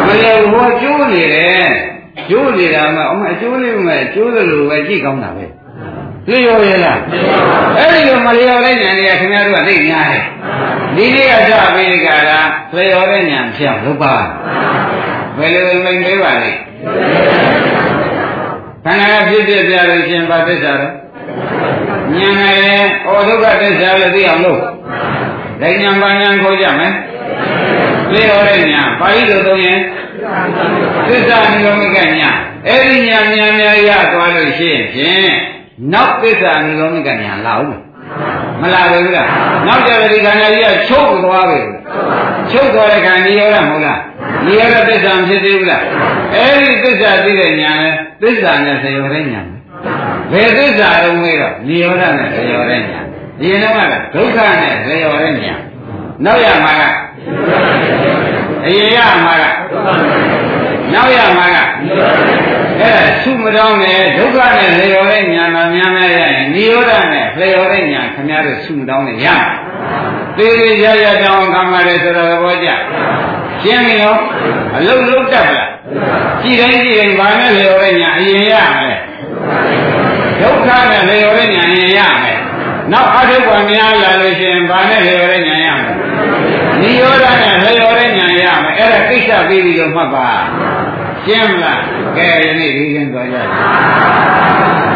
[0.05, 1.69] မလျော်ဘောကျိုးနေတယ်
[2.29, 5.45] ကျိုးနေတာမှအမအကျိုးလေးမှကျိုးတယ်လို့ပဲကြည့်ကောင်းတာပဲ
[6.29, 6.99] လျော်ရလား
[7.77, 10.23] အဲ့ဒီလိုမလျော်တဲ့ညာတွေကခင်ဗျားတို့ကသိများတယ်
[10.95, 12.39] ဒီနေ့ကစပြီးကြတာ
[12.75, 14.13] လျော်တဲ့ညာပြောင်းလုပ်ပါ
[15.37, 16.57] ဘယ်လိုမိန်ပေးပါလိမ့်
[18.85, 20.93] ခန္ဓာကဖြစ်ဖြစ်ပြလို့ရှင်ပါသစ္စာတော့
[22.15, 24.59] ဉာဏ်နဲ့ဩဒုက္ခသစ္စာလို့သိအောင်လို့
[25.61, 26.93] ဒိဉ္ဉံပါဉာဏ်ခေါ်ကြမယ်
[28.11, 29.79] သိတော်တဲ့ဉာဏ်ပါဠိလိုသုံးရင်
[31.07, 32.11] သစ္စာနိဂမိကဉာဏ်
[32.67, 35.31] အဲ့ဒီဉာဏ်ဉာဏ်များရသွားလို့ရှိရင်ဖြင့်
[35.93, 37.81] နောက်သစ္စာနိဂမိကဉာဏ်လာဦးမယ်
[38.61, 39.27] မလာဘူးလား
[39.67, 41.59] နောက်ကြတဲ့ဒီခန္ဓာကြီးကချုပ်သွားပြီ
[42.51, 43.99] ချုပ်သွားတဲ့ခန္ဓာရောလားမဟုတ်လား
[44.45, 45.83] ဒီရောသစ္စာမဖြစ်သေးဘူးလား
[46.33, 49.45] အဲ့ဒီသစ္စာသိတဲ့ဉာဏ်လဲသစ္စာနဲ့ဆရောတဲ့ဉာဏ်
[50.31, 53.05] ဘယ်သစ္စာလုံးမေးတော့နိရောဓနဲ့ဆရောတဲ့ဉာဏ်
[53.39, 55.59] ဒီရင်တော့ကဒုက္ခနဲ့ဆရောတဲ့ဉာဏ်
[56.25, 56.83] နောက်ရမှာက
[58.65, 59.43] အရင်ရမှာက
[60.93, 61.57] နောက်ရမှာက
[62.79, 69.27] အဲ့ဒါသုမတော်နဲ့ဒုက္ခနဲ့လျော်တဲ့ဉာဏ်တော်များများရရင်နိရောဓနဲ့လျော်တဲ့ဉာဏ်ခင်ဗျားတို့သုမတော်နဲ့ရ
[70.37, 72.69] သေသေးရရတောင်းခံရတယ်ဆိုတော့သဘောကျ
[73.61, 74.19] ရှင်းပြီနော်
[74.75, 75.71] အလုံးလုံးတက်လား
[76.41, 78.97] ကြည်တိုင်းကြည်တိုင်းဘာနဲ့လျော်တဲ့ဉာဏ်အရင်ရမယ်
[80.41, 82.39] ဒုက္ခနဲ့လျော်တဲ့ဉာဏ်အရင်ရမယ်
[82.91, 85.36] နောက်အထုပ်ကများလာလို့ရှိရင်ဘာနဲ့လျော်တဲ့ဉာဏ်ရမယ်
[86.87, 87.25] နိရောဓ
[87.63, 90.27] နဲ့လျော်တဲ့ဉာဏ်ရမယ်အဲ့ဒါကိစ္စပြီးပြီလို့မှတ်ပါ
[91.25, 91.81] ရှင်းမလား
[92.17, 94.86] ကဲယနေ့ဒီရင်သွားကြပါ